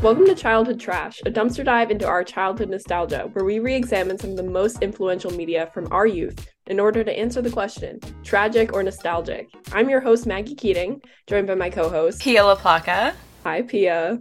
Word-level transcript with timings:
Welcome 0.00 0.26
to 0.26 0.34
Childhood 0.36 0.78
Trash, 0.78 1.20
a 1.26 1.30
dumpster 1.30 1.64
dive 1.64 1.90
into 1.90 2.06
our 2.06 2.22
childhood 2.22 2.70
nostalgia, 2.70 3.28
where 3.32 3.44
we 3.44 3.58
re 3.58 3.74
examine 3.74 4.16
some 4.16 4.30
of 4.30 4.36
the 4.36 4.44
most 4.44 4.80
influential 4.80 5.32
media 5.32 5.68
from 5.74 5.92
our 5.92 6.06
youth 6.06 6.46
in 6.68 6.78
order 6.78 7.02
to 7.02 7.18
answer 7.18 7.42
the 7.42 7.50
question 7.50 7.98
tragic 8.22 8.72
or 8.72 8.84
nostalgic. 8.84 9.48
I'm 9.72 9.90
your 9.90 9.98
host, 9.98 10.24
Maggie 10.24 10.54
Keating, 10.54 11.02
joined 11.26 11.48
by 11.48 11.56
my 11.56 11.68
co 11.68 11.88
host, 11.88 12.22
Pia 12.22 12.42
LaPlaca. 12.42 13.12
Hi, 13.42 13.62
Pia. 13.62 14.20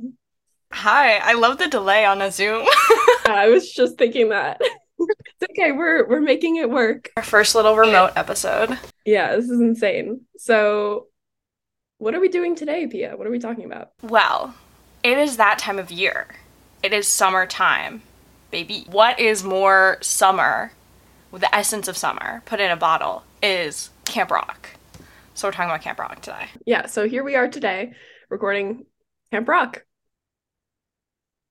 Hi, 0.74 1.18
I 1.18 1.34
love 1.34 1.60
the 1.60 1.68
delay 1.68 2.06
on 2.06 2.24
a 2.24 2.32
Zoom. 2.32 2.66
I 3.28 3.48
was 3.48 3.72
just 3.72 4.00
thinking 4.00 4.30
that. 4.30 4.60
it's 4.60 5.52
okay, 5.52 5.74
we're 5.74 6.08
we're 6.10 6.22
making 6.22 6.56
it 6.56 6.72
work. 6.72 7.12
Our 7.18 7.24
first 7.24 7.54
little 7.54 7.76
remote 7.76 8.14
episode. 8.16 8.80
Yeah, 9.06 9.36
this 9.36 9.46
is 9.46 9.62
insane. 9.62 10.22
So, 10.40 11.06
what 12.00 12.16
are 12.16 12.20
we 12.20 12.30
doing 12.30 12.56
today, 12.56 12.88
Pia? 12.88 13.16
What 13.16 13.28
are 13.28 13.32
we 13.32 13.38
talking 13.38 13.66
about? 13.66 13.92
Well, 14.02 14.56
it 15.04 15.18
is 15.18 15.38
that 15.38 15.60
time 15.60 15.80
of 15.80 15.92
year. 15.92 16.28
It 16.84 16.94
is 16.94 17.08
summertime, 17.08 18.02
baby. 18.52 18.86
What 18.90 19.20
is 19.20 19.44
more 19.44 19.98
summer, 20.02 20.72
with 21.32 21.42
the 21.42 21.54
essence 21.54 21.88
of 21.88 21.98
summer, 21.98 22.42
put 22.46 22.60
in 22.60 22.72
a 22.72 22.76
bottle, 22.76 23.24
is 23.42 23.90
Camp 24.06 24.32
Rock. 24.32 24.70
So 25.34 25.48
we're 25.48 25.52
talking 25.52 25.70
about 25.70 25.82
Camp 25.82 26.00
Rock 26.00 26.22
today. 26.22 26.48
Yeah, 26.66 26.88
so 26.88 27.08
here 27.08 27.24
we 27.24 27.36
are 27.36 27.48
today 27.48 27.94
recording 28.30 28.86
Camp 29.32 29.48
Rock. 29.48 29.84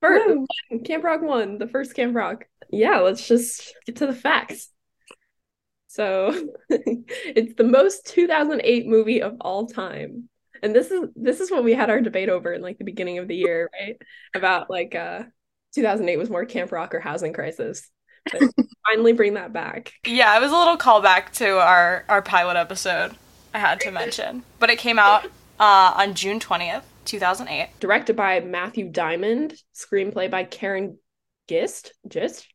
First, 0.01 0.47
Camp 0.85 1.05
Rock 1.05 1.23
1, 1.23 1.59
the 1.59 1.69
first 1.69 1.95
Camp 1.95 2.15
Rock. 2.15 2.47
Yeah, 2.71 3.01
let's 3.01 3.27
just 3.27 3.75
get 3.87 3.97
to 3.97 4.07
the 4.07 4.15
facts. 4.15 4.71
So, 5.89 6.51
it's 6.69 7.55
the 7.55 7.65
most 7.65 8.07
2008 8.07 8.87
movie 8.87 9.23
of 9.23 9.37
all 9.41 9.67
time. 9.67 10.29
And 10.67 10.75
this 10.75 10.91
is 10.91 11.09
this 11.15 11.39
is 11.39 11.49
what 11.49 11.63
we 11.63 11.75
had 11.75 11.91
our 11.91 12.01
debate 12.01 12.29
over 12.29 12.53
in 12.53 12.61
like 12.61 12.77
the 12.77 12.85
beginning 12.85 13.19
of 13.19 13.29
the 13.29 13.37
year, 13.37 13.71
right? 13.81 13.97
About 14.35 14.69
like 14.69 14.97
uh 14.97 15.23
2008 15.77 16.17
was 16.17 16.29
more 16.29 16.45
Camp 16.45 16.73
Rock 16.73 16.93
or 16.93 16.99
Housing 16.99 17.33
Crisis. 17.33 17.89
Finally 18.89 19.13
bring 19.13 19.35
that 19.35 19.53
back. 19.53 19.93
Yeah, 20.05 20.37
it 20.37 20.41
was 20.41 20.51
a 20.51 20.57
little 20.57 20.77
callback 20.77 21.31
to 21.35 21.61
our 21.61 22.05
our 22.09 22.21
pilot 22.21 22.57
episode. 22.57 23.15
I 23.55 23.61
had 23.61 23.81
to 23.83 23.93
mention, 23.93 24.43
but 24.59 24.69
it 24.69 24.79
came 24.81 24.99
out 24.99 25.25
uh, 25.61 25.95
on 25.97 26.15
June 26.15 26.41
20th, 26.41 26.83
2008. 27.05 27.69
Directed 27.79 28.17
by 28.17 28.41
Matthew 28.41 28.91
Diamond, 28.91 29.55
screenplay 29.73 30.29
by 30.29 30.43
Karin 30.43 30.99
Gist, 31.47 31.93
Gist, 32.09 32.49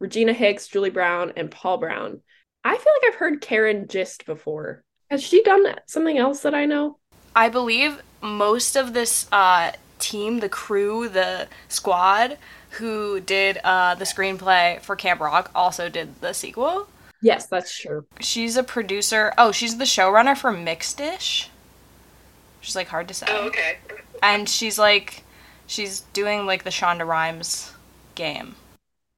Regina 0.00 0.32
Hicks, 0.32 0.66
Julie 0.68 0.88
Brown, 0.88 1.34
and 1.36 1.50
Paul 1.50 1.76
Brown. 1.76 2.22
I 2.64 2.74
feel 2.74 2.92
like 3.02 3.12
I've 3.12 3.18
heard 3.18 3.42
Karin 3.42 3.86
Gist 3.86 4.24
before. 4.24 4.82
Has 5.10 5.22
she 5.22 5.42
done 5.42 5.66
something 5.86 6.16
else 6.16 6.40
that 6.40 6.54
I 6.54 6.64
know? 6.64 6.98
I 7.34 7.48
believe 7.48 8.02
most 8.20 8.76
of 8.76 8.94
this 8.94 9.26
uh, 9.32 9.72
team, 9.98 10.40
the 10.40 10.48
crew, 10.48 11.08
the 11.08 11.48
squad 11.68 12.38
who 12.70 13.20
did 13.20 13.58
uh, 13.64 13.94
the 13.94 14.04
screenplay 14.04 14.80
for 14.80 14.96
Camp 14.96 15.20
Rock 15.20 15.50
also 15.54 15.88
did 15.88 16.20
the 16.20 16.32
sequel. 16.32 16.88
Yes, 17.22 17.46
that's 17.46 17.76
true. 17.76 18.04
She's 18.20 18.56
a 18.56 18.62
producer. 18.62 19.32
Oh, 19.38 19.52
she's 19.52 19.78
the 19.78 19.84
showrunner 19.84 20.36
for 20.36 20.52
Mixed-ish. 20.52 21.50
She's 22.60 22.76
like 22.76 22.88
hard 22.88 23.08
to 23.08 23.14
say. 23.14 23.26
Oh, 23.28 23.46
okay. 23.48 23.78
And 24.22 24.48
she's 24.48 24.78
like, 24.78 25.22
she's 25.66 26.00
doing 26.12 26.46
like 26.46 26.64
the 26.64 26.70
Shonda 26.70 27.06
Rhimes 27.06 27.72
game. 28.14 28.56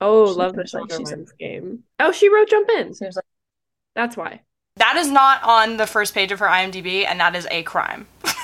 Oh, 0.01 0.33
She 0.33 0.39
love 0.39 0.55
the 0.55 0.62
Shonda 0.62 0.98
Rhimes 1.05 1.33
game. 1.33 1.84
Oh, 1.98 2.12
she 2.12 2.28
wrote 2.28 2.48
Jump 2.48 2.69
In. 2.70 2.95
Seems 2.95 3.17
like 3.17 3.25
That's 3.95 4.17
why. 4.17 4.41
That 4.77 4.97
is 4.97 5.11
not 5.11 5.43
on 5.43 5.77
the 5.77 5.87
first 5.87 6.15
page 6.15 6.33
of 6.33 6.39
her 6.41 6.47
IMDb, 6.47 7.07
and 7.07 7.19
that 7.21 7.35
is 7.35 7.47
a 7.51 7.63
crime. 7.63 8.07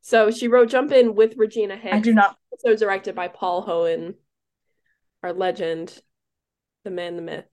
So 0.00 0.30
she 0.30 0.48
wrote 0.48 0.70
Jump 0.70 0.90
In 0.90 1.14
with 1.14 1.36
Regina 1.36 1.76
Hicks. 1.76 1.94
I 1.94 2.00
do 2.00 2.14
not. 2.14 2.38
So 2.60 2.74
directed 2.74 3.14
by 3.14 3.28
Paul 3.28 3.62
Hoen, 3.66 4.14
our 5.22 5.34
legend, 5.34 6.00
the 6.84 6.90
man, 6.90 7.16
the 7.16 7.20
myth. 7.20 7.44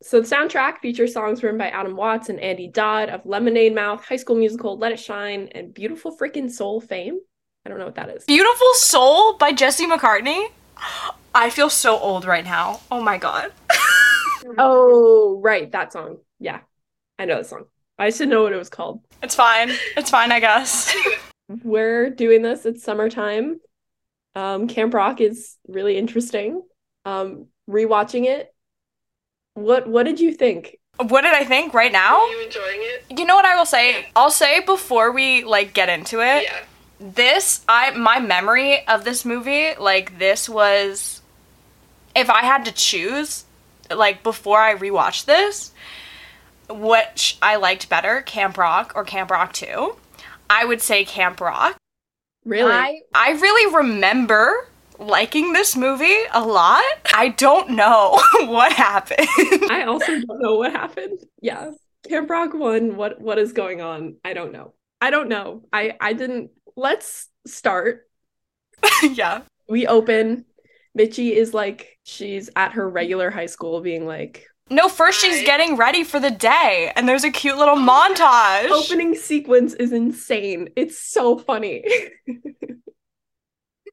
So 0.00 0.20
the 0.20 0.28
soundtrack 0.28 0.78
features 0.78 1.12
songs 1.12 1.42
written 1.42 1.58
by 1.58 1.70
Adam 1.70 1.96
Watts 1.96 2.28
and 2.28 2.38
Andy 2.38 2.68
Dodd 2.68 3.08
of 3.08 3.26
Lemonade 3.26 3.74
Mouth, 3.74 4.04
High 4.04 4.14
School 4.14 4.36
Musical, 4.36 4.78
Let 4.78 4.92
It 4.92 5.00
Shine, 5.00 5.48
and 5.56 5.74
Beautiful 5.74 6.16
Freaking 6.16 6.48
Soul 6.48 6.80
fame. 6.80 7.18
I 7.66 7.68
don't 7.68 7.80
know 7.80 7.86
what 7.86 7.96
that 7.96 8.10
is. 8.10 8.24
Beautiful 8.26 8.74
Soul 8.74 9.36
by 9.36 9.50
Jesse 9.50 9.88
McCartney. 9.88 10.50
I 11.34 11.50
feel 11.50 11.68
so 11.68 11.98
old 11.98 12.26
right 12.26 12.44
now. 12.44 12.78
Oh 12.92 13.02
my 13.02 13.18
god. 13.18 13.50
Oh, 14.58 15.40
right, 15.42 15.72
that 15.72 15.92
song. 15.92 16.18
Yeah, 16.38 16.60
I 17.18 17.24
know 17.24 17.38
the 17.38 17.44
song. 17.44 17.64
I 17.98 18.08
just 18.08 18.18
didn't 18.18 18.30
know 18.32 18.42
what 18.42 18.52
it 18.52 18.56
was 18.58 18.70
called. 18.70 19.00
It's 19.22 19.34
fine. 19.34 19.70
It's 19.96 20.10
fine, 20.10 20.32
I 20.32 20.40
guess. 20.40 20.94
We're 21.62 22.10
doing 22.10 22.42
this. 22.42 22.66
It's 22.66 22.82
summertime. 22.82 23.60
Um, 24.34 24.66
Camp 24.66 24.92
Rock 24.94 25.20
is 25.20 25.56
really 25.68 25.96
interesting. 25.96 26.62
Um, 27.04 27.46
rewatching 27.68 28.24
it. 28.26 28.52
What 29.54 29.86
What 29.86 30.04
did 30.04 30.18
you 30.20 30.32
think? 30.32 30.78
What 30.96 31.22
did 31.22 31.34
I 31.34 31.44
think 31.44 31.74
right 31.74 31.90
Are 31.90 31.92
now? 31.92 32.26
you 32.26 32.42
enjoying 32.44 32.80
it? 32.80 33.18
You 33.18 33.24
know 33.24 33.34
what 33.36 33.44
I 33.44 33.56
will 33.56 33.66
say? 33.66 34.06
I'll 34.16 34.30
say 34.30 34.60
before 34.60 35.12
we 35.12 35.44
like 35.44 35.74
get 35.74 35.88
into 35.88 36.20
it. 36.20 36.44
Yeah. 36.44 36.60
This 37.00 37.64
I 37.68 37.90
my 37.92 38.18
memory 38.20 38.86
of 38.88 39.04
this 39.04 39.24
movie, 39.24 39.74
like 39.78 40.18
this 40.18 40.48
was 40.48 41.20
if 42.16 42.30
I 42.30 42.42
had 42.42 42.64
to 42.64 42.72
choose 42.72 43.44
like 43.90 44.22
before 44.22 44.60
I 44.60 44.74
rewatched 44.74 45.26
this, 45.26 45.72
which 46.68 47.38
I 47.42 47.56
liked 47.56 47.88
better, 47.88 48.22
Camp 48.22 48.56
Rock 48.58 48.92
or 48.94 49.04
Camp 49.04 49.30
Rock 49.30 49.52
2, 49.52 49.96
I 50.48 50.64
would 50.64 50.80
say 50.80 51.04
Camp 51.04 51.40
Rock. 51.40 51.76
Really? 52.44 52.72
I 52.72 53.00
I 53.14 53.32
really 53.32 53.74
remember 53.74 54.68
liking 54.98 55.52
this 55.52 55.76
movie 55.76 56.18
a 56.32 56.44
lot. 56.44 56.84
I 57.14 57.34
don't 57.36 57.70
know 57.70 58.20
what 58.40 58.72
happened. 58.72 59.28
I 59.70 59.84
also 59.86 60.20
don't 60.20 60.42
know 60.42 60.54
what 60.54 60.72
happened. 60.72 61.20
Yeah. 61.40 61.70
Camp 62.08 62.28
Rock 62.28 62.52
one, 62.52 62.96
what 62.96 63.20
what 63.20 63.38
is 63.38 63.52
going 63.52 63.80
on? 63.80 64.16
I 64.24 64.34
don't 64.34 64.52
know. 64.52 64.74
I 65.00 65.10
don't 65.10 65.28
know. 65.28 65.62
I 65.72 65.96
I 66.00 66.12
didn't 66.12 66.50
let's 66.76 67.28
start. 67.46 68.08
yeah. 69.02 69.42
We 69.68 69.86
open. 69.86 70.44
Mitchie 70.96 71.32
is 71.32 71.54
like 71.54 71.98
she's 72.04 72.50
at 72.54 72.72
her 72.72 72.88
regular 72.88 73.30
high 73.30 73.46
school 73.46 73.80
being 73.80 74.06
like 74.06 74.46
No, 74.70 74.88
first 74.88 75.20
she's 75.20 75.44
getting 75.44 75.76
ready 75.76 76.04
for 76.04 76.18
the 76.18 76.30
day 76.30 76.90
and 76.96 77.06
there's 77.08 77.24
a 77.24 77.30
cute 77.30 77.58
little 77.58 77.76
montage. 77.76 78.70
opening 78.70 79.14
sequence 79.14 79.74
is 79.74 79.92
insane. 79.92 80.70
It's 80.74 80.98
so 80.98 81.38
funny. 81.38 81.84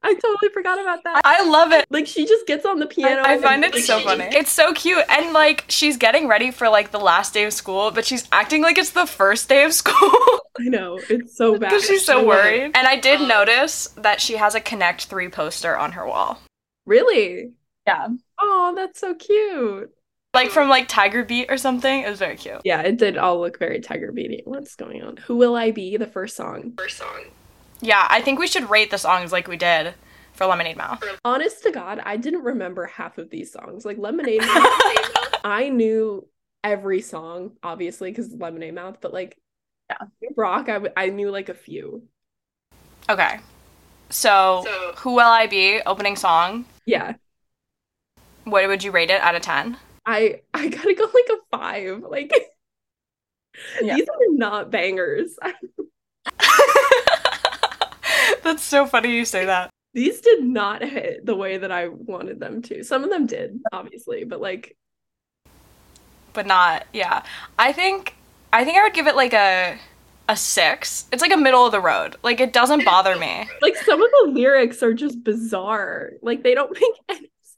I 0.04 0.14
totally 0.14 0.50
forgot 0.52 0.80
about 0.80 1.04
that. 1.04 1.22
I 1.24 1.44
love 1.48 1.70
it. 1.72 1.86
Like 1.90 2.06
she 2.08 2.26
just 2.26 2.46
gets 2.46 2.66
on 2.66 2.80
the 2.80 2.86
piano. 2.86 3.22
I 3.22 3.34
and 3.34 3.42
find 3.42 3.64
it 3.64 3.74
so 3.76 4.00
funny. 4.00 4.24
It's 4.32 4.50
so 4.50 4.72
cute. 4.72 5.04
And 5.08 5.32
like 5.32 5.64
she's 5.68 5.96
getting 5.96 6.26
ready 6.26 6.50
for 6.50 6.68
like 6.68 6.90
the 6.90 6.98
last 6.98 7.34
day 7.34 7.44
of 7.44 7.52
school, 7.52 7.90
but 7.92 8.04
she's 8.04 8.26
acting 8.32 8.62
like 8.62 8.78
it's 8.78 8.90
the 8.90 9.06
first 9.06 9.48
day 9.48 9.64
of 9.64 9.72
school 9.74 9.94
I 10.58 10.64
know. 10.64 10.98
It's 11.08 11.36
so 11.36 11.52
bad. 11.58 11.70
because 11.70 11.84
she's 11.84 12.04
so 12.04 12.26
worried. 12.26 12.72
And 12.74 12.86
I 12.86 12.96
did 12.96 13.20
notice 13.28 13.88
that 13.96 14.20
she 14.20 14.36
has 14.36 14.54
a 14.54 14.60
Connect 14.60 15.04
3 15.04 15.28
poster 15.28 15.76
on 15.76 15.92
her 15.92 16.06
wall. 16.06 16.40
Really? 16.84 17.52
Yeah. 17.86 18.08
Oh, 18.40 18.72
that's 18.74 19.00
so 19.00 19.14
cute. 19.14 19.90
Like 20.34 20.50
from 20.50 20.70
like 20.70 20.88
Tiger 20.88 21.24
Beat 21.24 21.50
or 21.50 21.58
something. 21.58 22.00
It 22.02 22.08
was 22.08 22.18
very 22.18 22.36
cute. 22.36 22.62
Yeah, 22.64 22.80
it 22.80 22.96
did 22.96 23.18
all 23.18 23.40
look 23.40 23.58
very 23.58 23.80
Tiger 23.80 24.12
Beating. 24.12 24.40
What's 24.44 24.74
going 24.76 25.02
on? 25.02 25.18
Who 25.18 25.36
will 25.36 25.54
I 25.54 25.72
be? 25.72 25.98
The 25.98 26.06
first 26.06 26.36
song. 26.36 26.72
First 26.78 26.96
song. 26.96 27.24
Yeah, 27.82 28.06
I 28.08 28.22
think 28.22 28.38
we 28.38 28.46
should 28.46 28.70
rate 28.70 28.90
the 28.90 28.96
songs 28.96 29.30
like 29.30 29.46
we 29.46 29.56
did 29.58 29.92
for 30.32 30.46
Lemonade 30.46 30.78
Mouth. 30.78 31.02
Honest 31.24 31.62
to 31.64 31.70
God, 31.70 32.00
I 32.04 32.16
didn't 32.16 32.44
remember 32.44 32.86
half 32.86 33.18
of 33.18 33.28
these 33.28 33.52
songs. 33.52 33.84
Like 33.84 33.98
Lemonade 33.98 34.40
Mouth, 34.46 35.36
I 35.44 35.68
knew 35.68 36.26
every 36.64 37.02
song, 37.02 37.52
obviously, 37.62 38.10
because 38.10 38.32
Lemonade 38.32 38.74
Mouth, 38.74 38.98
but 39.02 39.12
like 39.12 39.36
Yeah. 39.90 39.96
Camp 39.98 40.34
Rock, 40.38 40.68
I, 40.70 40.74
w- 40.74 40.92
I 40.96 41.08
knew 41.10 41.30
like 41.30 41.50
a 41.50 41.54
few. 41.54 42.04
Okay. 43.10 43.38
So, 44.08 44.62
So- 44.64 44.92
Who 44.98 45.12
Will 45.14 45.20
I 45.28 45.46
Be? 45.46 45.82
Opening 45.84 46.16
song. 46.16 46.64
Yeah. 46.86 47.14
What 48.44 48.66
would 48.68 48.82
you 48.82 48.92
rate 48.92 49.10
it 49.10 49.20
out 49.20 49.34
of 49.34 49.42
10? 49.42 49.76
I 50.06 50.40
I 50.54 50.68
gotta 50.68 50.94
go 50.94 51.04
like 51.04 51.30
a 51.30 51.56
five. 51.56 52.02
Like 52.08 52.32
Yeah. 53.82 53.96
these 53.96 54.08
are 54.08 54.16
not 54.34 54.70
bangers. 54.70 55.36
That's 58.42 58.62
so 58.62 58.86
funny 58.86 59.14
you 59.16 59.24
say 59.24 59.44
that. 59.46 59.70
these 59.94 60.20
did 60.20 60.42
not 60.42 60.82
hit 60.82 61.24
the 61.24 61.36
way 61.36 61.58
that 61.58 61.70
I 61.70 61.88
wanted 61.88 62.40
them 62.40 62.60
to. 62.62 62.82
Some 62.82 63.04
of 63.04 63.10
them 63.10 63.26
did, 63.26 63.60
obviously, 63.72 64.24
but 64.24 64.40
like 64.40 64.76
But 66.32 66.46
not, 66.46 66.86
yeah. 66.92 67.22
I 67.58 67.72
think 67.72 68.14
I 68.52 68.64
think 68.64 68.76
I 68.78 68.82
would 68.82 68.94
give 68.94 69.06
it 69.06 69.16
like 69.16 69.32
a 69.34 69.78
a 70.28 70.36
6. 70.36 71.06
It's 71.12 71.20
like 71.22 71.32
a 71.32 71.36
middle 71.36 71.66
of 71.66 71.72
the 71.72 71.80
road. 71.80 72.16
Like 72.22 72.40
it 72.40 72.52
doesn't 72.52 72.84
bother 72.86 73.16
me. 73.16 73.48
like 73.60 73.76
some 73.76 74.02
of 74.02 74.10
the 74.10 74.30
lyrics 74.32 74.82
are 74.82 74.94
just 74.94 75.22
bizarre. 75.22 76.12
Like 76.22 76.42
they 76.42 76.54
don't 76.54 76.72
make 76.72 76.94
any 77.08 77.18
sense. 77.20 77.56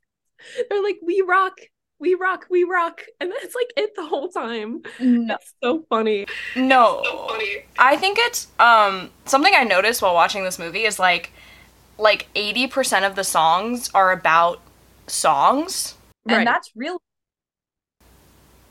They're 0.68 0.82
like, 0.82 0.98
we 1.02 1.22
rock, 1.22 1.58
we 1.98 2.14
rock, 2.14 2.46
we 2.50 2.64
rock. 2.64 3.02
And 3.20 3.30
that's 3.30 3.54
like 3.54 3.72
it 3.76 3.94
the 3.96 4.06
whole 4.06 4.28
time. 4.28 4.82
No. 5.00 5.34
It's 5.34 5.54
so 5.62 5.84
funny. 5.88 6.26
No. 6.56 7.02
So 7.04 7.28
funny. 7.28 7.64
I 7.78 7.96
think 7.96 8.18
it's 8.20 8.48
um 8.58 9.10
something 9.24 9.52
I 9.56 9.64
noticed 9.64 10.02
while 10.02 10.14
watching 10.14 10.44
this 10.44 10.58
movie 10.58 10.84
is 10.84 10.98
like 10.98 11.32
like 11.98 12.26
80% 12.34 13.06
of 13.06 13.14
the 13.14 13.24
songs 13.24 13.90
are 13.94 14.10
about 14.10 14.60
songs. 15.06 15.94
And 16.26 16.46
that's 16.46 16.70
real. 16.74 17.00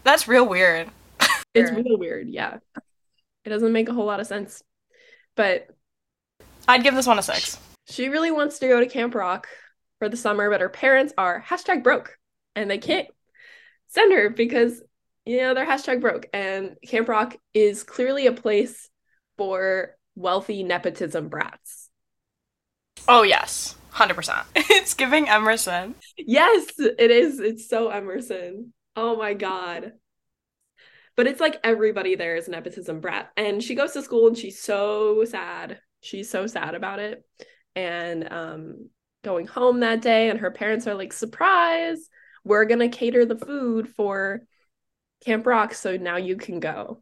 That's 0.04 0.28
real 0.28 0.48
weird. 0.48 0.90
It's 1.54 1.72
real 1.72 1.98
weird, 1.98 2.28
yeah. 2.30 2.58
It 3.46 3.50
doesn't 3.50 3.72
make 3.72 3.88
a 3.88 3.94
whole 3.94 4.06
lot 4.06 4.20
of 4.20 4.28
sense. 4.28 4.64
But 5.36 5.70
I'd 6.68 6.84
give 6.84 6.96
this 6.96 7.08
one 7.08 7.20
a 7.20 7.24
six. 7.24 7.58
she 7.88 8.10
really 8.10 8.32
wants 8.32 8.60
to 8.60 8.68
go 8.68 8.80
to 8.80 8.88
Camp 8.88 9.16
Rock 9.16 9.48
for 10.00 10.10
the 10.10 10.18
summer, 10.18 10.50
but 10.50 10.62
her 10.62 10.70
parents 10.70 11.14
are 11.18 11.44
hashtag 11.48 11.84
broke 11.84 12.18
and 12.56 12.70
they 12.70 12.78
can't 12.78 13.08
send 13.88 14.14
her 14.14 14.30
because, 14.30 14.82
you 15.26 15.38
know, 15.38 15.54
they're 15.54 15.66
hashtag 15.66 16.02
broke. 16.02 16.28
And 16.34 16.76
Camp 16.86 17.08
Rock 17.08 17.38
is 17.54 17.84
clearly 17.84 18.28
a 18.28 18.34
place 18.34 18.90
for 19.38 19.96
wealthy 20.16 20.64
nepotism 20.64 21.30
brats. 21.30 21.90
Oh, 23.08 23.24
yes. 23.24 23.76
100%. 23.94 24.44
it's 24.56 24.94
giving 24.94 25.30
Emerson. 25.30 25.96
Yes, 26.18 26.66
it 26.78 27.12
is. 27.12 27.40
It's 27.40 27.70
so 27.70 27.90
Emerson. 27.90 28.74
Oh 28.96 29.16
my 29.16 29.34
God. 29.34 29.94
But 31.16 31.28
it's 31.28 31.40
like 31.40 31.60
everybody 31.64 32.16
there 32.16 32.36
is 32.36 32.48
a 32.48 32.52
nepotism 32.52 33.00
brat. 33.00 33.32
And 33.38 33.62
she 33.62 33.76
goes 33.76 33.92
to 33.94 34.02
school 34.02 34.28
and 34.28 34.38
she's 34.38 34.62
so 34.62 35.24
sad. 35.26 35.80
She's 36.02 36.30
so 36.30 36.48
sad 36.48 36.74
about 36.74 37.00
it. 37.00 37.24
And 37.76 38.32
um 38.32 38.90
going 39.24 39.48
home 39.48 39.80
that 39.80 40.02
day, 40.02 40.30
and 40.30 40.40
her 40.40 40.52
parents 40.52 40.86
are 40.86 40.96
like, 40.96 41.14
surprise, 41.14 42.10
we're 42.44 42.66
gonna 42.66 42.90
cater 42.90 43.26
the 43.26 43.38
food 43.38 43.90
for 43.90 44.42
Camp 45.26 45.46
Rock, 45.46 45.74
so 45.74 45.98
now 45.98 46.18
you 46.18 46.36
can 46.36 46.60
go. 46.60 47.02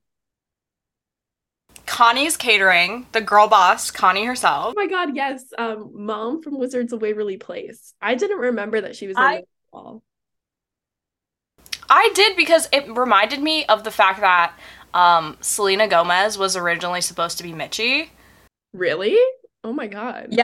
Connie's 1.85 2.37
catering, 2.37 3.05
the 3.11 3.21
girl 3.21 3.47
boss, 3.47 3.91
Connie 3.91 4.25
herself. 4.25 4.73
Oh 4.77 4.81
my 4.81 4.87
god, 4.87 5.15
yes. 5.15 5.43
Um, 5.57 5.91
mom 5.93 6.41
from 6.41 6.57
Wizards 6.57 6.93
of 6.93 7.01
Waverly 7.01 7.37
Place. 7.37 7.93
I 8.01 8.15
didn't 8.15 8.37
remember 8.39 8.81
that 8.81 8.95
she 8.95 9.07
was 9.07 9.17
in 9.17 9.23
I- 9.23 9.43
the. 9.73 10.01
I 11.89 12.09
did 12.15 12.37
because 12.37 12.69
it 12.71 12.87
reminded 12.95 13.41
me 13.41 13.65
of 13.65 13.83
the 13.83 13.91
fact 13.91 14.21
that 14.21 14.53
um, 14.93 15.37
Selena 15.41 15.87
Gomez 15.87 16.37
was 16.37 16.55
originally 16.55 17.01
supposed 17.01 17.37
to 17.37 17.43
be 17.43 17.51
Mitchie. 17.51 18.09
Really? 18.73 19.17
Oh 19.63 19.73
my 19.73 19.87
god. 19.87 20.27
Yeah. 20.31 20.43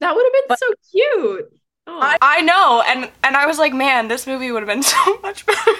That 0.00 0.14
would 0.14 0.24
have 0.24 0.32
been 0.32 0.42
But- 0.48 0.58
so 0.58 0.66
cute. 0.90 1.59
Oh, 1.92 1.98
I- 2.00 2.18
I 2.20 2.40
know, 2.42 2.82
and 2.86 3.10
and 3.24 3.36
I 3.36 3.46
was 3.46 3.58
like, 3.58 3.72
man, 3.74 4.08
this 4.08 4.26
movie 4.26 4.52
would 4.52 4.62
have 4.62 4.68
been 4.68 4.82
so 4.96 5.18
much 5.22 5.44
better. 5.44 5.72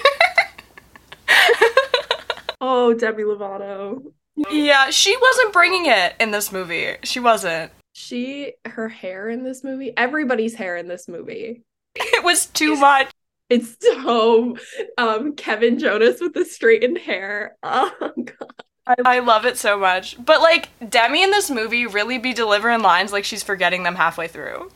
oh, 2.61 2.93
Demi 2.93 3.23
Lovato. 3.23 4.01
yeah, 4.49 4.89
she 4.89 5.15
wasn't 5.17 5.53
bringing 5.53 5.85
it 5.87 6.15
in 6.19 6.31
this 6.31 6.51
movie. 6.51 6.95
She 7.03 7.19
wasn't. 7.19 7.71
She, 7.93 8.53
her 8.65 8.87
hair 8.89 9.29
in 9.29 9.43
this 9.43 9.63
movie, 9.63 9.93
everybody's 9.97 10.55
hair 10.55 10.77
in 10.77 10.87
this 10.87 11.07
movie. 11.07 11.61
It 11.95 12.23
was 12.23 12.45
too 12.45 12.77
much. 12.77 13.11
It's 13.49 13.75
so 13.81 14.55
um 14.97 15.35
Kevin 15.35 15.77
Jonas 15.77 16.21
with 16.21 16.33
the 16.33 16.45
straightened 16.45 16.97
hair. 16.99 17.57
Oh 17.63 17.91
god. 18.15 18.95
I 19.05 19.19
love 19.19 19.45
it 19.45 19.57
so 19.57 19.77
much. 19.77 20.15
But 20.23 20.39
like 20.41 20.69
Demi 20.89 21.21
in 21.21 21.31
this 21.31 21.49
movie 21.51 21.85
really 21.87 22.17
be 22.17 22.33
delivering 22.33 22.81
lines 22.81 23.11
like 23.11 23.25
she's 23.25 23.43
forgetting 23.43 23.83
them 23.83 23.95
halfway 23.95 24.29
through. 24.29 24.71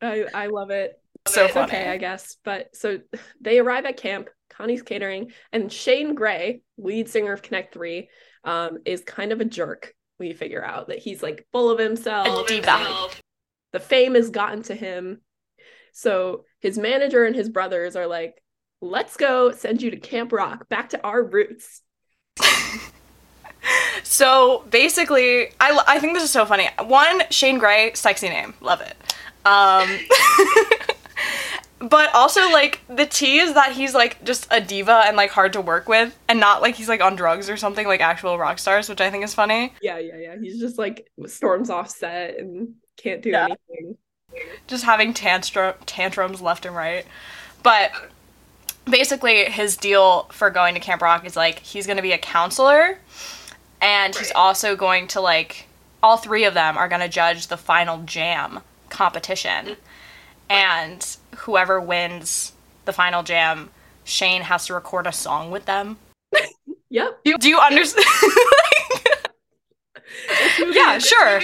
I 0.00 0.26
I 0.34 0.46
love 0.46 0.70
it. 0.70 1.00
so 1.26 1.44
it's 1.44 1.54
funny. 1.54 1.66
okay, 1.66 1.88
I 1.90 1.96
guess. 1.96 2.36
But 2.44 2.74
so 2.74 3.00
they 3.40 3.58
arrive 3.58 3.84
at 3.84 3.96
camp, 3.96 4.28
Connie's 4.50 4.82
catering, 4.82 5.32
and 5.52 5.72
Shane 5.72 6.14
Gray, 6.14 6.62
lead 6.76 7.08
singer 7.08 7.32
of 7.32 7.42
Connect 7.42 7.72
Three, 7.72 8.08
um, 8.44 8.78
is 8.84 9.02
kind 9.02 9.32
of 9.32 9.40
a 9.40 9.44
jerk. 9.44 9.94
We 10.18 10.32
figure 10.32 10.64
out 10.64 10.88
that 10.88 10.98
he's 10.98 11.22
like 11.22 11.46
full 11.52 11.70
of 11.70 11.78
himself. 11.78 12.44
A 12.44 12.48
diva. 12.48 13.08
The 13.72 13.80
fame 13.80 14.14
has 14.14 14.30
gotten 14.30 14.62
to 14.64 14.74
him. 14.74 15.20
So 15.92 16.44
his 16.60 16.78
manager 16.78 17.24
and 17.24 17.36
his 17.36 17.48
brothers 17.48 17.96
are 17.96 18.06
like, 18.06 18.42
let's 18.80 19.16
go 19.16 19.52
send 19.52 19.82
you 19.82 19.90
to 19.90 19.96
Camp 19.98 20.32
Rock, 20.32 20.68
back 20.68 20.90
to 20.90 21.02
our 21.04 21.22
roots. 21.22 21.82
So 24.04 24.64
basically, 24.70 25.48
I, 25.60 25.82
I 25.86 25.98
think 25.98 26.14
this 26.14 26.22
is 26.22 26.30
so 26.30 26.46
funny. 26.46 26.68
One, 26.84 27.22
Shane 27.30 27.58
Gray, 27.58 27.92
sexy 27.94 28.28
name, 28.28 28.54
love 28.60 28.80
it. 28.80 28.96
Um, 29.48 29.98
but 31.80 32.12
also 32.14 32.40
like 32.50 32.80
the 32.88 33.06
tea 33.06 33.38
is 33.38 33.54
that 33.54 33.72
he's 33.72 33.94
like 33.94 34.22
just 34.24 34.46
a 34.50 34.60
diva 34.60 35.02
and 35.06 35.16
like 35.16 35.30
hard 35.30 35.52
to 35.54 35.60
work 35.60 35.88
with, 35.88 36.16
and 36.28 36.40
not 36.40 36.60
like 36.60 36.74
he's 36.74 36.88
like 36.88 37.00
on 37.00 37.16
drugs 37.16 37.48
or 37.48 37.56
something 37.56 37.86
like 37.86 38.00
actual 38.00 38.36
rock 38.38 38.58
stars, 38.58 38.88
which 38.88 39.00
I 39.00 39.10
think 39.10 39.24
is 39.24 39.34
funny. 39.34 39.72
Yeah, 39.80 39.98
yeah, 39.98 40.16
yeah. 40.16 40.36
He's 40.40 40.58
just 40.58 40.76
like 40.78 41.08
storms 41.26 41.70
off 41.70 41.88
set 41.90 42.38
and 42.38 42.74
can't 42.96 43.22
do 43.22 43.30
Yeah. 43.30 43.44
anything. 43.70 43.96
just 44.66 44.84
having 44.84 45.14
tantrum 45.14 45.74
tantrums 45.86 46.40
left 46.40 46.66
and 46.66 46.74
right. 46.76 47.06
But 47.62 47.90
basically, 48.84 49.44
his 49.46 49.76
deal 49.76 50.24
for 50.32 50.50
going 50.50 50.74
to 50.74 50.80
Camp 50.80 51.00
Rock 51.02 51.24
is 51.24 51.36
like 51.36 51.60
he's 51.60 51.86
going 51.86 51.96
to 51.96 52.02
be 52.02 52.12
a 52.12 52.18
counselor, 52.18 52.98
and 53.80 54.14
he's 54.16 54.32
also 54.32 54.74
going 54.76 55.06
to 55.08 55.20
like 55.20 55.66
all 56.02 56.16
three 56.16 56.44
of 56.44 56.54
them 56.54 56.76
are 56.76 56.88
going 56.88 57.00
to 57.00 57.08
judge 57.08 57.46
the 57.48 57.56
final 57.56 57.98
jam 58.02 58.60
competition, 58.90 59.76
and 60.48 61.16
whoever 61.36 61.80
wins 61.80 62.52
the 62.84 62.92
final 62.92 63.22
jam, 63.22 63.70
Shane 64.04 64.42
has 64.42 64.66
to 64.66 64.74
record 64.74 65.06
a 65.06 65.12
song 65.12 65.50
with 65.50 65.66
them. 65.66 65.98
Yep. 66.90 67.20
Do 67.38 67.48
you 67.48 67.58
understand? 67.58 68.06
yeah, 70.72 70.98
sure. 70.98 71.40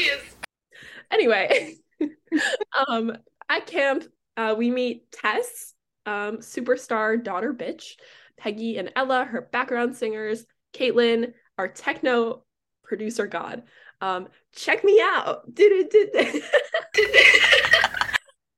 Anyway, 1.11 1.77
um, 2.89 3.17
at 3.49 3.67
camp, 3.67 4.05
uh, 4.37 4.55
we 4.57 4.71
meet 4.71 5.13
Tess, 5.13 5.75
um, 6.07 6.39
superstar 6.39 7.23
daughter 7.23 7.53
bitch, 7.53 7.97
Peggy 8.39 8.79
and 8.79 8.91
Ella, 8.97 9.25
her 9.25 9.43
background 9.43 9.97
singers, 9.97 10.47
Caitlin, 10.73 11.35
our 11.59 11.69
techno 11.69 12.43
producer 12.83 13.27
god. 13.27 13.65
Um, 14.01 14.29
check 14.55 14.83
me 14.83 15.01
out. 15.03 15.55
Did 15.55 15.73
it? 15.73 15.91
Did 15.91 16.43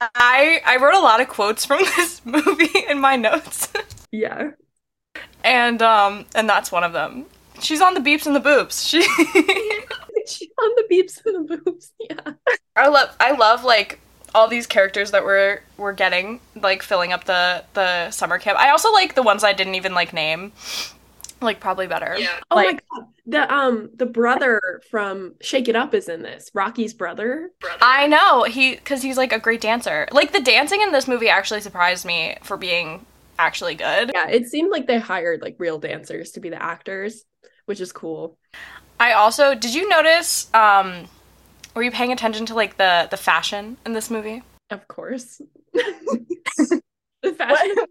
I 0.00 0.60
I 0.64 0.76
wrote 0.76 0.94
a 0.94 1.00
lot 1.00 1.20
of 1.20 1.28
quotes 1.28 1.64
from 1.64 1.78
this 1.96 2.24
movie 2.24 2.68
in 2.88 3.00
my 3.00 3.16
notes. 3.16 3.68
Yeah. 4.12 4.50
and 5.44 5.82
um 5.82 6.26
and 6.34 6.48
that's 6.48 6.72
one 6.72 6.84
of 6.84 6.92
them 6.92 7.26
she's 7.60 7.80
on 7.80 7.94
the 7.94 8.00
beeps 8.00 8.26
and 8.26 8.34
the 8.36 8.40
boops 8.40 8.86
she 8.88 9.00
She 10.28 10.50
on 10.60 10.72
the 10.76 10.84
beeps 10.90 11.20
and 11.24 11.48
the 11.48 11.56
boobs. 11.58 11.92
Yeah. 12.00 12.32
i 12.76 12.88
love 12.88 13.14
i 13.20 13.32
love 13.32 13.64
like 13.64 14.00
all 14.34 14.48
these 14.48 14.66
characters 14.66 15.12
that 15.12 15.24
we're 15.24 15.62
we're 15.76 15.92
getting 15.92 16.40
like 16.56 16.82
filling 16.82 17.12
up 17.12 17.24
the 17.24 17.64
the 17.74 18.10
summer 18.10 18.38
camp 18.38 18.58
i 18.58 18.70
also 18.70 18.92
like 18.92 19.14
the 19.14 19.22
ones 19.22 19.44
i 19.44 19.52
didn't 19.52 19.76
even 19.76 19.94
like 19.94 20.12
name 20.12 20.52
like 21.40 21.60
probably 21.60 21.86
better 21.86 22.16
Yeah. 22.18 22.38
Oh 22.50 22.56
Like- 22.56 22.82
my 22.92 22.98
god. 23.00 23.08
The 23.28 23.52
um 23.52 23.90
the 23.96 24.06
brother 24.06 24.80
from 24.90 25.34
Shake 25.40 25.66
It 25.68 25.74
Up 25.74 25.94
is 25.94 26.08
in 26.08 26.22
this. 26.22 26.48
Rocky's 26.54 26.94
brother. 26.94 27.50
brother. 27.60 27.78
i 27.82 28.06
know 28.06 28.44
he 28.44 28.76
because 28.76 29.02
he's 29.02 29.16
like 29.16 29.32
a 29.32 29.38
great 29.40 29.60
dancer 29.60 30.06
like 30.12 30.32
the 30.32 30.40
dancing 30.40 30.80
in 30.80 30.92
this 30.92 31.08
movie 31.08 31.28
actually 31.28 31.60
surprised 31.60 32.04
me 32.06 32.36
for 32.42 32.56
being 32.56 33.04
actually 33.38 33.74
good 33.74 34.12
Yeah, 34.14 34.28
it 34.28 34.46
seemed 34.46 34.70
like 34.70 34.86
they 34.86 34.98
hired 35.00 35.42
like 35.42 35.56
real 35.58 35.78
dancers 35.78 36.30
to 36.32 36.40
be 36.40 36.48
the 36.50 36.62
actors, 36.62 37.24
which 37.66 37.80
is 37.80 37.90
cool. 37.92 38.38
i 39.00 39.12
also 39.12 39.54
did 39.54 39.74
you 39.74 39.88
notice 39.88 40.48
um 40.54 41.06
were 41.74 41.82
you 41.82 41.90
paying 41.90 42.12
attention 42.12 42.46
to 42.46 42.54
like 42.54 42.76
the 42.78 43.08
the 43.10 43.16
fashion 43.18 43.76
in 43.84 43.92
this 43.92 44.08
movie 44.08 44.42
Of 44.70 44.86
course. 44.88 45.42
the 45.74 47.32
fashion 47.36 47.76
of 47.78 47.88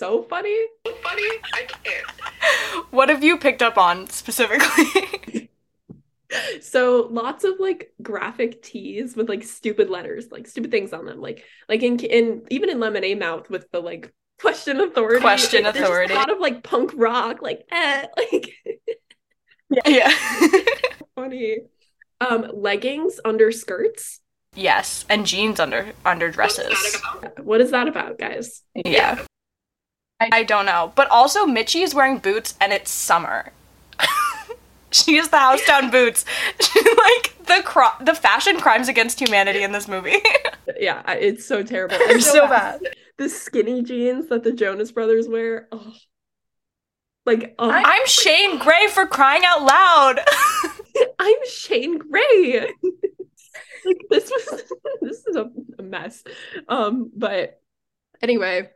movie 0.00 0.12
is 0.12 0.22
so 0.22 0.22
funny. 0.22 0.56
Funny? 1.02 1.28
I 1.54 1.66
can't. 1.84 2.92
what 2.92 3.08
have 3.08 3.22
you 3.22 3.38
picked 3.38 3.62
up 3.62 3.78
on 3.78 4.08
specifically 4.08 5.48
So 6.60 7.08
lots 7.10 7.42
of 7.42 7.54
like 7.58 7.92
graphic 8.00 8.62
tees 8.62 9.16
with 9.16 9.28
like 9.28 9.42
stupid 9.42 9.90
letters, 9.90 10.30
like 10.30 10.46
stupid 10.46 10.70
things 10.70 10.92
on 10.92 11.04
them. 11.04 11.20
Like 11.20 11.44
like 11.68 11.82
in 11.82 11.98
in 11.98 12.42
even 12.50 12.70
in 12.70 12.78
Lemonade 12.78 13.18
Mouth 13.18 13.50
with 13.50 13.68
the 13.72 13.80
like 13.80 14.12
question 14.40 14.80
authority. 14.80 15.20
Question 15.20 15.64
like, 15.64 15.74
authority. 15.74 16.14
A 16.14 16.16
lot 16.16 16.30
of 16.30 16.38
like 16.38 16.62
punk 16.62 16.92
rock, 16.94 17.42
like 17.42 17.66
eh, 17.72 18.06
like 18.16 18.54
yeah 19.86 20.12
funny. 21.16 21.58
Um, 22.20 22.48
leggings 22.52 23.18
under 23.24 23.50
skirts. 23.50 24.20
Yes, 24.54 25.04
and 25.08 25.26
jeans 25.26 25.58
under 25.58 25.92
under 26.04 26.30
dresses. 26.30 26.96
What 27.42 27.60
is 27.60 27.72
that 27.72 27.88
about, 27.88 28.18
guys? 28.20 28.62
Yeah. 28.74 29.24
I 30.20 30.42
don't 30.42 30.66
know. 30.66 30.92
But 30.94 31.08
also 31.10 31.46
Mitchie 31.46 31.82
is 31.82 31.94
wearing 31.94 32.18
boots 32.18 32.54
and 32.60 32.72
it's 32.72 32.90
summer. 32.90 33.52
she 34.90 35.16
is 35.16 35.28
the 35.30 35.38
house 35.38 35.64
down 35.66 35.90
boots. 35.90 36.24
She, 36.60 36.80
like 36.80 37.46
the 37.46 37.62
cro- 37.64 37.96
the 38.04 38.14
fashion 38.14 38.58
crimes 38.60 38.88
against 38.88 39.18
humanity 39.20 39.62
in 39.62 39.72
this 39.72 39.88
movie. 39.88 40.16
Yeah, 40.78 41.02
it's 41.12 41.44
so 41.44 41.62
terrible. 41.64 41.98
They're 41.98 42.12
And 42.12 42.22
so 42.22 42.46
bad. 42.46 42.80
The 43.18 43.28
skinny 43.28 43.82
jeans 43.82 44.28
that 44.28 44.44
the 44.44 44.52
Jonas 44.52 44.92
Brothers 44.92 45.28
wear. 45.28 45.66
Oh. 45.72 45.92
Like, 47.26 47.54
oh, 47.58 47.70
I'm 47.70 48.06
Shane 48.06 48.58
Gray 48.58 48.86
for 48.88 49.06
crying 49.06 49.42
out 49.44 49.62
loud. 49.62 50.20
I'm 51.18 51.36
Shane 51.46 51.98
Gray. 51.98 52.72
like 53.84 54.00
this 54.10 54.30
was 54.30 54.62
this 55.02 55.26
is 55.26 55.36
a, 55.36 55.50
a 55.78 55.82
mess. 55.82 56.22
Um, 56.68 57.10
but 57.14 57.60
anyway, 58.22 58.70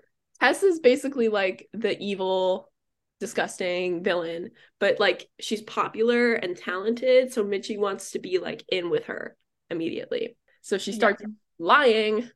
Tess 0.45 0.63
is 0.63 0.79
basically 0.79 1.29
like 1.29 1.69
the 1.73 1.99
evil, 1.99 2.71
disgusting 3.19 4.03
villain, 4.03 4.51
but 4.79 5.01
like 5.01 5.27
she's 5.41 5.63
popular 5.63 6.35
and 6.35 6.55
talented, 6.55 7.33
so 7.33 7.43
Mitchie 7.43 7.79
wants 7.79 8.11
to 8.11 8.19
be 8.19 8.39
like 8.39 8.63
in 8.71 8.91
with 8.91 9.07
her 9.07 9.37
immediately. 9.71 10.37
So 10.61 10.77
she 10.77 10.93
starts 10.93 11.23
Yeah. 11.23 11.29
lying 11.59 12.31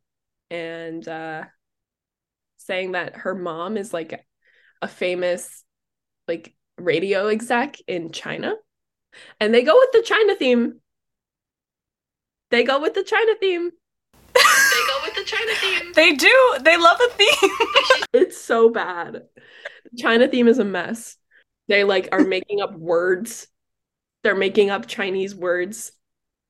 and 0.50 1.06
uh 1.06 1.44
saying 2.56 2.92
that 2.92 3.16
her 3.16 3.34
mom 3.34 3.76
is 3.76 3.92
like 3.92 4.24
a 4.80 4.88
famous 4.88 5.62
like 6.26 6.54
radio 6.78 7.26
exec 7.26 7.76
in 7.86 8.10
China. 8.10 8.54
And 9.38 9.52
they 9.52 9.62
go 9.62 9.74
with 9.76 9.92
the 9.92 10.02
China 10.02 10.34
theme. 10.34 10.80
They 12.50 12.64
go 12.64 12.80
with 12.80 12.94
the 12.94 13.04
China 13.04 13.34
theme. 13.38 13.70
They 14.34 14.40
go 14.40 15.00
with 15.02 15.14
the 15.14 15.24
China 15.24 15.52
theme. 15.60 15.92
They 15.94 16.14
do. 16.14 16.56
They 16.62 16.78
love 16.78 16.96
the 16.98 17.10
theme. 17.16 17.50
It's 18.14 18.38
so 18.38 18.70
bad. 18.70 19.24
China 19.98 20.28
theme 20.28 20.48
is 20.48 20.58
a 20.58 20.64
mess. 20.64 21.16
They 21.68 21.84
like 21.84 22.08
are 22.12 22.24
making 22.24 22.60
up 22.60 22.74
words. 22.74 23.48
They're 24.22 24.34
making 24.34 24.70
up 24.70 24.86
Chinese 24.86 25.34
words. 25.34 25.92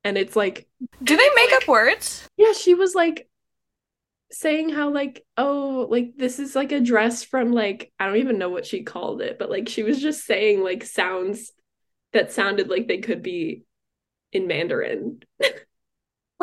And 0.03 0.17
it's 0.17 0.35
like, 0.35 0.67
do 1.03 1.17
they 1.17 1.29
make 1.35 1.51
up 1.53 1.67
words? 1.67 2.27
yeah, 2.37 2.53
she 2.53 2.73
was 2.73 2.95
like 2.95 3.27
saying 4.31 4.69
how 4.69 4.89
like, 4.91 5.25
oh, 5.37 5.87
like 5.89 6.13
this 6.15 6.39
is 6.39 6.55
like 6.55 6.71
a 6.71 6.79
dress 6.79 7.23
from 7.23 7.51
like 7.51 7.91
I 7.99 8.07
don't 8.07 8.17
even 8.17 8.37
know 8.37 8.49
what 8.49 8.65
she 8.65 8.83
called 8.83 9.21
it, 9.21 9.37
but 9.37 9.49
like 9.49 9.67
she 9.67 9.83
was 9.83 10.01
just 10.01 10.25
saying 10.25 10.63
like 10.63 10.83
sounds 10.85 11.51
that 12.13 12.31
sounded 12.31 12.69
like 12.69 12.87
they 12.87 12.99
could 12.99 13.21
be 13.21 13.63
in 14.31 14.47
Mandarin. 14.47 15.21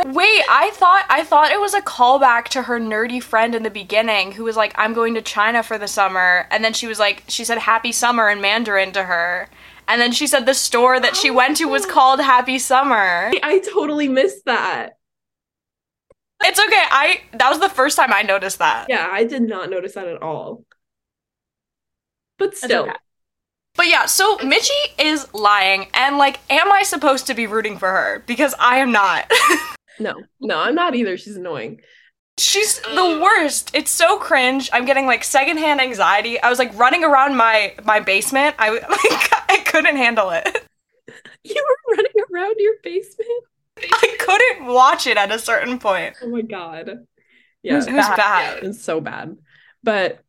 Wait, 0.05 0.43
I 0.51 0.71
thought 0.75 1.07
I 1.09 1.25
thought 1.25 1.51
it 1.51 1.61
was 1.61 1.73
a 1.73 1.81
callback 1.81 2.49
to 2.49 2.63
her 2.63 2.79
nerdy 2.79 3.23
friend 3.23 3.55
in 3.55 3.63
the 3.63 3.71
beginning 3.71 4.33
who 4.33 4.45
was 4.45 4.55
like, 4.55 4.75
"I'm 4.77 4.93
going 4.93 5.15
to 5.15 5.23
China 5.23 5.63
for 5.63 5.79
the 5.79 5.89
summer," 5.89 6.47
and 6.51 6.63
then 6.63 6.75
she 6.75 6.87
was 6.87 6.99
like, 6.99 7.25
she 7.29 7.45
said 7.47 7.57
"Happy 7.59 7.93
Summer" 7.93 8.29
in 8.29 8.43
Mandarin 8.43 8.93
to 8.93 9.05
her, 9.05 9.49
and 9.89 9.99
then 9.99 10.13
she 10.13 10.27
said 10.27 10.45
the 10.45 10.53
store 10.53 11.01
that 11.01 11.17
she 11.17 11.31
oh 11.31 11.35
went 11.35 11.57
to 11.59 11.65
was 11.65 11.87
Oh. 11.87 11.91
called 11.91 12.21
Happy 12.21 12.59
Summer. 12.59 13.33
I 13.43 13.59
totally 13.73 14.07
missed 14.07 14.45
that. 14.45 14.99
It's 16.45 16.61
okay. 16.61 16.75
I 16.91 17.21
that 17.33 17.49
was 17.49 17.61
the 17.61 17.71
first 17.71 17.97
time 17.97 18.13
I 18.13 18.21
noticed 18.21 18.59
that. 18.59 18.87
Yeah, 18.91 19.09
I 19.11 19.25
did 19.25 19.43
not 19.43 19.71
notice 19.71 19.95
that 19.95 20.09
at 20.09 20.21
all. 20.21 20.65
But 22.39 22.55
still, 22.55 22.83
okay. 22.83 22.93
But 23.77 23.87
yeah, 23.89 24.05
so 24.05 24.37
Mitchie 24.39 24.71
is 24.99 25.33
lying, 25.33 25.89
and 25.95 26.19
like, 26.19 26.41
am 26.51 26.71
I 26.71 26.83
supposed 26.83 27.27
to 27.29 27.35
be 27.35 27.47
rooting 27.47 27.79
for 27.79 27.89
her? 27.89 28.23
Because 28.27 28.55
I 28.59 28.77
am 28.77 28.93
not. 28.93 29.33
no, 29.99 30.27
no, 30.41 30.59
I'm 30.59 30.75
not 30.75 30.95
either. 30.95 31.17
She's 31.17 31.37
annoying. 31.37 31.81
She's 32.39 32.81
the 32.81 33.19
worst. 33.23 33.71
It's 33.75 33.91
so 33.91 34.19
cringe. 34.19 34.69
I'm 34.73 34.85
getting 34.85 35.07
like 35.07 35.25
secondhand 35.25 35.81
anxiety. 35.81 36.41
I 36.41 36.51
was 36.51 36.59
like 36.59 36.77
running 36.79 37.03
around 37.03 37.37
my 37.37 37.75
my 37.85 38.01
basement. 38.01 38.57
I 38.59 38.67
w- 38.67 38.83
like 38.91 39.51
I 39.51 39.63
couldn't 39.65 39.97
handle 39.97 40.31
it. 40.31 40.65
You 41.45 41.63
were 41.67 41.97
running 41.97 42.13
around 42.33 42.57
your 42.59 42.75
basement? 42.83 43.45
I 43.79 44.17
couldn't 44.19 44.67
watch 44.67 45.07
it 45.07 45.17
at 45.17 45.31
a 45.31 45.39
certain 45.39 45.79
point. 45.79 46.17
Oh 46.23 46.29
my 46.29 46.43
god. 46.43 46.89
It 46.89 46.99
Yeah, 47.63 47.77
was, 47.77 47.87
it 47.87 47.93
was 47.95 48.09
bad. 48.11 48.63
it's 48.65 48.83
so 48.83 49.01
bad. 49.01 49.37
But 49.83 50.21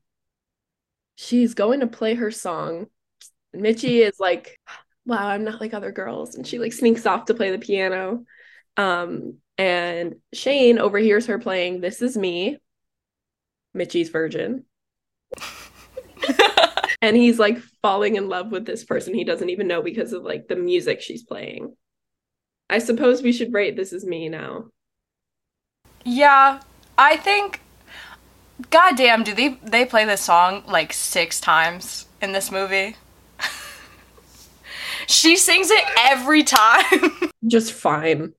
she's 1.16 1.54
going 1.54 1.80
to 1.80 1.88
play 1.88 2.14
her 2.16 2.32
song. 2.32 2.88
Mitchie 3.56 4.08
is 4.08 4.20
like, 4.20 4.60
wow, 5.06 5.28
I'm 5.28 5.44
not 5.44 5.62
like 5.62 5.74
other 5.74 5.92
girls. 5.92 6.36
And 6.36 6.46
she 6.46 6.60
like 6.60 6.74
sneaks 6.74 7.06
off 7.06 7.26
to 7.26 7.34
play 7.34 7.52
the 7.52 7.60
piano. 7.60 8.26
Um, 8.78 9.36
and 9.58 10.16
Shane 10.34 10.80
overhears 10.80 11.28
her 11.28 11.40
playing 11.40 11.82
This 11.82 12.02
Is 12.02 12.18
Me, 12.18 12.58
Mitchie's 13.74 14.10
virgin. 14.10 14.66
And 17.02 17.16
he's 17.16 17.38
like 17.38 17.60
falling 17.82 18.16
in 18.16 18.28
love 18.28 18.52
with 18.52 18.66
this 18.66 18.84
person 18.84 19.14
he 19.14 19.24
doesn't 19.24 19.50
even 19.50 19.68
know 19.68 19.82
because 19.82 20.14
of 20.14 20.24
like 20.24 20.48
the 20.48 20.56
music 20.56 21.02
she's 21.02 21.24
playing. 21.24 21.76
I 22.70 22.80
suppose 22.80 23.22
we 23.22 23.32
should 23.32 23.54
rate 23.54 23.76
This 23.76 23.94
Is 23.94 24.06
Me 24.06 24.30
now. 24.30 24.66
yeah, 26.04 26.62
I 26.98 27.18
think. 27.18 27.62
Goddamn, 28.72 29.24
do 29.24 29.36
they 29.36 29.60
they 29.64 29.86
play 29.86 30.06
this 30.06 30.22
song 30.22 30.64
like 30.68 30.92
six 30.92 31.40
times 31.40 32.08
in 32.22 32.32
this 32.32 32.52
movie? 32.52 32.96
she 35.08 35.36
sings 35.38 35.70
it 35.70 35.84
every 36.00 36.44
time. 36.44 37.30
Just 37.48 37.72
fine. 37.74 38.34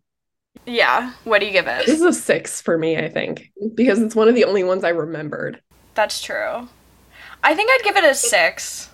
Yeah. 0.68 1.12
What 1.24 1.40
do 1.40 1.46
you 1.46 1.52
give 1.52 1.66
it? 1.66 1.86
This 1.86 1.96
is 1.96 2.02
a 2.02 2.12
six 2.12 2.60
for 2.60 2.78
me, 2.78 2.96
I 2.96 3.08
think, 3.08 3.50
because 3.74 4.00
it's 4.00 4.14
one 4.14 4.28
of 4.28 4.34
the 4.34 4.44
only 4.44 4.64
ones 4.64 4.84
I 4.84 4.90
remembered. 4.90 5.60
That's 5.94 6.22
true. 6.22 6.68
I 7.42 7.54
think 7.54 7.70
I'd 7.70 7.84
give 7.84 7.96
it 7.96 8.04
a 8.04 8.14
six. 8.14 8.90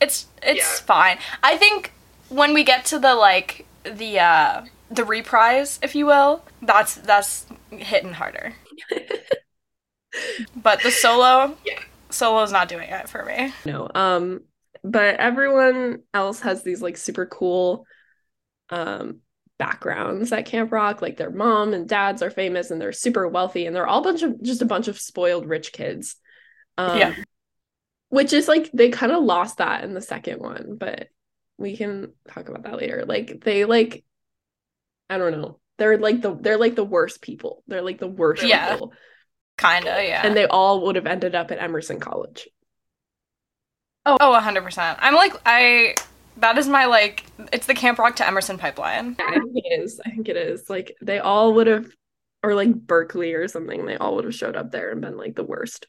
It's 0.00 0.26
it's 0.42 0.80
Yeah. 0.80 0.86
fine. 0.86 1.18
I 1.42 1.56
think 1.56 1.92
when 2.28 2.54
we 2.54 2.64
get 2.64 2.84
to 2.86 2.98
the 2.98 3.14
like 3.14 3.66
the 3.84 4.20
uh 4.20 4.64
the 4.90 5.04
reprise, 5.04 5.78
if 5.82 5.94
you 5.94 6.06
will, 6.06 6.42
that's 6.62 6.94
that's 6.96 7.46
hitting 7.70 8.12
harder. 8.14 8.54
but 10.56 10.82
the 10.82 10.90
solo, 10.90 11.56
Yeah. 11.64 11.80
solo's 12.10 12.52
not 12.52 12.68
doing 12.68 12.88
it 12.88 13.08
for 13.08 13.24
me. 13.24 13.52
No, 13.64 13.88
um, 13.94 14.42
but 14.84 15.16
everyone 15.16 16.02
else 16.14 16.40
has 16.40 16.62
these 16.62 16.82
like 16.82 16.96
super 16.96 17.26
cool 17.26 17.86
um 18.70 19.20
backgrounds 19.58 20.32
at 20.32 20.46
Camp 20.46 20.72
Rock. 20.72 21.00
Like 21.02 21.16
their 21.16 21.30
mom 21.30 21.72
and 21.72 21.88
dads 21.88 22.22
are 22.22 22.30
famous 22.30 22.70
and 22.70 22.80
they're 22.80 22.92
super 22.92 23.26
wealthy 23.28 23.66
and 23.66 23.74
they're 23.74 23.86
all 23.86 24.00
a 24.00 24.04
bunch 24.04 24.22
of 24.22 24.42
just 24.42 24.62
a 24.62 24.66
bunch 24.66 24.88
of 24.88 24.98
spoiled 24.98 25.46
rich 25.48 25.72
kids. 25.72 26.16
Um, 26.78 26.98
Yeah. 26.98 27.14
Which 28.08 28.32
is 28.32 28.46
like 28.48 28.70
they 28.72 28.90
kind 28.90 29.12
of 29.12 29.24
lost 29.24 29.58
that 29.58 29.82
in 29.82 29.92
the 29.94 30.00
second 30.00 30.40
one, 30.40 30.76
but 30.78 31.08
we 31.58 31.76
can 31.76 32.12
talk 32.28 32.48
about 32.48 32.62
that 32.64 32.76
later. 32.76 33.04
Like 33.06 33.40
they 33.42 33.64
like 33.64 34.04
I 35.10 35.18
don't 35.18 35.32
know. 35.32 35.58
They're 35.78 35.98
like 35.98 36.20
the 36.22 36.34
they're 36.34 36.58
like 36.58 36.74
the 36.76 36.84
worst 36.84 37.20
people. 37.20 37.62
They're 37.66 37.82
like 37.82 37.98
the 37.98 38.06
worst 38.08 38.42
Yeah. 38.42 38.72
people. 38.72 38.92
Kinda, 39.58 39.88
yeah. 40.06 40.22
And 40.24 40.36
they 40.36 40.46
all 40.46 40.82
would 40.84 40.96
have 40.96 41.06
ended 41.06 41.34
up 41.34 41.50
at 41.50 41.58
Emerson 41.58 41.98
College. 41.98 42.46
oh, 44.04 44.18
oh, 44.20 44.38
hundred 44.40 44.64
percent. 44.64 44.98
I'm 45.00 45.14
like 45.14 45.32
I. 45.46 45.94
That 46.38 46.58
is 46.58 46.68
my 46.68 46.84
like. 46.86 47.24
It's 47.52 47.66
the 47.66 47.74
Camp 47.74 47.98
Rock 47.98 48.16
to 48.16 48.26
Emerson 48.26 48.58
pipeline. 48.58 49.16
I 49.20 49.32
think 49.32 49.52
it 49.54 49.80
is. 49.80 50.00
I 50.04 50.10
think 50.10 50.28
it 50.28 50.36
is. 50.36 50.68
Like 50.68 50.96
they 51.00 51.18
all 51.18 51.54
would 51.54 51.66
have, 51.66 51.86
or 52.42 52.54
like 52.54 52.72
Berklee 52.86 53.34
or 53.36 53.48
something. 53.48 53.86
They 53.86 53.96
all 53.96 54.16
would 54.16 54.24
have 54.24 54.34
showed 54.34 54.56
up 54.56 54.70
there 54.70 54.90
and 54.90 55.00
been 55.00 55.16
like 55.16 55.34
the 55.36 55.44
worst. 55.44 55.86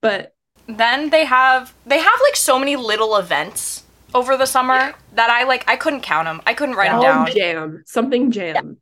But 0.00 0.34
Then 0.66 1.10
they 1.10 1.24
have 1.24 1.74
they 1.86 1.98
have 1.98 2.20
like 2.22 2.36
so 2.36 2.58
many 2.58 2.76
little 2.76 3.16
events 3.16 3.84
over 4.14 4.36
the 4.36 4.46
summer 4.46 4.74
Yeah. 4.74 4.92
that 5.14 5.30
I 5.30 5.44
like 5.44 5.68
I 5.68 5.76
couldn't 5.76 6.00
count 6.02 6.26
them. 6.26 6.40
I 6.46 6.54
couldn't 6.54 6.76
write 6.76 6.90
them 6.90 7.00
oh, 7.00 7.02
down. 7.02 7.26
jam, 7.34 7.82
something 7.86 8.30
jam. 8.30 8.78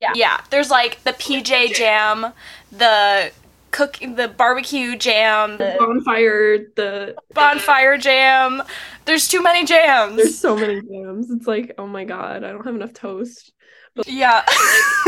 Yeah. 0.00 0.12
Yeah. 0.14 0.40
There's 0.50 0.70
like 0.70 1.02
the 1.04 1.12
PJ 1.12 1.74
jam, 1.74 2.32
the 2.70 3.32
cook 3.70 3.98
the 4.00 4.28
barbecue 4.28 4.96
jam, 4.96 5.58
The 5.58 5.76
bonfire. 5.78 6.58
The 6.76 7.16
bonfire 7.34 7.96
jam. 7.98 8.62
There's 9.04 9.28
too 9.28 9.42
many 9.42 9.64
jams. 9.64 10.16
there's 10.16 10.38
so 10.38 10.56
many 10.56 10.80
jams. 10.82 11.30
It's 11.30 11.46
like 11.46 11.74
oh 11.78 11.86
my 11.86 12.04
god, 12.04 12.44
I 12.44 12.50
don't 12.52 12.64
have 12.64 12.74
enough 12.74 12.92
toast. 12.92 13.52
But- 13.94 14.08
yeah. 14.08 14.44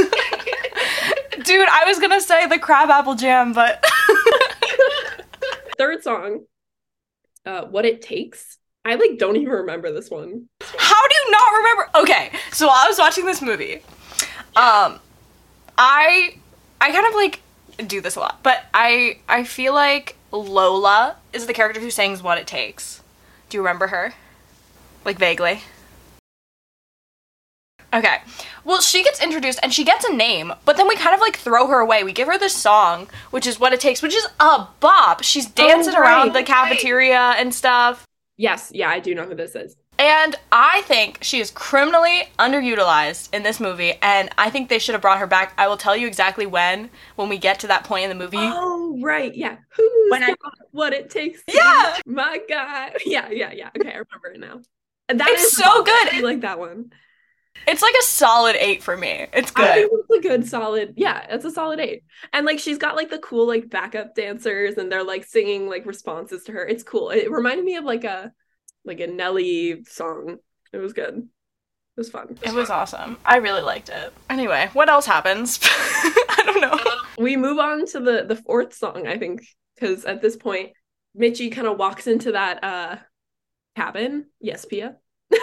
Dude, 1.44 1.68
I 1.68 1.84
was 1.86 1.98
gonna 1.98 2.20
say 2.20 2.46
the 2.46 2.58
crab 2.58 2.90
apple 2.90 3.14
jam, 3.14 3.52
but 3.52 3.84
Third 5.78 6.02
song, 6.02 6.44
uh, 7.46 7.62
what 7.64 7.86
it 7.86 8.02
takes. 8.02 8.58
I 8.84 8.94
like 8.96 9.18
don't 9.18 9.36
even 9.36 9.48
remember 9.48 9.90
this 9.92 10.10
one. 10.10 10.48
how 10.78 11.08
do 11.08 11.14
you 11.14 11.30
not 11.30 11.52
remember? 11.56 11.88
Okay, 12.02 12.30
so 12.52 12.66
while 12.66 12.76
I 12.84 12.88
was 12.88 12.98
watching 12.98 13.24
this 13.24 13.40
movie, 13.40 13.76
um, 14.56 14.98
I 15.78 16.34
I 16.80 16.90
kind 16.92 17.06
of 17.06 17.14
like 17.14 17.40
do 17.88 18.00
this 18.00 18.16
a 18.16 18.20
lot, 18.20 18.40
but 18.42 18.64
I 18.75 19.18
I 19.28 19.44
feel 19.44 19.75
like 19.75 20.16
Lola 20.32 21.16
is 21.32 21.46
the 21.46 21.52
character 21.52 21.80
who 21.80 21.90
sings 21.90 22.22
"What 22.22 22.38
It 22.38 22.46
Takes." 22.46 23.02
Do 23.49 23.56
you 23.56 23.62
remember 23.62 23.88
her? 23.88 24.14
Like 25.04 25.18
vaguely. 25.18 25.62
Okay. 27.92 28.18
Well, 28.64 28.80
she 28.80 29.02
gets 29.02 29.22
introduced 29.22 29.58
and 29.62 29.75
she 29.75 29.84
gets 29.84 30.04
a 30.04 30.14
name, 30.14 30.52
but 30.64 30.76
then 30.76 30.87
we 30.87 30.94
kind 30.94 31.14
of 31.14 31.20
like 31.20 31.37
throw 31.37 31.66
her 31.66 31.80
away. 31.80 32.04
We 32.04 32.12
give 32.12 32.28
her 32.28 32.38
this 32.38 32.54
song, 32.54 33.08
which 33.30 33.46
is 33.46 33.58
what 33.58 33.72
it 33.72 33.80
takes, 33.80 34.00
which 34.02 34.14
is 34.14 34.26
a 34.38 34.68
bop. 34.78 35.22
She's 35.22 35.49
oh, 35.49 35.52
dancing 35.54 35.94
around 35.94 36.28
right, 36.28 36.32
the 36.32 36.38
right. 36.38 36.46
cafeteria 36.46 37.34
and 37.37 37.52
stuff. 37.52 38.06
Yes, 38.37 38.70
yeah, 38.72 38.88
I 38.88 39.00
do 39.00 39.14
know 39.14 39.25
who 39.25 39.34
this 39.34 39.54
is. 39.54 39.76
And 40.00 40.35
I 40.50 40.80
think 40.83 41.19
she 41.21 41.40
is 41.40 41.50
criminally 41.50 42.23
underutilized 42.38 43.35
in 43.35 43.42
this 43.42 43.61
movie, 43.61 43.92
and 44.00 44.30
I 44.38 44.49
think 44.49 44.71
they 44.71 44.78
should 44.78 44.95
have 44.95 45.02
brought 45.02 45.19
her 45.19 45.26
back. 45.26 45.52
I 45.59 45.69
will 45.69 45.76
tell 45.76 45.95
you 45.95 46.07
exactly 46.07 46.47
when, 46.47 46.88
when 47.16 47.28
we 47.28 47.37
get 47.37 47.61
to 47.61 47.66
that 47.66 47.85
point 47.85 48.04
in 48.04 48.09
the 48.09 48.14
movie. 48.25 48.38
Oh 48.40 48.99
right, 49.02 49.35
yeah. 49.35 49.59
Who's 49.76 50.11
When 50.11 50.25
I- 50.25 50.35
what 50.71 50.95
it 50.95 51.11
takes? 51.11 51.42
Yeah! 51.47 51.99
be- 52.07 52.12
my 52.12 52.40
God. 52.49 52.92
Yeah, 53.04 53.28
yeah, 53.30 53.52
yeah. 53.52 53.69
Okay, 53.78 53.90
I 53.92 53.99
remember 53.99 54.28
it 54.35 54.40
now. 54.40 54.61
And 55.11 55.21
that 55.21 55.28
It's 55.28 55.42
is 55.45 55.52
so 55.57 55.83
good. 55.85 56.09
I 56.14 56.21
like 56.21 56.40
that 56.40 56.59
one. 56.59 56.92
It's 57.66 57.83
like 57.83 57.95
a 58.00 58.04
solid 58.04 58.57
eight 58.57 58.83
for 58.83 58.97
me. 58.97 59.26
It's 59.35 59.52
I 59.54 59.61
good. 59.66 59.75
think 59.75 59.92
it's 59.92 60.19
a 60.25 60.28
good 60.28 60.49
solid. 60.49 60.95
Yeah, 60.97 61.26
it's 61.28 61.45
a 61.45 61.50
solid 61.50 61.78
eight. 61.78 62.04
And 62.33 62.47
like 62.47 62.59
she's 62.59 62.78
got 62.78 62.97
like 62.97 63.11
the 63.11 63.19
cool 63.19 63.47
like 63.47 63.69
backup 63.69 64.14
dancers 64.14 64.78
and 64.78 64.90
they're 64.90 65.04
like 65.04 65.25
singing 65.25 65.69
like 65.69 65.85
responses 65.85 66.45
to 66.45 66.52
her. 66.52 66.66
It's 66.66 66.85
cool. 66.85 67.11
It 67.11 67.30
reminded 67.30 67.66
me 67.66 67.76
of 67.76 67.85
like 67.85 68.04
a 68.04 68.33
like 68.84 69.00
a 69.00 69.06
Nelly 69.06 69.84
song. 69.84 70.38
It 70.72 70.78
was 70.78 70.92
good. 70.92 71.16
It 71.16 72.00
was 72.00 72.10
fun. 72.10 72.38
It 72.42 72.54
was 72.54 72.70
awesome. 72.70 73.18
I 73.25 73.37
really 73.37 73.62
liked 73.62 73.88
it. 73.88 74.12
Anyway, 74.28 74.70
what 74.72 74.88
else 74.88 75.06
happens? 75.06 75.58
I 75.62 76.42
don't 76.46 76.60
know. 76.60 76.72
Um, 76.72 76.99
We 77.18 77.37
move 77.37 77.58
on 77.58 77.87
to 77.87 78.00
the 78.00 78.25
the 78.26 78.37
fourth 78.37 78.72
song, 78.75 79.06
I 79.06 79.18
think, 79.18 79.42
because 79.75 80.04
at 80.04 80.22
this 80.22 80.37
point, 80.37 80.72
Mitchie 81.18 81.52
kind 81.52 81.66
of 81.66 81.78
walks 81.78 82.06
into 82.06 82.32
that 82.32 82.62
uh 82.64 82.96
cabin. 83.76 84.26
Yes, 84.40 84.64
Pia. 84.64 84.96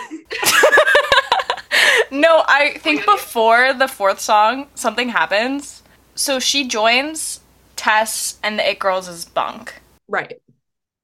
no, 2.11 2.43
I 2.47 2.77
think 2.79 3.05
before 3.05 3.73
the 3.73 3.87
fourth 3.87 4.19
song, 4.19 4.67
something 4.75 5.09
happens. 5.09 5.83
So 6.15 6.39
she 6.39 6.67
joins 6.67 7.41
Tess 7.75 8.39
and 8.43 8.57
the 8.57 8.69
It 8.69 8.79
Girls' 8.79 9.25
bunk 9.25 9.81
Right. 10.07 10.39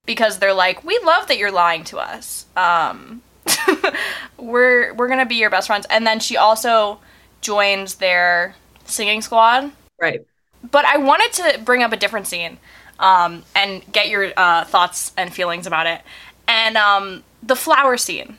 Because 0.06 0.40
they're 0.40 0.54
like, 0.54 0.84
"We 0.84 1.00
love 1.04 1.28
that 1.28 1.38
you're 1.38 1.52
lying 1.52 1.84
to 1.86 1.98
us. 1.98 2.46
Um, 2.56 3.22
we're 4.38 4.94
we're 4.94 5.08
gonna 5.08 5.26
be 5.26 5.36
your 5.36 5.50
best 5.50 5.68
friends." 5.68 5.86
And 5.90 6.06
then 6.06 6.20
she 6.20 6.38
also 6.38 7.00
joins 7.42 7.96
their 7.96 8.56
singing 8.86 9.22
squad. 9.22 9.72
Right. 10.00 10.26
But 10.72 10.86
I 10.86 10.98
wanted 10.98 11.34
to 11.34 11.60
bring 11.60 11.84
up 11.84 11.92
a 11.92 11.98
different 11.98 12.28
scene 12.28 12.58
um, 13.00 13.44
and 13.56 13.84
get 13.92 14.10
your 14.10 14.32
uh, 14.38 14.66
thoughts 14.66 15.12
and 15.18 15.34
feelings 15.34 15.68
about 15.68 15.88
it. 15.88 16.02
And 16.48 16.78
um, 16.78 17.24
the 17.42 17.56
flower 17.56 17.98
scene. 17.98 18.38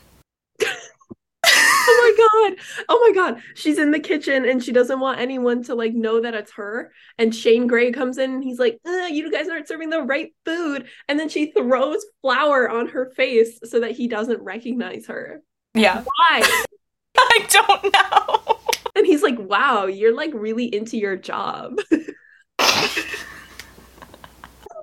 Oh 1.86 2.14
my 2.16 2.50
god. 2.56 2.84
Oh 2.88 3.00
my 3.06 3.14
god. 3.14 3.42
She's 3.54 3.78
in 3.78 3.90
the 3.90 4.00
kitchen 4.00 4.44
and 4.44 4.62
she 4.62 4.72
doesn't 4.72 5.00
want 5.00 5.20
anyone 5.20 5.62
to 5.64 5.74
like 5.74 5.92
know 5.94 6.20
that 6.20 6.34
it's 6.34 6.52
her. 6.52 6.92
And 7.18 7.34
Shane 7.34 7.66
Gray 7.66 7.92
comes 7.92 8.18
in 8.18 8.32
and 8.32 8.44
he's 8.44 8.58
like, 8.58 8.78
"Uh, 8.86 9.06
you 9.10 9.30
guys 9.30 9.48
aren't 9.48 9.68
serving 9.68 9.90
the 9.90 10.02
right 10.02 10.32
food. 10.44 10.86
And 11.08 11.18
then 11.18 11.28
she 11.28 11.52
throws 11.52 12.04
flour 12.22 12.68
on 12.70 12.88
her 12.88 13.10
face 13.16 13.58
so 13.64 13.80
that 13.80 13.92
he 13.92 14.08
doesn't 14.08 14.40
recognize 14.42 15.06
her. 15.06 15.42
Yeah. 15.74 16.02
Why? 16.04 16.64
I 17.18 17.46
don't 17.48 17.92
know. 17.92 18.58
And 18.96 19.06
he's 19.06 19.22
like, 19.22 19.38
wow, 19.38 19.86
you're 19.86 20.14
like 20.14 20.30
really 20.34 20.72
into 20.74 20.96
your 20.96 21.16
job. 21.16 21.78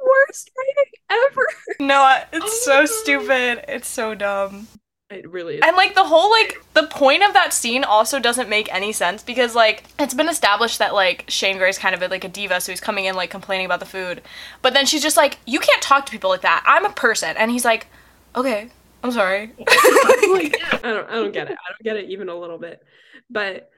Worst 0.03 0.51
writing 0.57 0.91
ever. 1.09 1.45
No, 1.79 2.21
it's 2.33 2.45
Oh 2.45 2.59
so 2.63 2.79
God. 2.81 2.89
stupid. 2.89 3.65
It's 3.67 3.87
so 3.87 4.15
dumb. 4.15 4.67
It 5.11 5.29
really 5.29 5.55
is. 5.55 5.61
And 5.63 5.75
like 5.75 5.93
the 5.93 6.05
whole 6.05 6.31
like 6.31 6.57
the 6.73 6.87
point 6.87 7.21
of 7.23 7.33
that 7.33 7.53
scene 7.53 7.83
also 7.83 8.17
doesn't 8.17 8.47
make 8.47 8.73
any 8.73 8.93
sense 8.93 9.21
because 9.23 9.55
like 9.55 9.83
it's 9.99 10.13
been 10.13 10.29
established 10.29 10.79
that 10.79 10.93
like 10.93 11.25
Shane 11.27 11.57
Gray's 11.57 11.77
kind 11.77 11.93
of 11.93 12.01
a, 12.01 12.07
like 12.07 12.23
a 12.23 12.29
diva, 12.29 12.61
so 12.61 12.71
he's 12.71 12.79
coming 12.79 13.05
in 13.05 13.15
like 13.15 13.29
complaining 13.29 13.65
about 13.65 13.81
the 13.81 13.85
food. 13.85 14.21
But 14.61 14.73
then 14.73 14.85
she's 14.85 15.01
just 15.01 15.17
like, 15.17 15.37
"You 15.45 15.59
can't 15.59 15.81
talk 15.81 16.05
to 16.05 16.11
people 16.11 16.29
like 16.29 16.41
that. 16.41 16.63
I'm 16.65 16.85
a 16.85 16.93
person." 16.93 17.35
And 17.37 17.51
he's 17.51 17.65
like, 17.65 17.87
"Okay, 18.35 18.69
I'm 19.03 19.11
sorry." 19.11 19.51
like, 19.59 19.67
I 20.73 20.79
don't 20.81 21.09
I 21.09 21.15
don't 21.15 21.33
get 21.33 21.49
it. 21.49 21.57
I 21.57 21.71
don't 21.71 21.83
get 21.83 21.97
it 21.97 22.09
even 22.09 22.29
a 22.29 22.35
little 22.35 22.57
bit. 22.57 22.81
But 23.29 23.69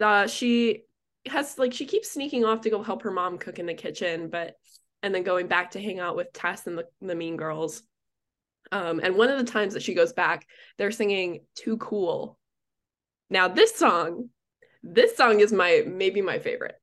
uh 0.00 0.26
she 0.26 0.82
has 1.26 1.56
like 1.56 1.72
she 1.72 1.86
keeps 1.86 2.10
sneaking 2.10 2.44
off 2.44 2.62
to 2.62 2.70
go 2.70 2.82
help 2.82 3.02
her 3.02 3.12
mom 3.12 3.38
cook 3.38 3.60
in 3.60 3.66
the 3.66 3.74
kitchen, 3.74 4.28
but 4.28 4.56
and 5.02 5.14
then 5.14 5.22
going 5.22 5.46
back 5.46 5.70
to 5.72 5.80
hang 5.80 6.00
out 6.00 6.16
with 6.16 6.32
Tess 6.32 6.66
and 6.66 6.76
the, 6.76 6.86
the 7.00 7.14
mean 7.14 7.36
girls. 7.36 7.82
Um 8.72 9.00
and 9.02 9.16
one 9.16 9.28
of 9.30 9.38
the 9.38 9.50
times 9.50 9.74
that 9.74 9.82
she 9.82 9.94
goes 9.94 10.12
back, 10.12 10.46
they're 10.78 10.90
singing 10.90 11.40
Too 11.54 11.76
Cool. 11.78 12.38
Now 13.28 13.48
this 13.48 13.74
song, 13.74 14.30
this 14.82 15.16
song 15.16 15.40
is 15.40 15.52
my 15.52 15.82
maybe 15.86 16.20
my 16.22 16.38
favorite. 16.38 16.76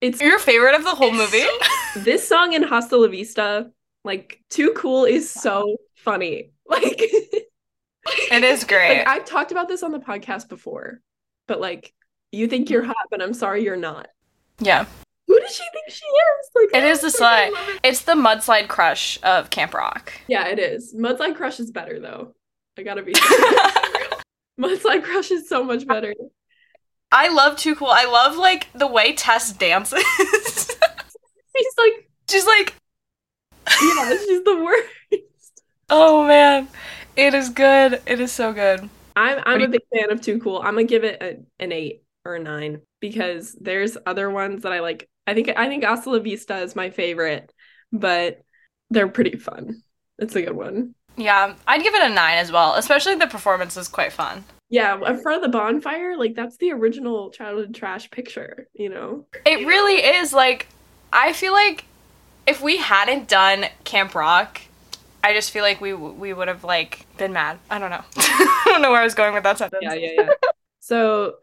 It's 0.00 0.20
Your 0.20 0.38
favorite 0.38 0.74
of 0.74 0.84
the 0.84 0.94
whole 0.94 1.12
movie? 1.12 1.44
this 1.96 2.26
song 2.28 2.52
in 2.52 2.62
Hasta 2.62 2.96
La 2.96 3.08
Vista, 3.08 3.70
like 4.04 4.40
Too 4.50 4.72
Cool 4.76 5.04
is 5.04 5.30
so 5.30 5.76
funny. 5.94 6.50
Like 6.66 7.00
It 8.30 8.42
is 8.44 8.64
great. 8.64 8.98
Like 8.98 9.06
I've 9.08 9.24
talked 9.24 9.52
about 9.52 9.68
this 9.68 9.82
on 9.82 9.92
the 9.92 9.98
podcast 9.98 10.48
before, 10.48 11.00
but 11.46 11.60
like 11.60 11.92
you 12.32 12.48
think 12.48 12.68
you're 12.70 12.82
hot, 12.84 12.96
but 13.10 13.22
I'm 13.22 13.34
sorry 13.34 13.64
you're 13.64 13.76
not. 13.76 14.08
yeah. 14.60 14.86
Who 15.26 15.40
does 15.40 15.54
she 15.56 15.62
think 15.72 15.88
she 15.88 16.04
is? 16.04 16.50
Like 16.54 16.82
It 16.82 16.88
is 16.88 17.00
the 17.00 17.10
slide. 17.10 17.52
it. 17.54 17.80
It's 17.82 18.02
the 18.02 18.12
mudslide 18.12 18.68
crush 18.68 19.18
of 19.22 19.50
Camp 19.50 19.72
Rock. 19.74 20.12
Yeah, 20.28 20.48
it 20.48 20.58
is. 20.58 20.94
Mudslide 20.94 21.34
Crush 21.36 21.60
is 21.60 21.70
better 21.70 21.98
though. 22.00 22.34
I 22.78 22.82
gotta 22.82 23.02
be. 23.02 23.12
Mudslide 24.60 25.02
Crush 25.02 25.30
is 25.30 25.48
so 25.48 25.64
much 25.64 25.86
better. 25.86 26.14
I 27.10 27.28
love 27.28 27.56
Too 27.56 27.74
Cool. 27.74 27.88
I 27.90 28.04
love 28.06 28.36
like 28.36 28.68
the 28.74 28.86
way 28.86 29.12
Tess 29.14 29.52
dances. 29.52 30.04
She's 31.56 31.74
like, 31.78 32.08
She's 32.28 32.46
like, 32.46 32.74
yeah, 33.66 34.10
she's 34.16 34.42
the 34.44 34.60
worst. 34.64 35.62
oh 35.90 36.26
man, 36.26 36.68
it 37.16 37.32
is 37.34 37.48
good. 37.50 38.00
It 38.06 38.18
is 38.20 38.32
so 38.32 38.52
good. 38.52 38.88
I'm 39.16 39.40
I'm 39.46 39.62
a 39.62 39.68
big 39.68 39.82
fan 39.94 40.10
of 40.10 40.20
Too 40.20 40.38
Cool. 40.40 40.58
I'm 40.58 40.74
gonna 40.74 40.84
give 40.84 41.04
it 41.04 41.22
a, 41.22 41.38
an 41.62 41.70
eight 41.72 42.02
or 42.24 42.34
a 42.36 42.40
nine 42.40 42.80
because 43.00 43.52
there's 43.60 43.96
other 44.06 44.30
ones 44.30 44.62
that 44.62 44.72
I 44.72 44.80
like. 44.80 45.08
I 45.26 45.34
think 45.34 45.50
I 45.56 45.68
think 45.68 45.84
Hasta 45.84 46.10
La 46.10 46.18
Vista 46.18 46.58
is 46.58 46.76
my 46.76 46.90
favorite, 46.90 47.52
but 47.92 48.42
they're 48.90 49.08
pretty 49.08 49.36
fun. 49.36 49.82
It's 50.18 50.36
a 50.36 50.42
good 50.42 50.56
one. 50.56 50.94
Yeah, 51.16 51.54
I'd 51.66 51.82
give 51.82 51.94
it 51.94 52.10
a 52.10 52.14
nine 52.14 52.38
as 52.38 52.50
well. 52.50 52.74
Especially 52.74 53.14
the 53.14 53.26
performance 53.26 53.76
is 53.76 53.88
quite 53.88 54.12
fun. 54.12 54.44
Yeah, 54.68 54.94
in 54.94 55.22
front 55.22 55.36
of 55.36 55.42
the 55.42 55.56
bonfire, 55.56 56.16
like 56.16 56.34
that's 56.34 56.56
the 56.56 56.72
original 56.72 57.30
childhood 57.30 57.74
trash 57.74 58.10
picture, 58.10 58.68
you 58.74 58.88
know? 58.88 59.26
It 59.46 59.66
really 59.66 59.94
is 59.94 60.32
like 60.32 60.68
I 61.12 61.32
feel 61.32 61.52
like 61.52 61.84
if 62.46 62.60
we 62.60 62.78
hadn't 62.78 63.28
done 63.28 63.66
Camp 63.84 64.14
Rock, 64.14 64.60
I 65.22 65.32
just 65.32 65.52
feel 65.52 65.62
like 65.62 65.80
we 65.80 65.94
we 65.94 66.32
would 66.32 66.48
have 66.48 66.64
like 66.64 67.06
been 67.16 67.32
mad. 67.32 67.58
I 67.70 67.78
don't 67.78 67.90
know. 67.90 68.02
I 68.16 68.62
don't 68.66 68.82
know 68.82 68.90
where 68.90 69.00
I 69.00 69.04
was 69.04 69.14
going 69.14 69.32
with 69.32 69.44
that 69.44 69.58
sentence. 69.58 69.80
Yeah, 69.82 69.94
yeah, 69.94 70.10
yeah. 70.16 70.28
so 70.80 71.36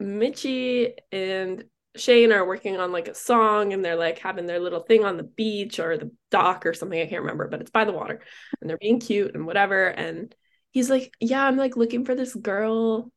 Mitchie 0.00 0.92
and 1.10 1.64
Shane 1.96 2.32
are 2.32 2.46
working 2.46 2.76
on 2.76 2.92
like 2.92 3.08
a 3.08 3.14
song 3.14 3.72
and 3.72 3.84
they're 3.84 3.96
like 3.96 4.18
having 4.18 4.46
their 4.46 4.60
little 4.60 4.80
thing 4.80 5.04
on 5.04 5.16
the 5.16 5.22
beach 5.22 5.78
or 5.78 5.96
the 5.96 6.10
dock 6.30 6.66
or 6.66 6.74
something. 6.74 7.00
I 7.00 7.06
can't 7.06 7.22
remember, 7.22 7.48
but 7.48 7.60
it's 7.60 7.70
by 7.70 7.84
the 7.84 7.92
water 7.92 8.20
and 8.60 8.68
they're 8.68 8.78
being 8.78 9.00
cute 9.00 9.34
and 9.34 9.46
whatever. 9.46 9.86
And 9.86 10.34
he's 10.70 10.90
like, 10.90 11.12
Yeah, 11.20 11.44
I'm 11.44 11.56
like 11.56 11.76
looking 11.76 12.04
for 12.04 12.14
this 12.14 12.34
girl, 12.34 13.10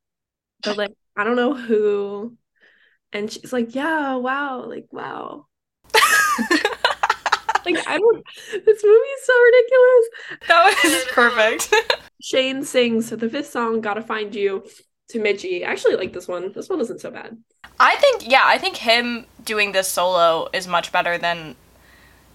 but 0.64 0.78
like, 0.78 0.94
I 1.18 1.24
don't 1.24 1.36
know 1.36 1.54
who. 1.54 2.38
And 3.14 3.32
she's 3.32 3.54
like, 3.54 3.76
Yeah, 3.76 4.16
wow, 4.16 4.66
like, 4.66 4.88
wow. 4.92 5.48
Like, 7.66 7.88
I 7.88 7.98
don't, 7.98 8.26
this 8.66 8.84
movie 8.84 8.96
is 8.96 9.26
so 9.26 9.34
ridiculous. 9.44 10.10
that 10.48 10.80
was 10.84 11.06
perfect. 11.12 11.74
Shane 12.22 12.64
sings 12.64 13.10
the 13.10 13.30
fifth 13.30 13.50
song, 13.50 13.82
Gotta 13.82 14.02
Find 14.02 14.34
You, 14.34 14.64
to 15.10 15.20
Mitchie. 15.20 15.66
I 15.66 15.72
actually 15.72 15.96
like 15.96 16.14
this 16.14 16.28
one. 16.28 16.52
This 16.54 16.70
one 16.70 16.80
isn't 16.82 17.02
so 17.02 17.12
bad. 17.12 17.38
I 17.80 17.96
think 17.98 18.30
yeah, 18.30 18.44
I 18.46 18.58
think 18.58 18.78
him 18.78 19.26
doing 19.44 19.72
this 19.72 19.88
solo 19.88 20.48
is 20.54 20.68
much 20.68 20.92
better 20.92 21.18
than 21.18 21.56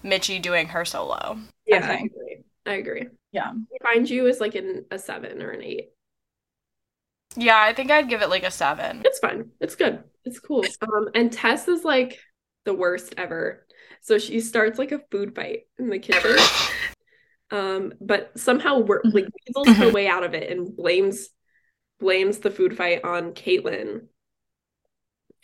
Mitchie 0.03 0.41
doing 0.41 0.67
her 0.67 0.85
solo. 0.85 1.37
Yeah, 1.65 1.77
I, 1.77 1.97
think. 1.97 2.11
agree. 2.11 2.43
I 2.65 2.73
agree. 2.73 3.07
Yeah. 3.31 3.51
Find 3.81 4.09
You 4.09 4.27
is 4.27 4.39
like 4.39 4.55
in 4.55 4.85
a 4.91 4.99
seven 4.99 5.41
or 5.41 5.51
an 5.51 5.63
eight. 5.63 5.89
Yeah, 7.35 7.59
I 7.59 7.73
think 7.73 7.91
I'd 7.91 8.09
give 8.09 8.21
it 8.21 8.29
like 8.29 8.43
a 8.43 8.51
seven. 8.51 9.01
It's 9.03 9.19
fine. 9.19 9.51
It's 9.59 9.75
good. 9.75 10.03
It's 10.23 10.39
cool. 10.39 10.63
Um, 10.81 11.09
and 11.13 11.31
Tess 11.31 11.67
is 11.67 11.83
like 11.83 12.19
the 12.63 12.73
worst 12.73 13.13
ever. 13.17 13.65
So 14.01 14.17
she 14.17 14.39
starts 14.39 14.79
like 14.79 14.91
a 14.91 15.01
food 15.11 15.35
fight 15.35 15.61
in 15.79 15.89
the 15.89 15.99
kitchen. 15.99 16.37
Um, 17.51 17.93
but 18.01 18.31
somehow 18.37 18.79
we're 18.79 19.01
like 19.03 19.27
weasels 19.47 19.77
her 19.77 19.91
way 19.91 20.07
out 20.07 20.23
of 20.23 20.33
it 20.33 20.49
and 20.49 20.75
blames 20.75 21.29
blames 22.05 22.37
the 22.37 22.51
food 22.51 22.77
fight 22.77 23.03
on 23.03 23.31
Caitlin, 23.33 24.03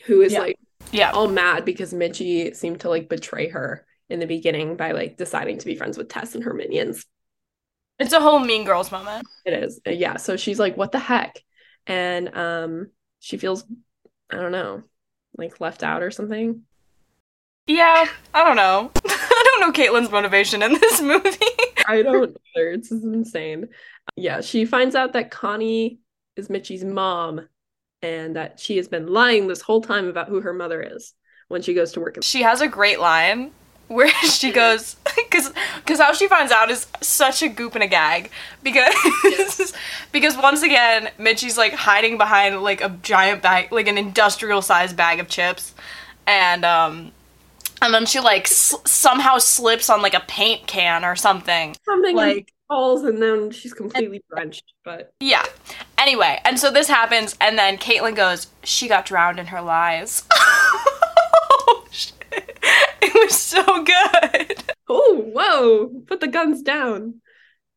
who 0.06 0.22
is 0.22 0.34
Yeah. 0.34 0.40
like 0.42 0.60
Yeah. 0.92 1.10
all 1.12 1.28
mad 1.28 1.66
because 1.66 1.92
Mitchie 1.92 2.56
seemed 2.56 2.82
to 2.82 2.90
like 2.90 3.10
betray 3.10 3.50
her 3.50 3.84
in 4.10 4.20
the 4.20 4.28
beginning 4.28 4.76
by 4.78 4.92
like 4.92 5.18
deciding 5.18 5.58
to 5.58 5.66
be 5.66 5.76
friends 5.76 5.98
with 5.98 6.08
Tess 6.08 6.36
and 6.36 6.44
her 6.44 6.54
minions. 6.54 7.08
It's 7.98 8.14
a 8.14 8.20
whole 8.20 8.38
Mean 8.40 8.64
Girls 8.64 8.92
moment. 8.92 9.26
It 9.44 9.54
is. 9.54 9.80
Uh, 9.88 9.90
Yeah. 9.92 10.18
So 10.18 10.38
she's 10.38 10.60
like, 10.60 10.78
what 10.78 10.92
the 10.92 11.00
heck? 11.00 11.40
And 11.88 12.36
um 12.38 12.92
she 13.20 13.38
feels, 13.38 13.64
I 14.32 14.36
don't 14.36 14.52
know, 14.52 14.84
like 15.36 15.60
left 15.60 15.82
out 15.82 16.04
or 16.04 16.12
something. 16.12 16.62
Yeah, 17.66 18.06
I 18.36 18.44
don't 18.44 18.56
know. 18.56 18.92
I 19.08 19.44
don't 19.46 19.62
know 19.62 19.72
Caitlin's 19.84 20.12
motivation 20.12 20.62
in 20.62 20.74
this 20.74 21.02
movie. 21.12 21.38
I 21.88 22.04
don't 22.04 22.38
either. 22.56 22.70
It's 22.72 22.90
just 22.90 23.04
insane. 23.04 23.70
Yeah, 24.16 24.42
she 24.42 24.66
finds 24.66 24.94
out 24.96 25.14
that 25.14 25.32
Connie 25.32 26.00
is 26.36 26.50
Mitchie's 26.50 26.84
mom 26.84 27.48
and 28.02 28.36
that 28.36 28.60
she 28.60 28.78
has 28.78 28.88
been 28.88 29.08
lying 29.08 29.48
this 29.48 29.62
whole 29.62 29.82
time 29.82 30.08
about 30.08 30.28
who 30.30 30.42
her 30.42 30.54
mother 30.54 30.82
is 30.82 31.14
when 31.50 31.62
she 31.62 31.74
goes 31.74 31.92
to 31.94 32.00
work. 32.00 32.18
she 32.22 32.42
has 32.42 32.62
a 32.62 32.68
great 32.68 33.00
line 33.00 33.52
where 33.88 34.08
she 34.24 34.52
goes 34.52 34.96
because 35.16 35.52
because 35.78 36.00
how 36.00 36.14
she 36.14 36.28
finds 36.28 36.52
out 36.52 36.72
is 36.72 36.88
such 37.02 37.42
a 37.44 37.50
goop 37.50 37.76
and 37.76 37.84
a 37.84 37.88
gag 37.88 38.32
because 38.64 39.74
because 40.12 40.38
once 40.38 40.62
again 40.64 41.10
Mitchie's 41.18 41.58
like 41.58 41.74
hiding 41.74 42.18
behind 42.18 42.62
like 42.64 42.82
a 42.82 42.90
giant 43.04 43.42
bag 43.42 43.72
like 43.72 43.88
an 43.88 43.98
industrial 43.98 44.62
sized 44.62 44.96
bag 44.96 45.20
of 45.20 45.28
chips 45.28 45.74
and 46.26 46.64
um 46.64 47.12
and 47.82 47.94
then 47.94 48.06
she 48.06 48.20
like 48.20 48.44
s- 48.46 48.76
somehow 48.86 49.38
slips 49.38 49.90
on 49.90 50.02
like 50.02 50.14
a 50.14 50.22
paint 50.22 50.66
can 50.68 51.04
or 51.04 51.16
something 51.16 51.76
Something 51.84 52.16
like 52.16 52.36
like 52.38 52.54
falls 52.70 53.04
and 53.04 53.22
then 53.22 53.52
she's 53.52 53.74
completely 53.74 54.24
drenched. 54.30 54.64
But 54.86 55.14
yeah 55.20 55.44
anyway 56.02 56.40
and 56.44 56.60
so 56.60 56.72
this 56.72 56.88
happens 56.88 57.36
and 57.40 57.58
then 57.58 57.78
Caitlyn 57.78 58.16
goes 58.16 58.48
she 58.64 58.88
got 58.88 59.06
drowned 59.06 59.40
in 59.40 59.48
her 59.48 59.62
lies 59.62 60.24
oh 60.34 61.86
shit 61.92 62.14
it 63.02 63.14
was 63.14 63.40
so 63.40 63.84
good 63.84 64.64
oh, 64.92 65.32
whoa! 65.34 66.02
Put 66.08 66.20
the 66.20 66.28
guns 66.28 66.62
down. 66.62 67.22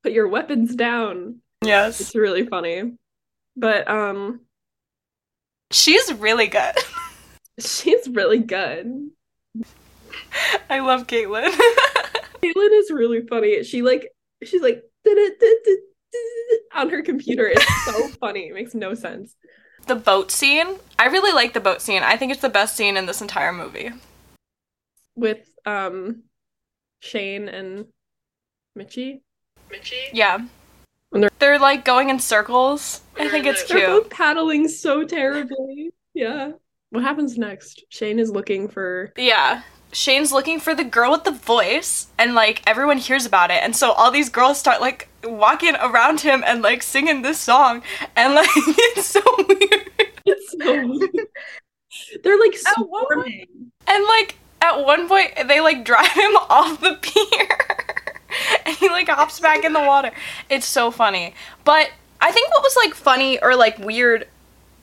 Put 0.02 0.12
your 0.12 0.28
weapons 0.28 0.74
down. 0.74 1.40
yes 1.62 2.00
It's 2.00 2.14
really 2.14 2.46
funny. 2.46 2.96
But 3.56 3.88
um, 3.88 4.40
she's 5.70 6.12
really 6.14 6.48
good 6.48 6.74
she's 7.60 8.08
really 8.08 8.40
good. 8.40 9.10
I 10.68 10.80
love 10.80 11.06
Caitlyn. 11.06 11.48
Caitlyn 12.42 12.80
is 12.80 12.90
really 12.90 13.24
funny. 13.26 13.62
She 13.62 13.82
like 13.82 14.08
she's 14.42 14.60
like 14.62 14.82
on 16.74 16.90
her 16.90 17.02
computer. 17.02 17.46
It's 17.46 17.84
so 17.84 18.08
funny. 18.20 18.48
It 18.48 18.54
makes 18.54 18.74
no 18.74 18.94
sense. 18.94 19.36
the 19.86 19.94
boat 19.94 20.30
scene. 20.30 20.66
I 20.98 21.06
really 21.06 21.32
like 21.32 21.52
the 21.52 21.60
boat 21.60 21.80
scene. 21.82 22.02
I 22.02 22.16
think 22.16 22.32
it's 22.32 22.40
the 22.42 22.48
best 22.48 22.76
scene 22.76 22.96
in 22.96 23.06
this 23.06 23.20
entire 23.20 23.52
movie. 23.52 23.90
With 25.16 25.48
um 25.66 26.22
Shane 27.00 27.48
and 27.48 27.86
Mitchie. 28.78 29.20
Mitchie? 29.70 30.08
Yeah. 30.12 30.38
When 31.10 31.20
they're- 31.22 31.30
They're 31.38 31.58
like 31.58 31.84
going 31.84 32.10
in 32.10 32.18
circles. 32.18 33.02
I 33.18 33.28
think 33.28 33.46
it's 33.46 33.62
They're 33.64 33.78
cute. 33.78 33.88
both 34.04 34.10
paddling 34.10 34.66
so 34.68 35.04
terribly. 35.04 35.90
Yeah. 36.14 36.52
What 36.90 37.02
happens 37.02 37.36
next? 37.38 37.84
Shane 37.90 38.18
is 38.18 38.30
looking 38.30 38.68
for 38.68 39.12
Yeah. 39.16 39.62
Shane's 39.94 40.32
looking 40.32 40.58
for 40.58 40.74
the 40.74 40.84
girl 40.84 41.12
with 41.12 41.24
the 41.24 41.30
voice, 41.30 42.08
and 42.18 42.34
like 42.34 42.62
everyone 42.66 42.98
hears 42.98 43.24
about 43.24 43.50
it, 43.50 43.62
and 43.62 43.76
so 43.76 43.92
all 43.92 44.10
these 44.10 44.28
girls 44.28 44.58
start 44.58 44.80
like 44.80 45.08
walking 45.22 45.76
around 45.76 46.20
him 46.20 46.42
and 46.46 46.62
like 46.62 46.82
singing 46.82 47.22
this 47.22 47.38
song, 47.40 47.82
and 48.16 48.34
like 48.34 48.48
it's 48.56 49.06
so 49.06 49.20
weird. 49.38 49.90
it's 50.26 50.50
so 50.50 50.86
weird. 50.86 51.28
They're 52.22 52.38
like 52.38 52.56
swarming. 52.56 53.70
And 53.86 54.04
like 54.04 54.36
at 54.60 54.84
one 54.84 55.08
point 55.08 55.32
they 55.46 55.60
like 55.60 55.84
drive 55.84 56.10
him 56.10 56.32
off 56.50 56.80
the 56.80 56.98
pier. 57.00 57.58
and 58.66 58.76
he 58.76 58.88
like 58.88 59.08
hops 59.08 59.38
back 59.38 59.64
in 59.64 59.72
the 59.72 59.80
water. 59.80 60.10
It's 60.50 60.66
so 60.66 60.90
funny. 60.90 61.34
But 61.64 61.90
I 62.20 62.32
think 62.32 62.50
what 62.50 62.62
was 62.62 62.76
like 62.76 62.94
funny 62.94 63.40
or 63.40 63.54
like 63.54 63.78
weird 63.78 64.26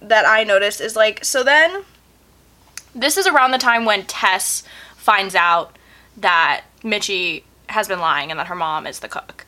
that 0.01 0.25
I 0.25 0.43
noticed 0.43 0.79
is 0.79 0.95
like 0.95 1.25
so 1.25 1.43
then 1.43 1.83
this 2.93 3.17
is 3.17 3.27
around 3.27 3.51
the 3.51 3.57
time 3.57 3.85
when 3.85 4.05
Tess 4.05 4.63
finds 5.01 5.33
out 5.33 5.77
that 6.17 6.63
Mitchie 6.83 7.43
has 7.69 7.87
been 7.87 7.99
lying 7.99 8.29
and 8.29 8.39
that 8.39 8.47
her 8.47 8.55
mom 8.55 8.85
is 8.85 8.99
the 8.99 9.07
cook. 9.07 9.45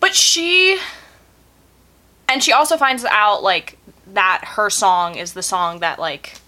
But 0.00 0.14
she 0.14 0.78
and 2.28 2.42
she 2.42 2.52
also 2.52 2.76
finds 2.76 3.04
out 3.04 3.42
like 3.42 3.78
that 4.06 4.42
her 4.56 4.68
song 4.70 5.14
is 5.14 5.32
the 5.34 5.42
song 5.42 5.78
that 5.80 5.98
like 5.98 6.40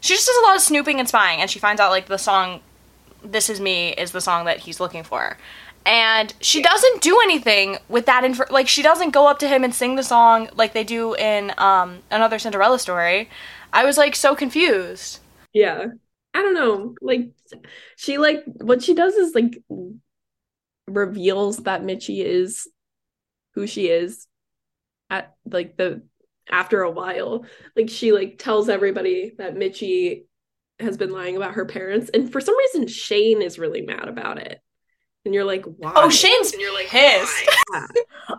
she 0.00 0.14
just 0.14 0.26
does 0.26 0.36
a 0.38 0.46
lot 0.46 0.56
of 0.56 0.62
snooping 0.62 0.98
and 0.98 1.08
spying 1.08 1.40
and 1.40 1.50
she 1.50 1.58
finds 1.58 1.80
out 1.80 1.90
like 1.90 2.06
the 2.06 2.18
song 2.18 2.60
this 3.22 3.48
is 3.48 3.60
me 3.60 3.90
is 3.90 4.10
the 4.12 4.20
song 4.20 4.44
that 4.44 4.58
he's 4.60 4.80
looking 4.80 5.02
for 5.04 5.36
and 5.86 6.34
she 6.40 6.62
doesn't 6.62 7.00
do 7.02 7.18
anything 7.22 7.78
with 7.88 8.06
that 8.06 8.24
info 8.24 8.44
like 8.50 8.68
she 8.68 8.82
doesn't 8.82 9.10
go 9.10 9.26
up 9.28 9.38
to 9.38 9.48
him 9.48 9.64
and 9.64 9.74
sing 9.74 9.96
the 9.96 10.02
song 10.02 10.48
like 10.56 10.72
they 10.72 10.84
do 10.84 11.14
in 11.14 11.52
um 11.58 12.00
another 12.10 12.38
cinderella 12.38 12.78
story 12.78 13.28
i 13.72 13.84
was 13.84 13.96
like 13.98 14.14
so 14.16 14.34
confused 14.34 15.20
Yeah. 15.52 15.86
I 16.34 16.42
don't 16.42 16.54
know. 16.54 16.94
Like 17.00 17.30
she 17.96 18.18
like 18.18 18.44
what 18.46 18.82
she 18.82 18.94
does 18.94 19.14
is 19.14 19.34
like 19.34 19.62
reveals 20.86 21.58
that 21.58 21.82
Mitchie 21.82 22.24
is 22.24 22.68
who 23.54 23.66
she 23.66 23.88
is 23.88 24.26
at 25.10 25.34
like 25.44 25.76
the 25.76 26.02
after 26.50 26.82
a 26.82 26.90
while. 26.90 27.44
Like 27.76 27.90
she 27.90 28.12
like 28.12 28.38
tells 28.38 28.68
everybody 28.68 29.32
that 29.38 29.54
Mitchie 29.54 30.24
has 30.80 30.96
been 30.96 31.10
lying 31.10 31.36
about 31.36 31.54
her 31.54 31.64
parents 31.64 32.08
and 32.14 32.30
for 32.30 32.40
some 32.40 32.56
reason 32.56 32.86
Shane 32.86 33.42
is 33.42 33.58
really 33.58 33.82
mad 33.82 34.08
about 34.08 34.38
it. 34.38 34.60
And 35.28 35.34
you're 35.34 35.44
like, 35.44 35.66
why? 35.66 35.92
oh 35.94 36.08
shane's 36.08 36.52
And 36.52 36.60
you're 36.62 36.72
like, 36.72 36.86
pissed? 36.86 37.50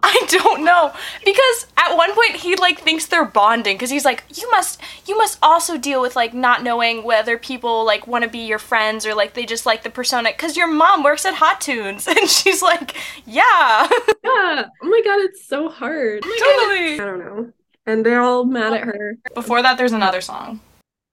I 0.02 0.26
don't 0.28 0.64
know 0.64 0.92
because 1.24 1.68
at 1.78 1.96
one 1.96 2.16
point 2.16 2.38
he 2.38 2.56
like 2.56 2.80
thinks 2.80 3.06
they're 3.06 3.26
bonding 3.26 3.76
because 3.76 3.92
he's 3.92 4.06
like 4.06 4.24
you 4.36 4.50
must 4.50 4.82
you 5.06 5.16
must 5.16 5.38
also 5.44 5.78
deal 5.78 6.02
with 6.02 6.16
like 6.16 6.34
not 6.34 6.64
knowing 6.64 7.04
whether 7.04 7.38
people 7.38 7.86
like 7.86 8.08
want 8.08 8.24
to 8.24 8.30
be 8.30 8.40
your 8.40 8.58
friends 8.58 9.06
or 9.06 9.14
like 9.14 9.36
they 9.36 9.46
just 9.46 9.68
like 9.68 9.84
the 9.84 9.90
persona 9.92 10.32
because 10.32 10.58
your 10.58 10.68
mom 10.68 11.04
works 11.04 11.26
at 11.26 11.36
Hot 11.36 11.62
Tunes 11.62 12.08
and 12.08 12.28
she's 12.28 12.64
like 12.64 12.96
yeah 13.28 13.88
Yeah. 14.24 14.66
Oh 14.82 14.88
my 14.90 15.02
god, 15.06 15.20
it's 15.22 15.46
so 15.48 15.70
hard. 15.70 16.24
Oh 16.26 16.68
totally. 16.70 16.94
I 17.00 17.06
don't 17.06 17.20
know. 17.20 17.52
And 17.86 18.04
they're 18.04 18.22
all 18.22 18.46
mad 18.46 18.74
at 18.74 18.82
her. 18.82 19.18
Before 19.36 19.62
that, 19.62 19.78
there's 19.78 19.92
another 19.94 20.22
song 20.22 20.60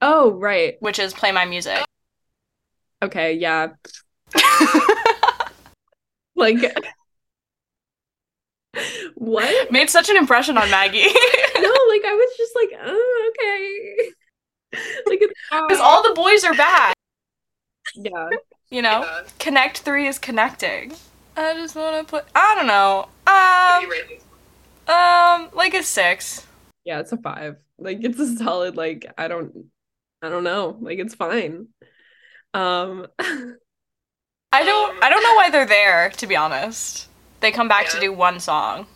Oh, 0.00 0.32
right. 0.32 0.76
which 0.80 0.98
is 0.98 1.12
"Play 1.12 1.32
My 1.32 1.44
Music." 1.44 1.84
Okay, 3.02 3.34
yeah. 3.34 3.68
Like 6.46 6.76
what? 9.14 9.72
Made 9.72 9.90
such 9.90 10.08
an 10.08 10.16
impression 10.16 10.56
on 10.58 10.70
Maggie 10.70 10.98
No, 11.04 11.70
like 11.88 12.04
I 12.04 12.12
was 12.12 12.36
just 12.36 12.54
like, 12.54 12.70
oh, 12.84 13.32
okay. 13.34 14.10
Like 15.06 15.20
because 15.20 15.80
all 15.82 16.02
the 16.02 16.14
boys 16.14 16.44
are 16.44 16.54
bad. 16.54 16.94
yeah. 17.94 18.28
You 18.70 18.82
know, 18.82 19.00
Yeah. 19.02 19.22
Connect 19.38 19.78
Three 19.78 20.06
is 20.06 20.18
connecting. 20.18 20.92
I 21.36 21.54
just 21.54 21.76
want 21.76 22.06
to 22.06 22.10
put. 22.10 22.24
I 22.34 22.54
don't 22.56 22.66
know. 22.66 23.08
What 23.24 23.80
do 23.80 23.86
you 23.86 24.18
Um, 24.88 25.42
um, 25.44 25.50
like 25.54 25.74
a 25.74 25.82
six. 25.82 26.46
Yeah, 26.84 27.00
it's 27.00 27.12
a 27.12 27.16
five. 27.16 27.56
Like 27.78 27.98
it's 28.02 28.18
a 28.18 28.36
solid, 28.36 28.76
like, 28.76 29.06
I 29.18 29.28
don't 29.28 29.66
I 30.22 30.28
don't 30.28 30.44
know. 30.44 30.76
Like 30.80 30.98
it's 30.98 31.14
fine. 31.14 31.68
Um 32.54 33.06
I 34.52 34.64
don't. 34.64 34.94
I 35.02 35.10
don't 35.10 35.22
know 35.22 35.34
why 35.34 35.50
they're 35.50 35.66
there. 35.66 36.10
To 36.18 36.26
be 36.26 36.36
honest, 36.36 37.08
they 37.40 37.52
come 37.52 37.68
back 37.68 37.88
to 37.90 38.00
do 38.00 38.12
one 38.12 38.40
song. 38.40 38.86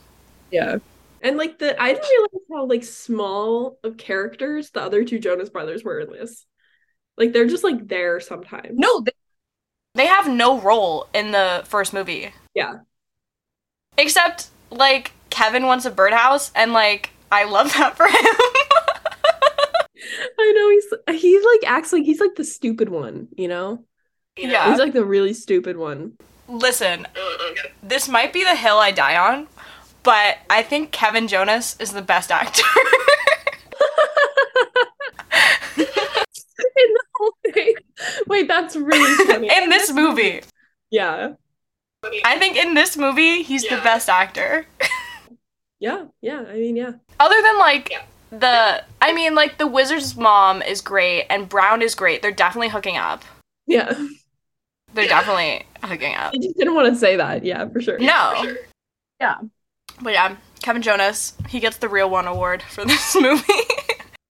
yeah. 0.51 0.77
And 1.23 1.37
like 1.37 1.59
the 1.59 1.81
I 1.81 1.93
didn't 1.93 2.09
realize 2.11 2.47
how 2.51 2.65
like 2.67 2.85
small 2.85 3.79
of 3.85 3.97
characters 3.99 4.71
the 4.71 4.81
other 4.83 5.05
two 5.05 5.19
Jonas 5.19 5.51
brothers 5.51 5.85
were 5.85 6.01
in 6.01 6.11
this. 6.13 6.47
Like 7.19 7.33
they're 7.33 7.47
just 7.47 7.65
like 7.65 7.89
there 7.89 8.21
sometimes. 8.21 8.71
No, 8.79 9.03
they, 9.03 9.13
they 9.95 10.07
have 10.07 10.29
no 10.29 10.61
role 10.61 11.09
in 11.15 11.33
the 11.33 11.63
first 11.67 11.93
movie. 11.93 12.33
Yeah. 12.55 12.79
Except 13.99 14.49
like 14.71 15.13
Kevin 15.31 15.67
wants 15.67 15.85
a 15.85 15.91
birdhouse, 15.91 16.51
and 16.55 16.73
like 16.73 17.11
I 17.31 17.45
love 17.45 17.73
that 17.75 17.97
for 17.97 18.07
him. 18.07 18.15
I 20.39 20.53
know 20.53 20.71
he's 20.71 21.21
he 21.23 21.39
like 21.39 21.71
acts 21.71 21.93
like 21.93 22.05
he's 22.05 22.21
like 22.21 22.35
the 22.37 22.45
stupid 22.45 22.89
one, 22.89 23.29
you 23.37 23.49
know? 23.49 23.85
You 24.37 24.47
know? 24.47 24.53
Yeah. 24.53 24.71
He's 24.71 24.79
like 24.79 24.93
the 24.93 25.05
really 25.05 25.35
stupid 25.35 25.77
one. 25.77 26.14
Listen, 26.49 27.07
Uh, 27.14 27.55
this 27.83 28.09
might 28.09 28.33
be 28.33 28.43
the 28.45 28.57
hill 28.57 28.79
I 28.79 28.90
die 28.90 29.16
on, 29.16 29.47
but 30.03 30.38
I 30.49 30.62
think 30.62 30.90
Kevin 30.90 31.29
Jonas 31.29 31.77
is 31.79 31.93
the 31.93 32.03
best 32.03 32.31
actor. 32.31 32.62
in 35.77 35.85
the 36.95 37.05
whole 37.16 37.33
thing. 37.53 37.75
Wait, 38.27 38.49
that's 38.49 38.77
really 38.77 39.27
funny. 39.27 39.51
in 39.55 39.69
this 39.69 39.93
movie. 39.93 40.40
yeah. 40.90 41.33
I 42.25 42.38
think 42.38 42.57
in 42.57 42.73
this 42.73 42.97
movie, 42.97 43.43
he's 43.43 43.62
the 43.62 43.77
best 43.83 44.09
actor. 44.09 44.66
Yeah. 45.83 46.05
Yeah. 46.21 46.45
I 46.47 46.57
mean, 46.57 46.77
yeah. 46.77 46.93
Other 47.19 47.40
than 47.40 47.59
like 47.59 47.90
Yeah. 47.90 48.03
the, 48.38 48.85
I 49.01 49.14
mean, 49.14 49.35
like 49.35 49.57
the 49.57 49.66
wizard's 49.66 50.14
mom 50.14 50.61
is 50.61 50.83
great 50.83 51.25
and 51.31 51.49
Brown 51.49 51.81
is 51.81 51.95
great. 51.95 52.21
They're 52.21 52.31
definitely 52.33 52.69
hooking 52.69 52.99
up. 52.99 53.23
Yeah. 53.66 53.90
They're 54.94 55.05
Yeah. 55.05 55.20
definitely 55.20 55.66
hooking 55.83 56.14
up. 56.14 56.33
I 56.35 56.38
just 56.38 56.57
didn't 56.57 56.74
want 56.74 56.92
to 56.92 56.98
say 56.98 57.16
that. 57.16 57.44
Yeah, 57.44 57.68
for 57.68 57.81
sure. 57.81 57.98
No, 57.98 58.33
for 58.40 58.44
sure. 58.48 58.57
but 60.03 60.12
yeah, 60.12 60.37
Kevin 60.62 60.83
Jonas, 60.83 61.35
he 61.48 61.61
gets 61.61 61.76
the 61.79 61.88
real 61.88 62.11
one 62.11 62.26
award 62.26 62.62
for 62.62 62.85
this 62.87 63.14
movie. 63.14 63.42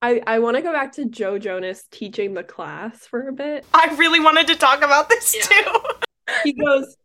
I, 0.02 0.20
I 0.26 0.38
want 0.38 0.56
to 0.56 0.62
go 0.62 0.72
back 0.72 0.92
to 0.92 1.04
Joe 1.04 1.38
Jonas 1.38 1.84
teaching 1.90 2.32
the 2.34 2.42
class 2.42 3.06
for 3.06 3.28
a 3.28 3.32
bit. 3.32 3.66
I 3.74 3.94
really 3.96 4.18
wanted 4.20 4.46
to 4.48 4.56
talk 4.56 4.78
about 4.82 5.08
this 5.08 5.34
Yeah. 5.36 5.42
too. 5.62 5.78
He 6.44 6.52
goes, 6.52 6.96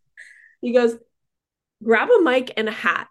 he 0.61 0.71
goes, 0.71 0.95
grab 1.83 2.09
a 2.11 2.21
mic 2.21 2.53
and 2.57 2.69
a 2.69 2.71
hat. 2.71 3.07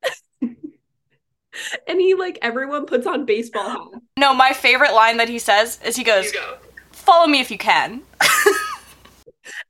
and 0.42 2.00
he 2.00 2.14
like 2.14 2.38
everyone 2.40 2.86
puts 2.86 3.06
on 3.06 3.24
baseball 3.26 3.68
hats. 3.68 4.04
No, 4.16 4.32
my 4.32 4.52
favorite 4.52 4.92
line 4.94 5.16
that 5.16 5.28
he 5.28 5.38
says 5.40 5.80
is 5.84 5.96
he 5.96 6.04
goes, 6.04 6.30
go. 6.30 6.58
"Follow 6.92 7.26
me 7.26 7.40
if 7.40 7.50
you 7.50 7.58
can." 7.58 8.02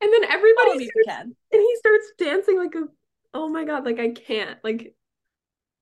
And 0.01 0.13
then 0.13 0.25
everybody 0.25 0.71
All 0.71 0.81
you 0.81 0.91
starts, 1.05 1.07
can. 1.09 1.37
and 1.53 1.61
he 1.61 1.77
starts 1.77 2.13
dancing 2.19 2.59
like 2.59 2.75
a 2.75 2.85
oh 3.35 3.49
my 3.49 3.65
god, 3.65 3.85
like 3.85 3.99
I 3.99 4.11
can't. 4.11 4.59
Like 4.65 4.95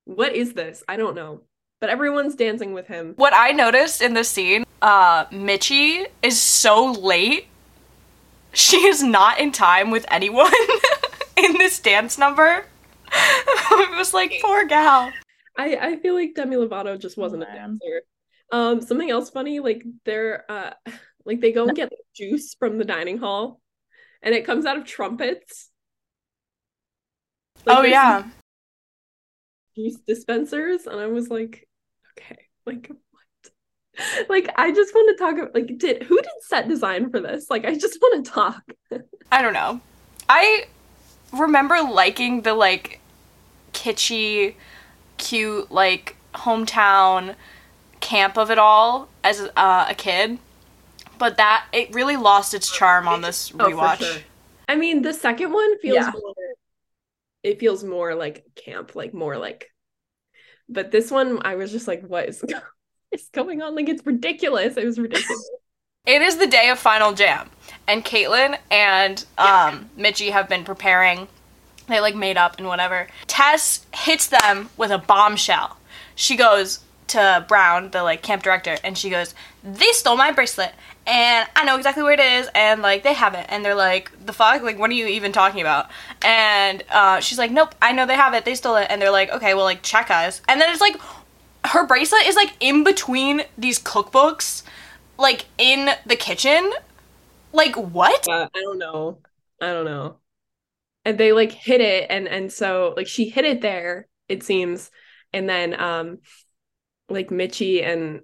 what 0.05 0.35
is 0.35 0.55
this? 0.55 0.83
I 0.89 0.97
don't 0.97 1.15
know. 1.15 1.43
But 1.81 1.91
everyone's 1.91 2.35
dancing 2.35 2.73
with 2.73 2.89
him. 2.89 3.15
What 3.17 3.33
I 3.35 3.53
noticed 3.53 4.03
in 4.03 4.15
this 4.15 4.29
scene, 4.29 4.65
uh, 4.83 5.27
Mitchie 5.27 6.07
is 6.23 6.41
so 6.41 6.91
late. 6.93 7.47
She 8.53 8.79
is 8.79 9.03
not 9.03 9.39
in 9.39 9.53
time 9.53 9.91
with 9.91 10.05
anyone 10.09 10.53
in 11.37 11.53
this 11.59 11.79
dance 11.79 12.19
number. 12.19 12.65
it 13.13 13.97
was 13.97 14.13
like, 14.13 14.41
poor 14.43 14.65
gal. 14.67 15.13
I 15.57 15.77
I 15.77 15.97
feel 15.97 16.15
like 16.15 16.35
Demi 16.35 16.57
Lovato 16.57 16.99
just 16.99 17.17
wasn't 17.17 17.43
a 17.45 17.47
dancer. 17.47 18.03
Um, 18.51 18.81
something 18.81 19.11
else 19.11 19.31
funny, 19.31 19.61
like 19.61 19.85
they're 20.05 20.51
uh 20.51 20.71
like 21.25 21.41
they 21.41 21.53
go 21.53 21.67
and 21.67 21.77
get 21.77 21.93
juice 22.17 22.55
from 22.55 22.79
the 22.79 22.85
dining 22.85 23.19
hall, 23.19 23.61
and 24.23 24.35
it 24.35 24.45
comes 24.45 24.67
out 24.67 24.77
of 24.77 24.85
trumpets. 24.85 25.71
Like, 27.67 27.79
oh 27.79 27.83
yeah. 27.83 28.25
juice 29.77 29.99
dispensers, 30.07 30.87
and 30.87 31.01
I 31.01 31.07
was 31.07 31.29
like, 31.29 31.69
okay, 32.17 32.39
like 32.67 32.91
what? 33.11 34.29
Like 34.29 34.51
I 34.57 34.73
just 34.73 34.95
want 34.95 35.17
to 35.17 35.25
talk 35.25 35.39
about 35.39 35.55
like 35.55 35.79
did 35.79 36.05
who 36.05 36.17
did 36.17 36.31
set 36.43 36.69
design 36.69 37.11
for 37.11 37.21
this? 37.21 37.51
Like 37.51 37.65
I 37.65 37.75
just 37.75 37.99
want 38.01 38.25
to 38.25 38.31
talk. 38.31 38.63
I 39.33 39.43
don't 39.43 39.55
know. 39.55 39.81
I 40.29 40.67
remember 41.33 41.81
liking 41.83 42.43
the 42.43 42.55
like 42.55 43.01
kitschy, 43.73 44.55
cute 45.17 45.71
like 45.71 46.17
hometown 46.35 47.35
camp 48.01 48.39
of 48.39 48.51
it 48.51 48.59
all 48.59 49.09
as 49.25 49.49
uh, 49.57 49.87
a 49.89 49.95
kid, 49.95 50.39
but 51.19 51.37
that 51.39 51.67
it 51.73 51.95
really 51.95 52.17
lost 52.17 52.55
its 52.55 52.71
charm 52.71 53.09
on 53.09 53.21
this 53.23 53.51
rewatch. 53.51 53.61
Oh, 53.61 53.71
for 53.71 53.77
rewatch. 53.77 53.99
sure. 54.13 54.23
I 54.69 54.77
mean, 54.77 55.03
the 55.03 55.15
second 55.15 55.53
one 55.53 55.79
feels 55.79 55.97
Yeah. 55.97 56.11
more 56.13 56.35
it 57.43 57.61
feels 57.61 57.85
more 57.85 58.15
like 58.15 58.45
camp, 58.57 58.95
like 58.95 59.15
more 59.15 59.39
like 59.39 59.71
but 60.69 60.91
this 60.91 61.11
one 61.11 61.41
I 61.45 61.55
was 61.55 61.71
just 61.73 61.89
like, 61.89 62.03
what 62.03 62.29
is 62.29 62.45
is 63.13 63.29
going 63.33 63.63
on? 63.63 63.75
Like 63.75 63.89
it's 63.89 64.05
ridiculous. 64.07 64.77
It 64.77 64.85
was 64.85 64.99
ridiculous. 64.99 65.51
It 66.07 66.23
is 66.23 66.39
the 66.39 66.47
day 66.47 66.71
of 66.71 66.79
Final 66.79 67.13
Jam, 67.13 67.51
and 67.87 68.03
Caitlin 68.03 68.57
and 68.71 69.23
um, 69.37 69.91
Mitchie 69.99 70.31
have 70.31 70.49
been 70.49 70.65
preparing. 70.65 71.29
They 71.87 72.01
like 72.01 72.15
made 72.15 72.39
up 72.39 72.57
and 72.57 72.67
whatever. 72.67 73.09
Tess 73.27 73.85
hits 73.95 74.27
them 74.27 74.71
with 74.79 74.91
a 74.91 74.97
bombshell. 74.97 75.77
She 76.15 76.35
goes 76.35 76.81
to 77.09 77.45
Brown, 77.47 77.91
the 77.91 78.03
like 78.05 78.23
camp 78.23 78.43
director, 78.43 78.79
and 78.83 78.97
she 78.97 79.11
goes, 79.11 79.35
"They 79.63 79.93
stole 79.93 80.17
my 80.17 80.33
bracelet, 80.33 80.73
and 81.09 81.49
I 81.57 81.65
know 81.65 81.77
exactly 81.77 82.03
where 82.05 82.13
it 82.13 82.21
is, 82.21 82.49
and 82.55 82.83
like 82.83 83.03
they 83.03 83.15
have 83.15 83.35
it." 83.35 83.47
And 83.49 83.65
they're 83.65 83.75
like, 83.75 84.13
"The 84.27 84.33
fuck? 84.33 84.63
Like, 84.63 84.79
what 84.79 84.91
are 84.91 84.95
you 84.95 85.07
even 85.07 85.33
talking 85.33 85.61
about?" 85.61 85.91
And 86.23 86.85
uh, 86.91 87.21
she's 87.21 87.39
like, 87.39 87.51
"Nope, 87.51 87.75
I 87.83 87.93
know 87.93 88.07
they 88.07 88.15
have 88.17 88.35
it. 88.35 88.45
They 88.45 88.55
stole 88.55 88.77
it." 88.77 88.87
And 88.91 89.01
they're 89.03 89.11
like, 89.11 89.31
"Okay, 89.31 89.55
well, 89.55 89.65
like 89.65 89.83
check 89.83 90.11
us." 90.11 90.43
And 90.49 90.61
then 90.61 90.71
it's 90.71 90.81
like, 90.81 90.97
her 91.67 91.87
bracelet 91.87 92.27
is 92.27 92.37
like 92.37 92.53
in 92.61 92.85
between 92.85 93.43
these 93.57 93.79
cookbooks 93.79 94.63
like 95.19 95.47
in 95.59 95.91
the 96.07 96.17
kitchen. 96.17 96.73
Like 97.53 97.75
what? 97.77 98.29
Uh, 98.29 98.49
I 98.55 98.61
don't 98.61 98.79
know. 98.79 99.19
I 99.61 99.73
don't 99.73 99.85
know. 99.85 100.19
And 101.05 101.19
they 101.19 101.33
like 101.33 101.53
hit 101.53 101.81
it 101.81 102.07
and 102.11 102.29
and 102.29 102.53
so 102.53 102.95
like 102.97 103.07
she 103.07 103.29
hit 103.29 103.45
it 103.45 103.61
there, 103.63 104.09
it 104.29 104.43
seems. 104.43 104.91
And 105.33 105.49
then 105.49 105.79
um 105.81 106.19
like 107.09 107.29
Mitchie 107.31 107.83
and 107.83 108.23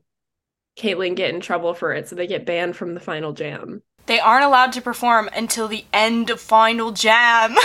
Caitlin 0.76 1.14
get 1.14 1.34
in 1.34 1.40
trouble 1.40 1.74
for 1.74 1.92
it, 1.92 2.08
so 2.08 2.16
they 2.16 2.26
get 2.26 2.46
banned 2.46 2.76
from 2.76 2.94
the 2.94 3.00
final 3.00 3.32
jam. 3.32 3.82
They 4.06 4.20
aren't 4.20 4.44
allowed 4.44 4.72
to 4.72 4.82
perform 4.82 5.30
until 5.34 5.66
the 5.66 5.84
end 5.92 6.28
of 6.28 6.40
Final 6.40 6.92
Jam. 6.92 7.56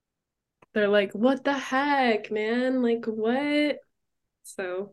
they're 0.74 0.88
like, 0.88 1.12
what 1.12 1.42
the 1.42 1.54
heck, 1.54 2.30
man? 2.30 2.82
Like, 2.82 3.06
what? 3.06 3.78
So 4.44 4.92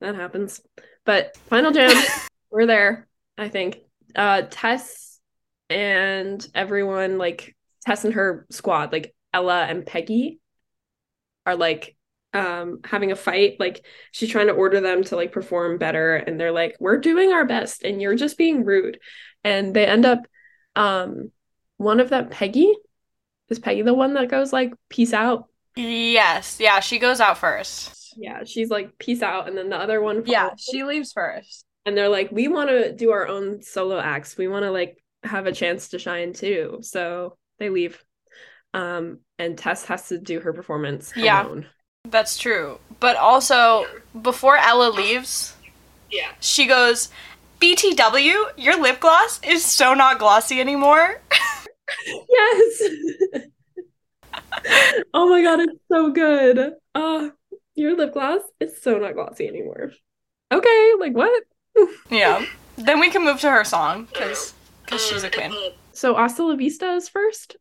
that 0.00 0.14
happens. 0.14 0.62
But 1.04 1.36
Final 1.48 1.72
Jam, 1.72 2.02
we're 2.50 2.66
there, 2.66 3.06
I 3.36 3.48
think. 3.48 3.80
Uh 4.14 4.42
Tess 4.50 5.20
and 5.68 6.46
everyone, 6.54 7.18
like 7.18 7.54
Tess 7.84 8.04
and 8.04 8.14
her 8.14 8.46
squad, 8.50 8.92
like 8.92 9.14
Ella 9.34 9.64
and 9.64 9.84
Peggy, 9.84 10.40
are 11.44 11.56
like 11.56 11.96
um 12.34 12.80
having 12.84 13.12
a 13.12 13.16
fight. 13.16 13.56
Like 13.60 13.84
she's 14.12 14.30
trying 14.30 14.46
to 14.48 14.52
order 14.54 14.80
them 14.80 15.04
to 15.04 15.16
like 15.16 15.32
perform 15.32 15.78
better, 15.78 16.16
and 16.16 16.38
they're 16.40 16.52
like, 16.52 16.76
We're 16.80 16.98
doing 16.98 17.32
our 17.32 17.44
best, 17.46 17.82
and 17.82 18.00
you're 18.00 18.14
just 18.16 18.38
being 18.38 18.64
rude. 18.64 18.98
And 19.44 19.74
they 19.74 19.86
end 19.86 20.06
up 20.06 20.20
um 20.76 21.30
one 21.76 22.00
of 22.00 22.10
them, 22.10 22.28
Peggy, 22.28 22.72
is 23.48 23.58
Peggy 23.58 23.82
the 23.82 23.94
one 23.94 24.14
that 24.14 24.28
goes 24.30 24.52
like, 24.52 24.72
peace 24.88 25.12
out? 25.12 25.46
yes, 25.76 26.58
yeah, 26.60 26.80
she 26.80 26.98
goes 26.98 27.20
out 27.20 27.38
first. 27.38 28.14
Yeah, 28.16 28.44
she's 28.44 28.68
like, 28.70 28.98
peace 28.98 29.22
out. 29.22 29.48
And 29.48 29.56
then 29.56 29.70
the 29.70 29.76
other 29.78 30.00
one, 30.00 30.22
Yeah, 30.26 30.50
she 30.58 30.84
leaves 30.84 31.12
first. 31.12 31.64
and 31.86 31.96
they're 31.96 32.08
like, 32.08 32.30
we 32.30 32.48
want 32.48 32.68
to 32.70 32.92
do 32.92 33.10
our 33.10 33.26
own 33.26 33.62
solo 33.62 33.98
acts. 33.98 34.36
We 34.36 34.48
want 34.48 34.64
to 34.64 34.70
like 34.70 35.02
have 35.24 35.46
a 35.46 35.52
chance 35.52 35.88
to 35.88 35.98
shine 35.98 36.32
too. 36.32 36.78
So 36.82 37.36
they 37.58 37.70
leave. 37.70 38.02
Um, 38.74 39.20
and 39.38 39.56
Tess 39.58 39.84
has 39.86 40.08
to 40.08 40.18
do 40.18 40.40
her 40.40 40.52
performance 40.52 41.12
Yeah. 41.16 41.44
alone. 41.44 41.66
That's 42.08 42.36
true. 42.36 42.78
But 43.00 43.16
also, 43.16 43.86
before 44.20 44.56
Ella 44.56 44.90
leaves, 44.90 45.54
Yeah. 46.10 46.32
she 46.40 46.66
goes, 46.66 47.08
BTW, 47.60 48.50
your 48.56 48.80
lip 48.80 49.00
gloss 49.00 49.40
is 49.42 49.64
so 49.64 49.94
not 49.94 50.18
glossy 50.18 50.60
anymore. 50.60 51.20
Yes. 52.28 52.82
oh 55.12 55.28
my 55.28 55.42
god, 55.42 55.60
it's 55.60 55.78
so 55.90 56.10
good. 56.10 56.72
Uh, 56.94 57.30
your 57.74 57.96
lip 57.96 58.14
gloss 58.14 58.40
is 58.60 58.80
so 58.80 58.98
not 58.98 59.12
glossy 59.14 59.46
anymore. 59.46 59.92
Okay, 60.50 60.92
like 60.98 61.12
what? 61.12 61.42
yeah. 62.10 62.44
Then 62.76 62.98
we 62.98 63.10
can 63.10 63.24
move 63.24 63.40
to 63.40 63.50
her 63.50 63.64
song, 63.64 64.06
because 64.06 64.54
because 64.84 65.04
she's 65.06 65.22
a 65.22 65.26
Um, 65.26 65.32
queen. 65.32 65.52
uh, 65.52 65.74
So 65.92 66.14
Hasta 66.14 66.44
La 66.44 66.56
Vista 66.56 66.94
is 66.94 67.08
first 67.10 67.56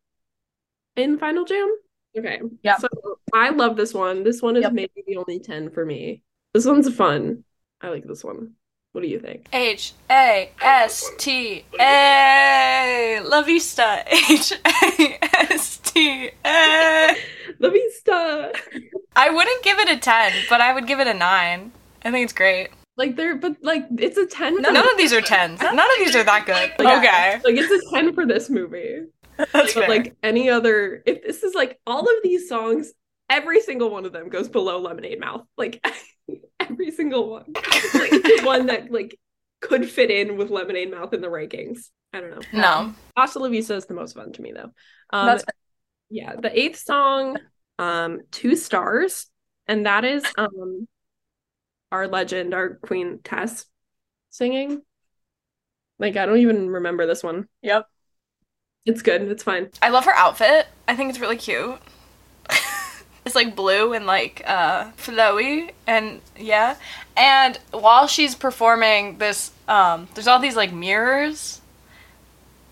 in 0.96 1.18
Final 1.18 1.44
Jam? 1.44 1.70
Okay. 2.18 2.40
Yep. 2.64 2.80
So 2.82 2.88
I 3.34 3.50
love 3.50 3.76
this 3.78 3.94
one. 3.94 4.24
This 4.24 4.42
one 4.42 4.56
is 4.58 4.64
Yep. 4.64 4.74
maybe 4.74 5.04
the 5.08 5.18
only 5.18 5.40
10 5.40 5.70
for 5.70 5.86
me. 5.86 6.22
This 6.54 6.66
one's 6.66 6.94
fun. 6.94 7.44
I 7.82 7.90
like 7.90 8.06
this 8.06 8.24
one. 8.24 8.54
What 8.92 9.02
do 9.02 9.08
you 9.08 9.20
think? 9.20 9.48
H 9.54 9.94
A 10.10 10.52
S 10.62 11.10
T 11.18 11.64
A 11.80 13.22
La 13.24 13.42
Vista. 13.42 14.04
H 14.08 14.52
A 14.66 15.18
S 15.52 15.78
T 15.78 16.30
A. 16.46 17.16
La 17.60 17.70
Vista. 17.70 18.52
I 19.16 19.30
wouldn't 19.30 19.64
give 19.64 19.80
it 19.80 19.90
a 19.90 19.98
10, 19.98 20.32
but 20.50 20.60
I 20.62 20.74
would 20.74 20.88
give 20.88 21.00
it 21.00 21.08
a 21.08 21.14
9. 21.14 21.72
I 22.04 22.12
think 22.12 22.24
it's 22.26 22.34
great. 22.34 22.70
Like 22.98 23.16
they're 23.16 23.36
but 23.38 23.56
like 23.62 23.86
it's 23.98 24.18
a 24.18 24.26
10 24.28 24.56
for 24.58 24.62
None 24.62 24.76
of 24.78 24.98
these 24.98 25.14
are 25.14 25.22
10s. 25.22 25.62
None 25.62 25.80
of 25.80 25.88
these 26.00 26.16
are 26.16 26.24
that 26.26 26.46
good. 26.46 26.84
Like, 26.86 26.98
Okay. 26.98 27.40
Like 27.46 27.56
it's 27.58 27.72
a 27.72 27.96
10 27.96 28.14
for 28.14 28.26
this 28.26 28.50
movie. 28.50 29.04
That's 29.54 29.74
But 29.74 29.86
fair. 29.86 29.90
like 29.90 30.16
any 30.24 30.50
other 30.50 31.02
if 31.06 31.24
this 31.24 31.44
is 31.44 31.54
like 31.56 31.80
all 31.86 32.02
of 32.04 32.24
these 32.24 32.48
songs, 32.50 32.92
every 33.30 33.62
single 33.62 33.90
one 33.90 34.06
of 34.06 34.12
them 34.14 34.30
goes 34.30 34.50
below 34.50 34.80
Lemonade 34.80 35.20
Mouth. 35.20 35.46
Like 35.58 35.84
every 36.60 36.92
single 36.92 37.30
one. 37.30 37.46
Like 37.94 38.12
the 38.12 38.42
one 38.44 38.68
that 38.68 38.92
like 38.92 39.18
could 39.62 39.90
fit 39.90 40.12
in 40.12 40.38
with 40.38 40.50
Lemonade 40.50 40.92
Mouth 40.92 41.14
in 41.14 41.22
the 41.22 41.28
rankings. 41.28 41.90
I 42.14 42.20
don't 42.20 42.32
know. 42.32 42.60
no. 42.60 42.94
Hasta 43.18 43.40
La 43.40 43.48
Vista 43.50 43.76
is 43.76 43.86
the 43.86 43.94
most 43.94 44.16
fun 44.16 44.32
to 44.34 44.42
me 44.42 44.52
though. 44.52 44.72
Um, 45.12 45.26
That's 45.28 45.44
yeah, 46.10 46.36
the 46.36 46.58
eighth 46.58 46.80
song, 46.80 47.38
um, 47.80 48.20
two 48.32 48.56
stars, 48.56 49.28
and 49.68 49.86
that 49.86 50.04
is 50.04 50.26
um 50.38 50.88
our 51.92 52.08
legend, 52.08 52.54
our 52.54 52.76
queen 52.76 53.20
Tess 53.24 53.66
singing. 54.30 54.82
Like 56.00 56.18
I 56.18 56.26
don't 56.26 56.40
even 56.40 56.70
remember 56.70 57.06
this 57.06 57.24
one. 57.24 57.48
Yep. 57.62 57.86
It's 58.86 59.02
good. 59.02 59.22
It's 59.24 59.44
fine. 59.44 59.70
I 59.82 59.90
love 59.90 60.06
her 60.06 60.14
outfit. 60.16 60.68
I 60.88 60.96
think 60.96 61.10
it's 61.10 61.20
really 61.20 61.38
cute. 61.38 61.80
it's 63.26 63.36
like 63.36 63.56
blue 63.56 63.94
and 63.94 64.06
like 64.06 64.42
uh 64.46 64.92
flowy 64.94 65.72
and 65.88 66.22
yeah. 66.38 66.76
And 67.16 67.58
while 67.72 68.08
she's 68.08 68.36
performing 68.36 69.18
this 69.20 69.52
um 69.68 70.08
there's 70.16 70.28
all 70.28 70.40
these 70.40 70.56
like 70.56 70.74
mirrors. 70.74 71.62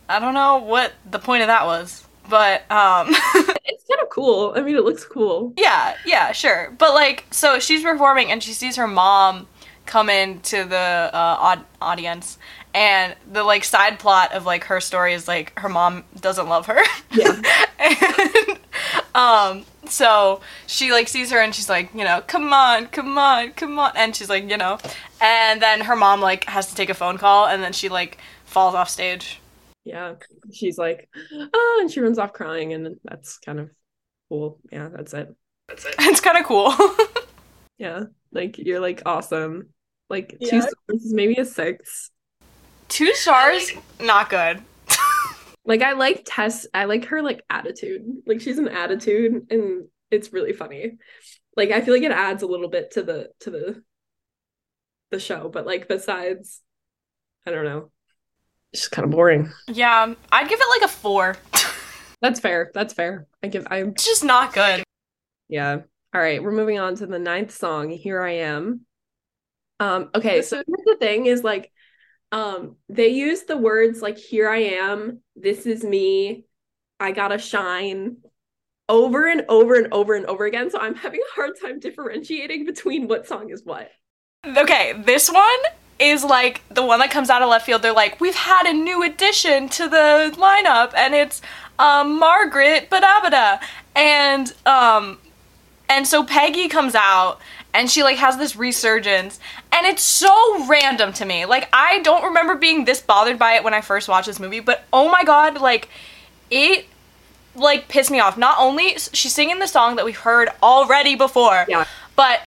I 0.08 0.20
don't 0.20 0.34
know 0.34 0.58
what 0.58 0.94
the 1.10 1.20
point 1.20 1.42
of 1.44 1.48
that 1.48 1.66
was, 1.66 2.06
but 2.28 2.70
um 2.72 3.10
It's 3.66 3.84
kind 3.88 4.02
of 4.02 4.10
cool. 4.10 4.54
I 4.56 4.62
mean, 4.62 4.76
it 4.76 4.84
looks 4.84 5.06
cool. 5.06 5.54
yeah, 5.58 5.96
yeah, 6.06 6.32
sure. 6.32 6.74
But 6.78 6.94
like 6.94 7.26
so 7.32 7.60
she's 7.60 7.84
performing 7.84 8.32
and 8.32 8.42
she 8.42 8.54
sees 8.54 8.76
her 8.78 8.88
mom 8.88 9.48
come 9.86 10.10
into 10.10 10.66
the 10.66 11.10
uh, 11.14 11.38
aud- 11.40 11.66
audience 11.82 12.38
and 12.74 13.16
the 13.32 13.44
like 13.44 13.64
side 13.64 14.00
plot 14.00 14.34
of 14.34 14.46
like 14.46 14.66
her 14.66 14.80
story 14.82 15.14
is 15.14 15.28
like 15.28 15.58
her 15.60 15.70
mom 15.70 16.04
doesn't 16.20 16.48
love 16.48 16.68
her. 16.68 16.80
Yeah. 17.12 17.42
and 17.80 18.60
um 19.16 19.66
so 19.86 20.42
she 20.68 20.92
like 20.92 21.08
sees 21.08 21.32
her 21.32 21.40
and 21.40 21.54
she's 21.56 21.70
like 21.70 21.94
you 21.94 22.04
know 22.04 22.22
come 22.28 22.54
on 22.54 22.86
come 22.88 23.18
on 23.18 23.52
come 23.54 23.80
on 23.80 23.92
and 23.96 24.16
she's 24.16 24.30
like 24.30 24.48
you 24.50 24.58
know 24.58 24.78
and 25.22 25.62
then 25.62 25.82
her 25.82 25.96
mom 25.96 26.22
like 26.22 26.46
has 26.46 26.68
to 26.68 26.76
take 26.76 26.90
a 26.90 26.94
phone 26.94 27.18
call 27.18 27.48
and 27.48 27.64
then 27.64 27.74
she 27.74 27.90
like 27.90 28.18
falls 28.46 28.76
off 28.76 28.90
stage 28.90 29.42
Yeah. 29.86 30.16
She's 30.52 30.78
like, 30.78 31.10
oh, 31.34 31.78
and 31.82 31.90
she 31.92 32.00
runs 32.02 32.20
off 32.20 32.34
crying, 32.34 32.74
and 32.74 32.98
that's 33.04 33.40
kind 33.40 33.60
of 33.60 33.70
cool. 34.30 34.60
Yeah, 34.72 34.90
that's 34.90 35.14
it. 35.14 35.34
That's 35.68 35.86
it. 35.86 35.96
It's 36.00 36.22
kind 36.22 36.38
of 36.38 36.46
cool. 36.46 36.74
Yeah. 37.78 38.06
Like 38.32 38.58
you're 38.58 38.80
like 38.82 39.02
awesome. 39.06 39.70
Like 40.10 40.38
two 40.44 40.58
Yeah. 40.58 40.62
stars 40.62 41.04
is 41.06 41.14
maybe 41.14 41.36
a 41.36 41.46
six. 41.46 42.12
Two 42.90 43.14
stars, 43.14 43.72
not 44.00 44.30
good. 44.30 44.62
Like 45.66 45.84
I 45.84 45.92
like 45.92 46.24
Tess, 46.26 46.66
I 46.74 46.86
like 46.86 47.06
her 47.06 47.22
like 47.22 47.44
attitude. 47.48 48.02
Like 48.26 48.42
she's 48.42 48.58
an 48.58 48.70
attitude 48.70 49.46
and 49.52 49.88
it's 50.10 50.34
really 50.34 50.52
funny. 50.52 50.98
Like 51.56 51.70
I 51.70 51.82
feel 51.82 51.94
like 51.94 52.02
it 52.02 52.12
adds 52.12 52.42
a 52.42 52.48
little 52.48 52.70
bit 52.70 52.92
to 52.92 53.04
the 53.04 53.30
to 53.42 53.52
the 53.52 53.84
the 55.12 55.20
show, 55.20 55.48
but 55.48 55.68
like 55.68 55.88
besides 55.88 56.62
I 57.46 57.52
don't 57.52 57.66
know. 57.66 57.92
It's 58.74 58.82
just 58.82 58.92
kind 58.92 59.06
of 59.06 59.12
boring. 59.12 59.52
Yeah, 59.68 60.12
I'd 60.32 60.50
give 60.50 60.60
it 60.60 60.82
like 60.82 60.90
a 60.90 60.92
four. 60.92 61.36
That's 62.22 62.40
fair. 62.40 62.72
That's 62.74 62.94
fair. 62.94 63.28
I 63.44 63.48
give 63.48 63.68
I 63.70 63.84
It's 63.84 64.06
just 64.06 64.24
not 64.24 64.54
good. 64.54 64.84
Yeah. 65.50 65.82
All 66.16 66.22
right, 66.22 66.42
we're 66.42 66.52
moving 66.52 66.80
on 66.80 66.96
to 66.96 67.06
the 67.06 67.20
ninth 67.20 67.52
song, 67.52 67.92
Here 67.92 68.24
I 68.24 68.38
Am. 68.38 68.88
Um, 69.80 70.10
okay, 70.16 70.42
so 70.42 70.56
here's 70.56 70.86
the 70.86 70.98
thing 71.00 71.28
is 71.28 71.44
like 71.44 71.72
um 72.32 72.76
they 72.88 73.10
use 73.10 73.44
the 73.44 73.58
words 73.58 74.02
like 74.02 74.18
here 74.18 74.50
I 74.50 74.58
am, 74.58 75.22
this 75.36 75.66
is 75.66 75.84
me, 75.84 76.46
I 77.00 77.12
gotta 77.12 77.38
shine 77.38 78.18
over 78.90 79.28
and 79.28 79.46
over 79.48 79.76
and 79.76 79.94
over 79.94 80.16
and 80.16 80.26
over 80.26 80.46
again. 80.46 80.70
So 80.70 80.80
I'm 80.80 80.96
having 80.96 81.22
a 81.22 81.36
hard 81.36 81.52
time 81.62 81.80
differentiating 81.80 82.66
between 82.66 83.08
what 83.08 83.28
song 83.28 83.52
is 83.52 83.64
what. 83.64 83.92
Okay, 84.46 85.02
this 85.06 85.30
one 85.30 85.60
is 86.00 86.24
like 86.24 86.62
the 86.74 86.84
one 86.84 87.00
that 87.00 87.12
comes 87.12 87.30
out 87.30 87.42
of 87.42 87.50
left 87.50 87.66
field. 87.66 87.82
They're 87.82 87.94
like, 87.94 88.20
we've 88.20 88.36
had 88.36 88.66
a 88.66 88.74
new 88.74 89.04
addition 89.04 89.70
to 89.70 89.88
the 89.88 90.34
lineup, 90.38 90.94
and 90.96 91.14
it's 91.14 91.42
um, 91.78 92.18
Margaret 92.18 92.90
Badabada. 92.90 93.62
And 93.96 94.54
um, 94.66 95.20
and 95.90 96.08
so 96.08 96.24
Peggy 96.24 96.68
comes 96.68 96.96
out 96.96 97.40
and 97.74 97.90
she 97.90 98.04
like 98.04 98.18
has 98.18 98.38
this 98.38 98.56
resurgence, 98.56 99.40
and 99.72 99.86
it's 99.86 100.02
so 100.04 100.66
random 100.68 101.14
to 101.14 101.26
me. 101.26 101.46
Like 101.46 101.70
I 101.74 102.00
don't 102.00 102.24
remember 102.24 102.56
being 102.56 102.86
this 102.86 103.02
bothered 103.02 103.38
by 103.40 103.54
it 103.54 103.64
when 103.64 103.74
I 103.74 103.82
first 103.82 104.08
watched 104.08 104.28
this 104.28 104.40
movie, 104.40 104.60
but 104.60 104.84
oh 104.92 105.10
my 105.10 105.24
god, 105.24 105.60
like 105.62 105.90
it 106.50 106.86
like 107.56 107.88
pissed 107.88 108.12
me 108.12 108.20
off. 108.20 108.38
Not 108.38 108.58
only 108.60 108.96
she's 109.14 109.34
singing 109.34 109.60
the 109.60 109.68
song 109.68 109.96
that 109.98 110.06
we've 110.06 110.18
heard 110.18 110.50
already 110.64 111.16
before, 111.16 111.66
Yeah. 111.68 111.86
but 112.16 112.42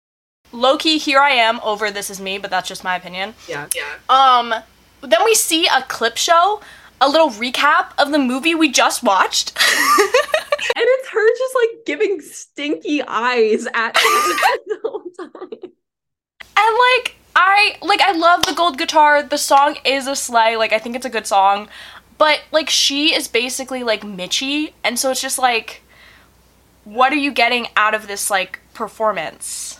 low 0.52 0.78
key 0.78 0.98
here 0.98 1.20
I 1.20 1.32
am 1.32 1.60
over 1.64 1.90
This 1.92 2.10
Is 2.10 2.20
Me, 2.22 2.38
but 2.38 2.50
that's 2.52 2.68
just 2.68 2.84
my 2.84 2.96
opinion. 2.96 3.34
Yeah. 3.48 3.68
Yeah. 3.76 3.96
Um, 4.10 4.54
then 5.02 5.20
we 5.26 5.34
see 5.36 5.68
a 5.68 5.82
clip 5.84 6.18
show, 6.18 6.62
a 7.02 7.08
little 7.10 7.30
recap 7.30 7.92
of 7.98 8.12
the 8.12 8.20
movie 8.20 8.54
we 8.56 8.70
just 8.72 9.04
watched. 9.04 9.58
And 10.76 10.86
her 11.12 11.38
just 11.38 11.56
like 11.56 11.86
giving 11.86 12.22
stinky 12.22 13.02
eyes 13.04 13.68
at 13.74 13.94
the 14.66 14.80
whole 14.84 15.04
time. 15.18 15.50
and 15.62 15.72
like 16.98 17.16
I 17.36 17.78
like 17.82 18.02
I 18.02 18.12
love 18.12 18.46
the 18.46 18.54
gold 18.54 18.78
guitar. 18.78 19.24
The 19.24 19.38
song 19.38 19.78
is 19.86 20.08
a 20.08 20.16
sleigh. 20.16 20.56
Like 20.58 20.74
I 20.74 20.80
think 20.80 20.96
it's 20.96 21.06
a 21.06 21.10
good 21.10 21.28
song. 21.28 21.70
But 22.18 22.42
like 22.52 22.70
she 22.70 23.16
is 23.16 23.28
basically 23.28 23.84
like 23.84 24.02
Mitchie, 24.02 24.74
and 24.84 25.00
so 25.00 25.12
it's 25.12 25.22
just 25.22 25.40
like 25.40 25.82
what 26.84 27.14
are 27.14 27.18
you 27.18 27.32
getting 27.32 27.68
out 27.76 27.94
of 27.94 28.08
this 28.08 28.30
like 28.30 28.60
performance? 28.74 29.80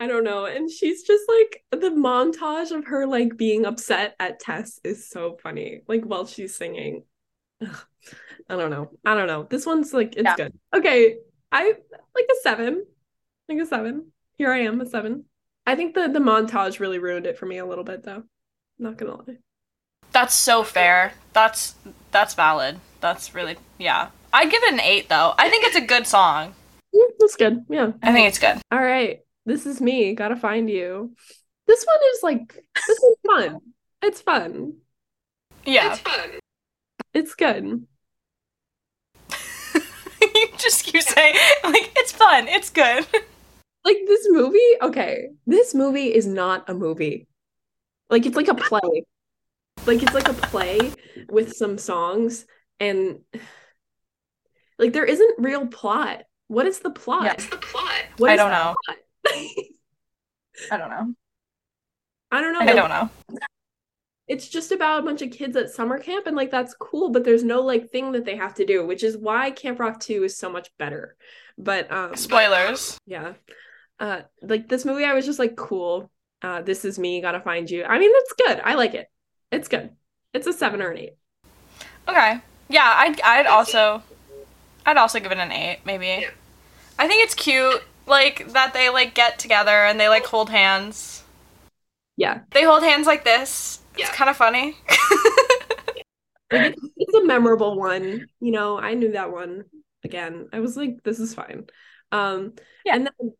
I 0.00 0.08
don't 0.08 0.24
know. 0.24 0.46
And 0.46 0.68
she's 0.68 1.04
just 1.04 1.22
like 1.28 1.62
the 1.70 1.90
montage 1.90 2.72
of 2.72 2.86
her 2.86 3.06
like 3.06 3.36
being 3.36 3.64
upset 3.64 4.16
at 4.18 4.40
Tess 4.40 4.80
is 4.82 5.08
so 5.08 5.38
funny. 5.42 5.82
Like 5.86 6.02
while 6.02 6.26
she's 6.26 6.56
singing. 6.56 7.04
Ugh. 7.64 7.86
I 8.52 8.56
don't 8.56 8.70
know. 8.70 8.90
I 9.04 9.14
don't 9.14 9.26
know. 9.26 9.44
This 9.48 9.64
one's 9.64 9.94
like 9.94 10.14
it's 10.14 10.24
Yeah. 10.24 10.36
good. 10.36 10.52
Okay. 10.74 11.16
I 11.50 11.64
like 12.14 12.26
a 12.30 12.34
seven. 12.42 12.84
Like 13.48 13.58
a 13.58 13.66
seven. 13.66 14.12
Here 14.36 14.52
I 14.52 14.58
am, 14.60 14.80
a 14.80 14.86
seven. 14.86 15.24
I 15.66 15.74
think 15.74 15.94
the 15.94 16.08
the 16.08 16.18
montage 16.18 16.78
really 16.78 16.98
ruined 16.98 17.26
it 17.26 17.38
for 17.38 17.46
me 17.46 17.58
a 17.58 17.66
little 17.66 17.84
bit 17.84 18.04
though. 18.04 18.24
Not 18.78 18.98
gonna 18.98 19.16
lie. 19.16 19.38
That's 20.12 20.34
so 20.34 20.62
fair. 20.62 21.14
That's 21.32 21.74
that's 22.10 22.34
valid. 22.34 22.78
That's 23.00 23.34
really 23.34 23.56
yeah. 23.78 24.08
I'd 24.34 24.50
give 24.50 24.62
it 24.64 24.72
an 24.74 24.80
eight 24.80 25.08
though. 25.08 25.32
I 25.38 25.48
think 25.48 25.64
it's 25.64 25.76
a 25.76 25.80
good 25.80 26.06
song. 26.06 26.54
That's 27.18 27.36
good. 27.36 27.64
Yeah. 27.70 27.92
I 28.02 28.12
think 28.12 28.28
it's 28.28 28.38
good. 28.38 28.60
All 28.70 28.82
right. 28.82 29.20
This 29.46 29.64
is 29.64 29.80
me. 29.80 30.14
Gotta 30.14 30.36
find 30.36 30.68
you. 30.68 31.14
This 31.66 31.84
one 31.84 31.98
is 32.14 32.22
like 32.22 32.64
this 32.86 32.98
is 32.98 33.16
fun. 33.26 33.58
It's 34.04 34.20
fun. 34.20 34.78
Yeah. 35.64 35.92
It's 35.92 36.00
fun. 36.00 36.30
It's 37.14 37.34
good. 37.36 37.86
You 40.42 40.48
just 40.58 40.84
keep 40.84 41.02
saying 41.02 41.34
like 41.64 41.92
it's 41.96 42.12
fun, 42.12 42.48
it's 42.48 42.70
good. 42.70 43.06
like 43.84 43.98
this 44.06 44.26
movie 44.30 44.72
okay 44.82 45.28
this 45.46 45.74
movie 45.74 46.14
is 46.14 46.26
not 46.26 46.68
a 46.68 46.74
movie 46.74 47.26
like 48.10 48.26
it's 48.26 48.36
like 48.36 48.48
a 48.48 48.54
play 48.54 49.04
like 49.86 50.02
it's 50.02 50.14
like 50.14 50.28
a 50.28 50.34
play 50.34 50.92
with 51.28 51.52
some 51.54 51.76
songs 51.78 52.46
and 52.78 53.20
like 54.78 54.92
there 54.92 55.04
isn't 55.04 55.34
real 55.38 55.66
plot 55.66 56.22
what 56.46 56.66
is 56.66 56.80
the 56.80 56.90
plot 56.90 57.24
Yeah. 57.24 57.30
What's 57.32 57.46
the 57.46 57.56
plot? 57.56 57.92
What 58.18 58.30
I 58.30 58.34
is 58.34 58.38
don't 58.38 58.50
know. 58.50 58.74
I 60.70 60.76
don't 60.76 60.90
know. 60.90 61.14
i 62.30 62.40
don't 62.40 62.52
know 62.52 62.60
I 62.60 62.66
don't 62.66 62.88
know. 62.88 63.10
It's 64.32 64.48
just 64.48 64.72
about 64.72 65.00
a 65.00 65.02
bunch 65.02 65.22
of 65.22 65.30
kids 65.30 65.56
at 65.56 65.70
summer 65.70 65.98
camp 65.98 66.26
and 66.26 66.36
like 66.36 66.50
that's 66.50 66.74
cool 66.74 67.10
but 67.10 67.24
there's 67.24 67.44
no 67.44 67.60
like 67.60 67.90
thing 67.90 68.12
that 68.12 68.24
they 68.24 68.36
have 68.36 68.54
to 68.54 68.64
do 68.66 68.86
which 68.86 69.02
is 69.04 69.16
why 69.16 69.50
camp 69.50 69.78
rock 69.80 70.00
2 70.00 70.24
is 70.24 70.36
so 70.36 70.50
much 70.50 70.68
better 70.78 71.16
but 71.58 71.90
um 71.92 72.16
Spoilers. 72.16 72.98
yeah 73.06 73.34
uh 74.00 74.22
like 74.42 74.68
this 74.68 74.84
movie 74.84 75.04
i 75.04 75.14
was 75.14 75.26
just 75.26 75.38
like 75.38 75.56
cool 75.56 76.10
uh 76.42 76.62
this 76.62 76.84
is 76.84 76.98
me 76.98 77.20
gotta 77.20 77.40
find 77.40 77.70
you 77.70 77.84
i 77.84 77.98
mean 77.98 78.10
it's 78.14 78.32
good 78.32 78.60
i 78.64 78.74
like 78.74 78.94
it 78.94 79.08
it's 79.50 79.68
good 79.68 79.90
it's 80.32 80.46
a 80.46 80.52
seven 80.52 80.80
or 80.82 80.90
an 80.90 80.98
eight 80.98 81.16
Okay. 82.08 82.40
Yeah, 82.68 82.92
I'd 82.96 83.20
I'd 83.20 83.46
also 83.46 84.02
I'd 84.84 84.96
also 84.96 85.20
give 85.20 85.30
it 85.30 85.38
an 85.38 85.52
eight, 85.52 85.80
maybe. 85.84 86.06
Yeah. 86.22 86.30
I 86.98 87.06
think 87.06 87.22
it's 87.24 87.34
cute, 87.34 87.82
like 88.06 88.52
that 88.52 88.74
they 88.74 88.88
like 88.90 89.14
get 89.14 89.38
together 89.38 89.70
and 89.86 90.00
they 90.00 90.08
like 90.08 90.24
hold 90.26 90.50
hands. 90.50 91.22
yeah 92.16 92.40
They 92.50 92.64
hold 92.64 92.82
hands 92.82 93.06
like 93.06 93.24
this. 93.24 93.80
It's 93.96 94.10
kind 94.10 94.30
of 94.30 94.36
funny. 94.36 94.76
it's, 96.50 96.80
it's 96.96 97.14
a 97.14 97.24
memorable 97.24 97.78
one. 97.78 98.26
You 98.40 98.52
know 98.52 98.78
i 98.78 98.94
knew 98.94 99.12
that 99.12 99.32
one 99.32 99.64
again. 100.04 100.48
I 100.52 100.60
was 100.60 100.76
like 100.76 101.02
this 101.02 101.18
is 101.18 101.34
fine. 101.34 101.64
Um 102.10 102.54
Yeah. 102.84 102.96
and 102.96 103.06
then 103.06 103.32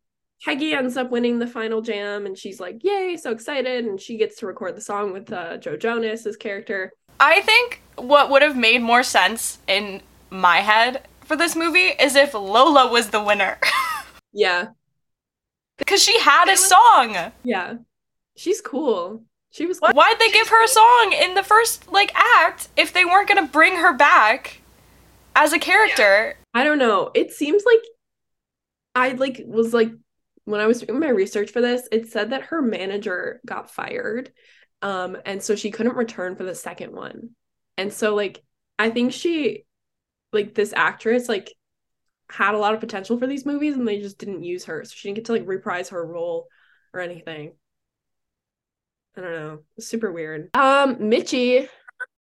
Peggy 0.44 0.74
ends 0.74 0.96
up 0.96 1.10
winning 1.10 1.38
the 1.38 1.46
final 1.46 1.80
jam 1.82 2.26
and 2.26 2.36
she's 2.36 2.58
like 2.60 2.82
yay 2.82 3.16
so 3.16 3.30
excited. 3.30 3.84
And 3.84 4.00
she 4.00 4.16
gets 4.18 4.36
to 4.38 4.46
record 4.46 4.76
the 4.76 4.80
song 4.80 5.12
with 5.12 5.32
uh, 5.32 5.56
joe 5.58 5.76
jonas's 5.76 6.36
character. 6.36 6.92
I 7.20 7.40
think 7.42 7.82
what 7.96 8.30
would 8.30 8.42
have 8.42 8.56
made 8.56 8.82
more 8.82 9.02
sense 9.02 9.58
in 9.68 10.02
my 10.30 10.56
head 10.58 11.06
for 11.24 11.36
this 11.36 11.54
movie 11.54 11.88
is 12.00 12.16
if 12.16 12.34
Lola 12.34 12.90
was 12.90 13.10
the 13.10 13.22
winner. 13.22 13.58
yeah. 14.32 14.68
Because 15.78 16.02
she 16.02 16.18
had 16.18 16.48
a 16.48 16.56
song. 16.56 17.32
yeah. 17.44 17.74
She's 18.36 18.60
cool 18.60 19.22
she 19.52 19.66
was 19.66 19.78
Why- 19.78 19.92
Why'd 19.92 20.18
they 20.18 20.30
give 20.30 20.48
her 20.48 20.64
a 20.64 20.68
song 20.68 21.14
in 21.20 21.34
the 21.34 21.42
first 21.42 21.92
like 21.92 22.12
act 22.14 22.68
if 22.76 22.92
they 22.92 23.04
weren't 23.04 23.28
gonna 23.28 23.46
bring 23.46 23.76
her 23.76 23.92
back 23.92 24.60
as 25.36 25.52
a 25.52 25.58
character? 25.58 26.36
I 26.54 26.64
don't 26.64 26.78
know. 26.78 27.10
It 27.14 27.32
seems 27.32 27.62
like 27.64 27.82
I 28.94 29.12
like 29.12 29.42
was 29.46 29.72
like 29.72 29.92
when 30.44 30.60
I 30.60 30.66
was 30.66 30.80
doing 30.80 30.98
my 30.98 31.08
research 31.10 31.50
for 31.50 31.60
this, 31.60 31.86
it 31.92 32.08
said 32.10 32.30
that 32.30 32.44
her 32.44 32.60
manager 32.60 33.40
got 33.46 33.70
fired. 33.70 34.32
Um 34.80 35.18
and 35.24 35.42
so 35.42 35.54
she 35.54 35.70
couldn't 35.70 35.96
return 35.96 36.34
for 36.34 36.44
the 36.44 36.54
second 36.54 36.92
one. 36.92 37.30
And 37.76 37.92
so 37.92 38.14
like 38.14 38.42
I 38.78 38.90
think 38.90 39.12
she 39.12 39.64
like 40.32 40.54
this 40.54 40.72
actress 40.72 41.28
like 41.28 41.54
had 42.30 42.54
a 42.54 42.58
lot 42.58 42.72
of 42.72 42.80
potential 42.80 43.18
for 43.18 43.26
these 43.26 43.44
movies 43.44 43.76
and 43.76 43.86
they 43.86 44.00
just 44.00 44.16
didn't 44.16 44.42
use 44.42 44.64
her. 44.64 44.82
So 44.84 44.92
she 44.96 45.08
didn't 45.08 45.16
get 45.16 45.24
to 45.26 45.32
like 45.32 45.46
reprise 45.46 45.90
her 45.90 46.04
role 46.04 46.48
or 46.94 47.00
anything. 47.00 47.52
I 49.16 49.20
don't 49.20 49.32
know. 49.32 49.58
Super 49.78 50.12
weird. 50.12 50.50
Um 50.54 50.96
Mitchie 50.96 51.68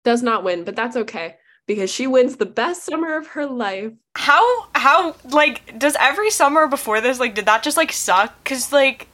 does 0.04 0.22
not 0.22 0.44
win, 0.44 0.64
but 0.64 0.76
that's 0.76 0.96
okay 0.96 1.36
because 1.66 1.90
she 1.90 2.06
wins 2.06 2.36
the 2.36 2.46
best 2.46 2.84
summer 2.84 3.16
of 3.16 3.28
her 3.28 3.46
life. 3.46 3.92
How 4.16 4.66
how 4.74 5.16
like 5.24 5.78
does 5.78 5.96
every 5.98 6.30
summer 6.30 6.68
before 6.68 7.00
this 7.00 7.18
like 7.18 7.34
did 7.34 7.46
that 7.46 7.62
just 7.62 7.76
like 7.76 7.92
suck? 7.92 8.32
Cause 8.44 8.72
like 8.72 9.08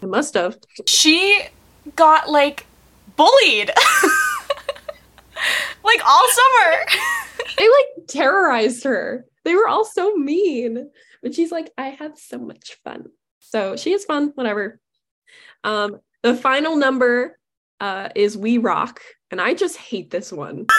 It 0.00 0.08
must 0.08 0.34
have. 0.34 0.56
she 0.86 1.42
got 1.96 2.30
like 2.30 2.66
bullied 3.16 3.70
like 5.84 6.00
all 6.06 6.24
summer. 6.30 6.86
They 7.58 7.68
like 7.68 8.06
terrorized 8.08 8.84
her. 8.84 9.26
They 9.44 9.54
were 9.54 9.68
all 9.68 9.84
so 9.84 10.14
mean. 10.14 10.90
But 11.22 11.34
she's 11.34 11.52
like, 11.52 11.70
I 11.76 11.88
had 11.88 12.18
so 12.18 12.38
much 12.38 12.78
fun. 12.84 13.06
So 13.40 13.76
she 13.76 13.92
is 13.92 14.04
fun, 14.04 14.32
whatever. 14.34 14.80
Um, 15.62 16.00
the 16.22 16.34
final 16.34 16.76
number 16.76 17.38
uh 17.80 18.08
is 18.14 18.36
We 18.36 18.58
Rock, 18.58 19.00
and 19.30 19.40
I 19.40 19.54
just 19.54 19.76
hate 19.76 20.10
this 20.10 20.32
one. 20.32 20.66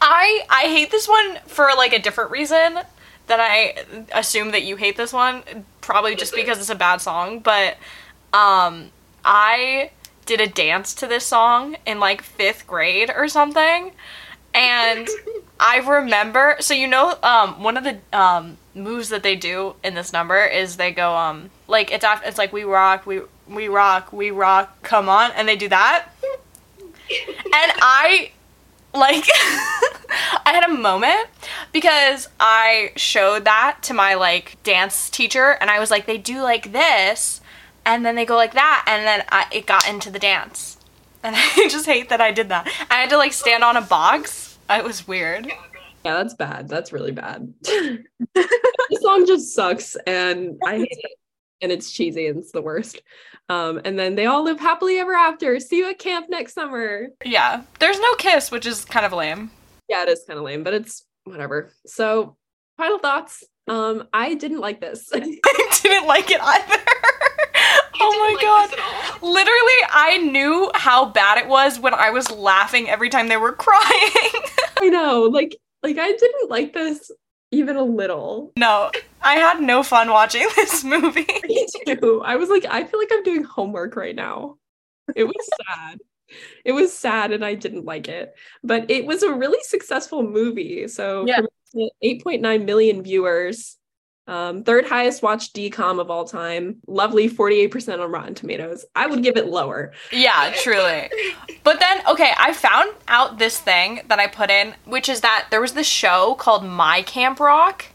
I 0.00 0.40
I 0.50 0.62
hate 0.64 0.90
this 0.90 1.08
one 1.08 1.38
for 1.46 1.68
like 1.76 1.92
a 1.92 1.98
different 1.98 2.30
reason 2.30 2.78
than 3.26 3.40
I 3.40 3.84
assume 4.12 4.52
that 4.52 4.62
you 4.62 4.76
hate 4.76 4.96
this 4.96 5.12
one. 5.12 5.42
Probably 5.80 6.16
just 6.16 6.34
because 6.34 6.58
it's 6.58 6.70
a 6.70 6.74
bad 6.74 7.00
song, 7.00 7.40
but 7.40 7.76
um 8.32 8.90
I 9.24 9.90
did 10.26 10.40
a 10.40 10.46
dance 10.46 10.94
to 10.94 11.06
this 11.06 11.26
song 11.26 11.76
in 11.86 12.00
like 12.00 12.22
5th 12.22 12.66
grade 12.66 13.10
or 13.14 13.28
something. 13.28 13.92
And 14.58 15.08
I 15.60 15.78
remember 15.78 16.56
so 16.58 16.74
you 16.74 16.88
know 16.88 17.16
um 17.22 17.62
one 17.62 17.76
of 17.76 17.84
the 17.84 17.98
um 18.12 18.58
moves 18.74 19.08
that 19.10 19.22
they 19.22 19.36
do 19.36 19.76
in 19.84 19.94
this 19.94 20.12
number 20.12 20.44
is 20.44 20.76
they 20.76 20.90
go 20.90 21.14
um 21.14 21.50
like 21.68 21.92
it's 21.92 22.04
after, 22.04 22.28
it's 22.28 22.38
like 22.38 22.52
we 22.52 22.64
rock 22.64 23.06
we 23.06 23.20
we 23.48 23.68
rock 23.68 24.12
we 24.12 24.30
rock 24.30 24.82
come 24.82 25.08
on 25.08 25.30
and 25.32 25.48
they 25.48 25.56
do 25.56 25.68
that 25.68 26.08
and 27.10 27.72
I 27.80 28.32
like 28.94 29.24
I 30.44 30.52
had 30.52 30.68
a 30.68 30.72
moment 30.72 31.28
because 31.72 32.28
I 32.40 32.92
showed 32.96 33.44
that 33.44 33.78
to 33.82 33.94
my 33.94 34.14
like 34.14 34.60
dance 34.64 35.08
teacher 35.08 35.56
and 35.60 35.70
I 35.70 35.78
was 35.78 35.90
like 35.90 36.06
they 36.06 36.18
do 36.18 36.42
like 36.42 36.72
this 36.72 37.40
and 37.84 38.04
then 38.04 38.16
they 38.16 38.24
go 38.24 38.36
like 38.36 38.54
that 38.54 38.84
and 38.88 39.06
then 39.06 39.24
I, 39.30 39.46
it 39.52 39.66
got 39.66 39.88
into 39.88 40.10
the 40.10 40.18
dance 40.18 40.78
and 41.22 41.36
I 41.38 41.68
just 41.68 41.86
hate 41.86 42.08
that 42.08 42.20
I 42.20 42.32
did 42.32 42.48
that. 42.48 42.66
I 42.90 42.96
had 42.96 43.10
to 43.10 43.16
like 43.16 43.32
stand 43.32 43.64
on 43.64 43.76
a 43.76 43.82
box. 43.82 44.47
It 44.78 44.84
was 44.84 45.08
weird. 45.08 45.46
Yeah, 46.04 46.14
that's 46.14 46.34
bad. 46.34 46.68
That's 46.68 46.92
really 46.92 47.12
bad. 47.12 47.52
the 47.62 48.04
song 49.00 49.26
just 49.26 49.54
sucks 49.54 49.96
and 50.06 50.58
I 50.64 50.78
hate 50.78 50.88
it. 50.90 51.12
And 51.60 51.72
it's 51.72 51.90
cheesy 51.90 52.28
and 52.28 52.38
it's 52.38 52.52
the 52.52 52.62
worst. 52.62 53.00
Um, 53.48 53.80
and 53.84 53.98
then 53.98 54.14
they 54.14 54.26
all 54.26 54.44
live 54.44 54.60
happily 54.60 54.98
ever 54.98 55.14
after. 55.14 55.58
See 55.58 55.78
you 55.78 55.90
at 55.90 55.98
camp 55.98 56.26
next 56.28 56.52
summer. 56.52 57.08
Yeah. 57.24 57.62
There's 57.78 57.98
no 57.98 58.14
kiss, 58.14 58.50
which 58.50 58.66
is 58.66 58.84
kind 58.84 59.06
of 59.06 59.12
lame. 59.12 59.50
Yeah, 59.88 60.02
it 60.02 60.08
is 60.10 60.24
kind 60.26 60.38
of 60.38 60.44
lame, 60.44 60.62
but 60.62 60.74
it's 60.74 61.04
whatever. 61.24 61.72
So, 61.86 62.36
final 62.76 62.98
thoughts. 62.98 63.42
Um, 63.66 64.06
I 64.12 64.34
didn't 64.34 64.60
like 64.60 64.80
this. 64.80 65.08
I 65.14 65.18
didn't 65.20 66.06
like 66.06 66.30
it 66.30 66.40
either. 66.40 66.82
oh 68.00 68.18
my 68.18 68.36
god. 68.40 69.22
Literally, 69.22 69.80
I 69.90 70.18
knew 70.18 70.70
how 70.74 71.06
bad 71.06 71.38
it 71.38 71.48
was 71.48 71.80
when 71.80 71.94
I 71.94 72.10
was 72.10 72.30
laughing 72.30 72.88
every 72.88 73.08
time 73.08 73.28
they 73.28 73.36
were 73.36 73.52
crying. 73.52 74.42
I 74.80 74.88
know, 74.88 75.22
like, 75.22 75.56
like 75.82 75.98
I 75.98 76.12
didn't 76.12 76.50
like 76.50 76.72
this 76.72 77.10
even 77.50 77.76
a 77.76 77.82
little. 77.82 78.52
no, 78.56 78.90
I 79.22 79.34
had 79.36 79.60
no 79.60 79.82
fun 79.82 80.10
watching 80.10 80.46
this 80.56 80.84
movie. 80.84 81.26
Me 81.44 81.66
too. 81.86 82.22
I 82.24 82.36
was 82.36 82.48
like, 82.50 82.66
I 82.68 82.84
feel 82.84 83.00
like 83.00 83.10
I'm 83.12 83.22
doing 83.22 83.42
homework 83.42 83.96
right 83.96 84.14
now. 84.14 84.56
It 85.16 85.24
was 85.24 85.34
sad. 85.68 85.98
It 86.64 86.72
was 86.72 86.92
sad 86.92 87.32
and 87.32 87.42
I 87.42 87.54
didn't 87.54 87.86
like 87.86 88.06
it. 88.08 88.34
But 88.62 88.90
it 88.90 89.06
was 89.06 89.22
a 89.22 89.32
really 89.32 89.62
successful 89.62 90.22
movie. 90.22 90.86
So 90.88 91.24
Yeah. 91.26 91.40
8.9 92.04 92.64
million 92.66 93.02
viewers. 93.02 93.77
Um, 94.28 94.62
third 94.62 94.86
highest 94.86 95.22
watched 95.22 95.56
DCOM 95.56 95.98
of 96.00 96.10
all 96.10 96.26
time. 96.26 96.76
Lovely 96.86 97.30
48% 97.30 97.98
on 97.98 98.12
Rotten 98.12 98.34
Tomatoes. 98.34 98.84
I 98.94 99.06
would 99.06 99.22
give 99.22 99.38
it 99.38 99.46
lower. 99.46 99.92
Yeah, 100.12 100.52
truly. 100.62 101.08
But 101.64 101.80
then, 101.80 102.02
okay, 102.06 102.32
I 102.38 102.52
found 102.52 102.92
out 103.08 103.38
this 103.38 103.58
thing 103.58 104.02
that 104.08 104.18
I 104.18 104.26
put 104.26 104.50
in, 104.50 104.74
which 104.84 105.08
is 105.08 105.22
that 105.22 105.46
there 105.50 105.62
was 105.62 105.72
this 105.72 105.86
show 105.86 106.34
called 106.38 106.62
My 106.62 107.00
Camp 107.02 107.40
Rock, 107.40 107.86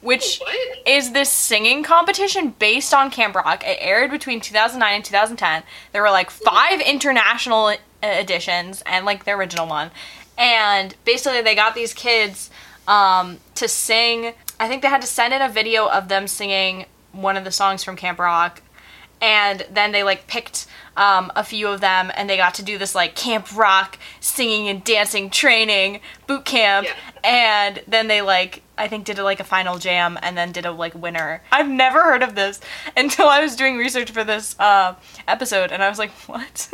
which 0.00 0.38
What? 0.38 0.56
is 0.86 1.10
this 1.12 1.30
singing 1.30 1.82
competition 1.82 2.54
based 2.60 2.94
on 2.94 3.10
Camp 3.10 3.34
Rock. 3.34 3.64
It 3.66 3.76
aired 3.80 4.12
between 4.12 4.40
2009 4.40 4.94
and 4.94 5.04
2010. 5.04 5.64
There 5.92 6.02
were 6.02 6.10
like 6.10 6.30
five 6.30 6.80
international 6.80 7.74
editions 8.02 8.82
and 8.86 9.04
like 9.04 9.24
the 9.24 9.32
original 9.32 9.66
one. 9.66 9.90
And 10.38 10.94
basically, 11.04 11.42
they 11.42 11.54
got 11.56 11.74
these 11.74 11.92
kids 11.92 12.48
um, 12.86 13.38
to 13.56 13.66
sing. 13.66 14.34
I 14.60 14.68
think 14.68 14.82
they 14.82 14.88
had 14.88 15.00
to 15.00 15.06
send 15.06 15.32
in 15.32 15.40
a 15.40 15.48
video 15.48 15.88
of 15.88 16.08
them 16.08 16.28
singing 16.28 16.84
one 17.12 17.38
of 17.38 17.44
the 17.44 17.50
songs 17.50 17.82
from 17.82 17.96
Camp 17.96 18.18
Rock. 18.18 18.62
And 19.22 19.66
then 19.70 19.92
they 19.92 20.02
like 20.02 20.26
picked 20.26 20.66
um, 20.96 21.32
a 21.34 21.42
few 21.42 21.68
of 21.68 21.80
them 21.80 22.12
and 22.14 22.28
they 22.28 22.36
got 22.36 22.54
to 22.54 22.62
do 22.62 22.76
this 22.78 22.94
like 22.94 23.14
Camp 23.14 23.54
Rock 23.56 23.98
singing 24.20 24.68
and 24.68 24.84
dancing 24.84 25.30
training 25.30 26.00
boot 26.26 26.44
camp. 26.44 26.86
Yeah. 26.86 26.94
And 27.24 27.82
then 27.88 28.06
they 28.08 28.20
like 28.20 28.62
I 28.76 28.86
think 28.88 29.06
did 29.06 29.18
a, 29.18 29.24
like 29.24 29.40
a 29.40 29.44
final 29.44 29.78
jam 29.78 30.18
and 30.22 30.36
then 30.36 30.52
did 30.52 30.66
a 30.66 30.72
like 30.72 30.94
winner. 30.94 31.42
I've 31.52 31.68
never 31.68 32.02
heard 32.02 32.22
of 32.22 32.34
this 32.34 32.60
until 32.96 33.28
I 33.28 33.40
was 33.40 33.56
doing 33.56 33.76
research 33.76 34.10
for 34.10 34.24
this 34.24 34.58
uh, 34.58 34.94
episode 35.26 35.72
and 35.72 35.82
I 35.82 35.88
was 35.88 35.98
like, 35.98 36.10
what? 36.26 36.70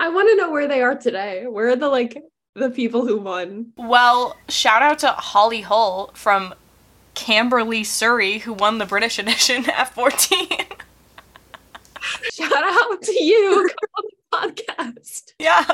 I 0.00 0.08
want 0.08 0.28
to 0.30 0.36
know 0.36 0.50
where 0.50 0.68
they 0.68 0.82
are 0.82 0.94
today. 0.94 1.46
Where 1.46 1.68
are 1.68 1.76
the 1.76 1.88
like 1.88 2.22
the 2.54 2.70
people 2.70 3.06
who 3.06 3.18
won? 3.18 3.72
well, 3.76 4.36
shout 4.48 4.82
out 4.82 5.00
to 5.00 5.08
Holly 5.08 5.60
Hull 5.60 6.10
from 6.14 6.54
Camberley, 7.18 7.82
Surrey, 7.82 8.38
who 8.38 8.52
won 8.52 8.78
the 8.78 8.86
British 8.86 9.18
edition 9.18 9.64
F14. 9.64 10.72
Shout 12.32 12.52
out 12.52 13.02
to 13.02 13.22
you 13.22 13.68
on 13.98 14.04
the 14.04 14.12
podcast. 14.62 15.32
yeah. 15.40 15.64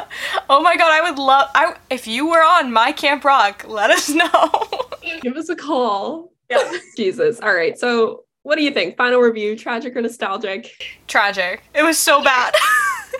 Oh 0.48 0.62
my 0.62 0.74
god, 0.76 0.90
I 0.90 1.08
would 1.08 1.18
love 1.18 1.50
I 1.54 1.76
if 1.90 2.06
you 2.06 2.26
were 2.28 2.42
on 2.42 2.72
My 2.72 2.92
Camp 2.92 3.24
Rock, 3.24 3.64
let 3.68 3.90
us 3.90 4.08
know. 4.20 4.50
Give 5.20 5.36
us 5.36 5.50
a 5.50 5.56
call. 5.56 6.32
Yeah. 6.50 6.72
Jesus. 6.96 7.40
All 7.40 7.54
right. 7.54 7.78
So, 7.78 8.24
what 8.42 8.56
do 8.56 8.62
you 8.64 8.70
think? 8.70 8.96
Final 8.96 9.20
review: 9.20 9.54
tragic 9.54 9.94
or 9.96 10.00
nostalgic? 10.00 10.98
Tragic. 11.06 11.62
It 11.74 11.82
was 11.82 11.98
so 11.98 12.24
bad. 12.24 12.54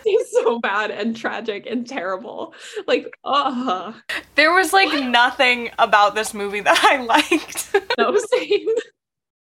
It's 0.07 0.33
so 0.33 0.59
bad 0.61 0.91
and 0.91 1.17
tragic 1.17 1.67
and 1.67 1.87
terrible. 1.87 2.55
Like, 2.87 3.17
uh 3.25 3.93
there 4.35 4.53
was 4.53 4.73
like 4.73 4.93
nothing 5.09 5.71
about 5.79 6.15
this 6.15 6.35
movie 6.35 6.61
that 6.61 6.79
I 6.85 6.97
liked. 7.03 7.75
no 7.99 8.17
same. 8.33 8.67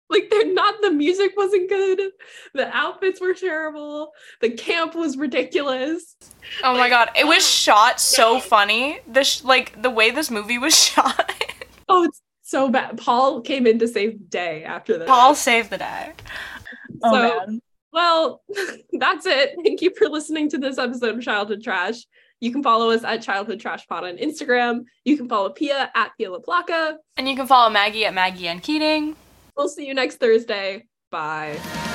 Like, 0.09 0.30
they're 0.30 0.53
not. 0.53 0.76
The 0.82 0.91
music 0.91 1.32
wasn't 1.36 1.70
good. 1.70 1.99
The 2.53 2.76
outfits 2.76 3.20
were 3.20 3.34
terrible. 3.34 4.11
The 4.41 4.51
camp 4.51 4.93
was 4.95 5.18
ridiculous. 5.18 6.16
oh 6.64 6.78
my 6.78 6.88
god, 6.89 7.09
it 7.16 7.26
was 7.26 7.47
shot 7.49 7.99
so 7.99 8.39
funny. 8.39 8.99
The 9.11 9.24
sh- 9.24 9.43
like 9.43 9.82
the 9.82 9.89
way 9.89 10.11
this 10.11 10.30
movie 10.30 10.59
was 10.59 10.78
shot. 10.88 11.34
Oh, 11.89 12.03
it's 12.03 12.22
so 12.43 12.70
bad. 12.70 12.97
Paul 12.97 13.41
came 13.41 13.66
in 13.66 13.80
to 13.80 13.88
save 13.88 14.20
the 14.20 14.26
day 14.26 14.64
after 14.64 14.97
this. 14.99 15.07
Paul 15.07 15.34
saved 15.36 15.70
the 15.72 15.80
day. 15.80 16.11
Oh 17.03 17.11
So- 17.11 17.45
man. 17.47 17.61
Well, 17.93 18.41
that's 18.93 19.25
it. 19.25 19.55
Thank 19.63 19.81
you 19.81 19.93
for 19.97 20.09
listening 20.09 20.49
to 20.49 20.57
this 20.57 20.77
episode 20.77 21.17
of 21.17 21.23
Childhood 21.23 21.63
Trash. 21.63 22.05
You 22.41 22.51
can 22.51 22.61
follow 22.63 22.89
us 22.89 23.03
at 23.03 23.21
Childhood 23.21 23.59
Trash 23.61 23.87
Pod 23.87 24.03
on 24.03 24.17
Instagram. 24.17 24.83
You 25.05 25.15
can 25.15 25.29
follow 25.29 25.49
Pia 25.51 25.89
at 25.95 26.11
Pia 26.17 26.29
LaPlaca. 26.29 26.95
And 27.15 27.29
you 27.29 27.35
can 27.35 27.47
follow 27.47 27.69
Maggie 27.69 28.05
at 28.05 28.13
Maggie 28.13 28.49
and 28.49 28.61
Keating. 28.61 29.15
We'll 29.55 29.69
see 29.69 29.87
you 29.87 29.93
next 29.93 30.17
Thursday. 30.17 30.85
Bye. 31.09 31.92